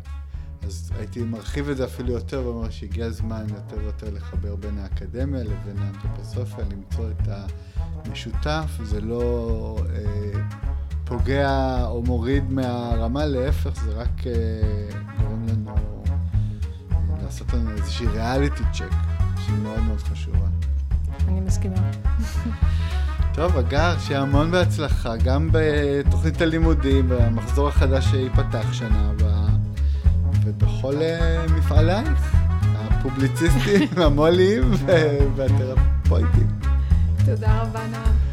אז 0.67 0.91
הייתי 0.97 1.23
מרחיב 1.23 1.69
את 1.69 1.77
זה 1.77 1.85
אפילו 1.85 2.11
יותר 2.13 2.41
ואומר 2.45 2.69
שהגיע 2.69 3.05
הזמן 3.05 3.45
יותר 3.55 3.77
ויותר 3.77 4.07
לחבר 4.13 4.55
בין 4.55 4.77
האקדמיה 4.77 5.43
לבין 5.43 5.77
האנתרופוסופיה, 5.77 6.65
למצוא 6.71 7.09
את 7.11 7.29
המשותף, 8.05 8.79
זה 8.83 9.01
לא 9.01 9.77
אה, 9.89 10.41
פוגע 11.05 11.85
או 11.85 12.01
מוריד 12.01 12.51
מהרמה, 12.51 13.25
להפך, 13.25 13.83
זה 13.83 13.91
רק 13.91 14.27
אה, 14.27 14.33
גורם 15.17 15.47
לנו 15.47 15.75
אה, 16.91 17.23
לעשות 17.23 17.53
לנו 17.53 17.71
איזושהי 17.71 18.07
ריאליטי 18.07 18.63
צ'ק, 18.73 18.91
שהיא 19.45 19.57
מאוד 19.63 19.79
מאוד 19.79 19.99
חשובה. 19.99 20.47
אני 21.27 21.39
מסכימה. 21.39 21.91
טוב, 23.33 23.57
אגר, 23.57 23.99
שיהיה 23.99 24.21
המון 24.21 24.51
בהצלחה, 24.51 25.17
גם 25.17 25.49
בתוכנית 25.51 26.41
הלימודים, 26.41 27.09
במחזור 27.09 27.67
החדש 27.67 28.05
שייפתח 28.05 28.73
שנה 28.73 29.09
הבאה, 29.09 29.56
ובכל 30.47 31.01
אה, 31.01 31.45
מפעלייך, 31.57 32.35
הפובליציסטים, 32.75 33.87
המו"לים 34.03 34.71
והתרפויטים. 35.35 36.47
תודה 37.25 37.61
רבה, 37.61 37.79
נועה. 37.91 38.26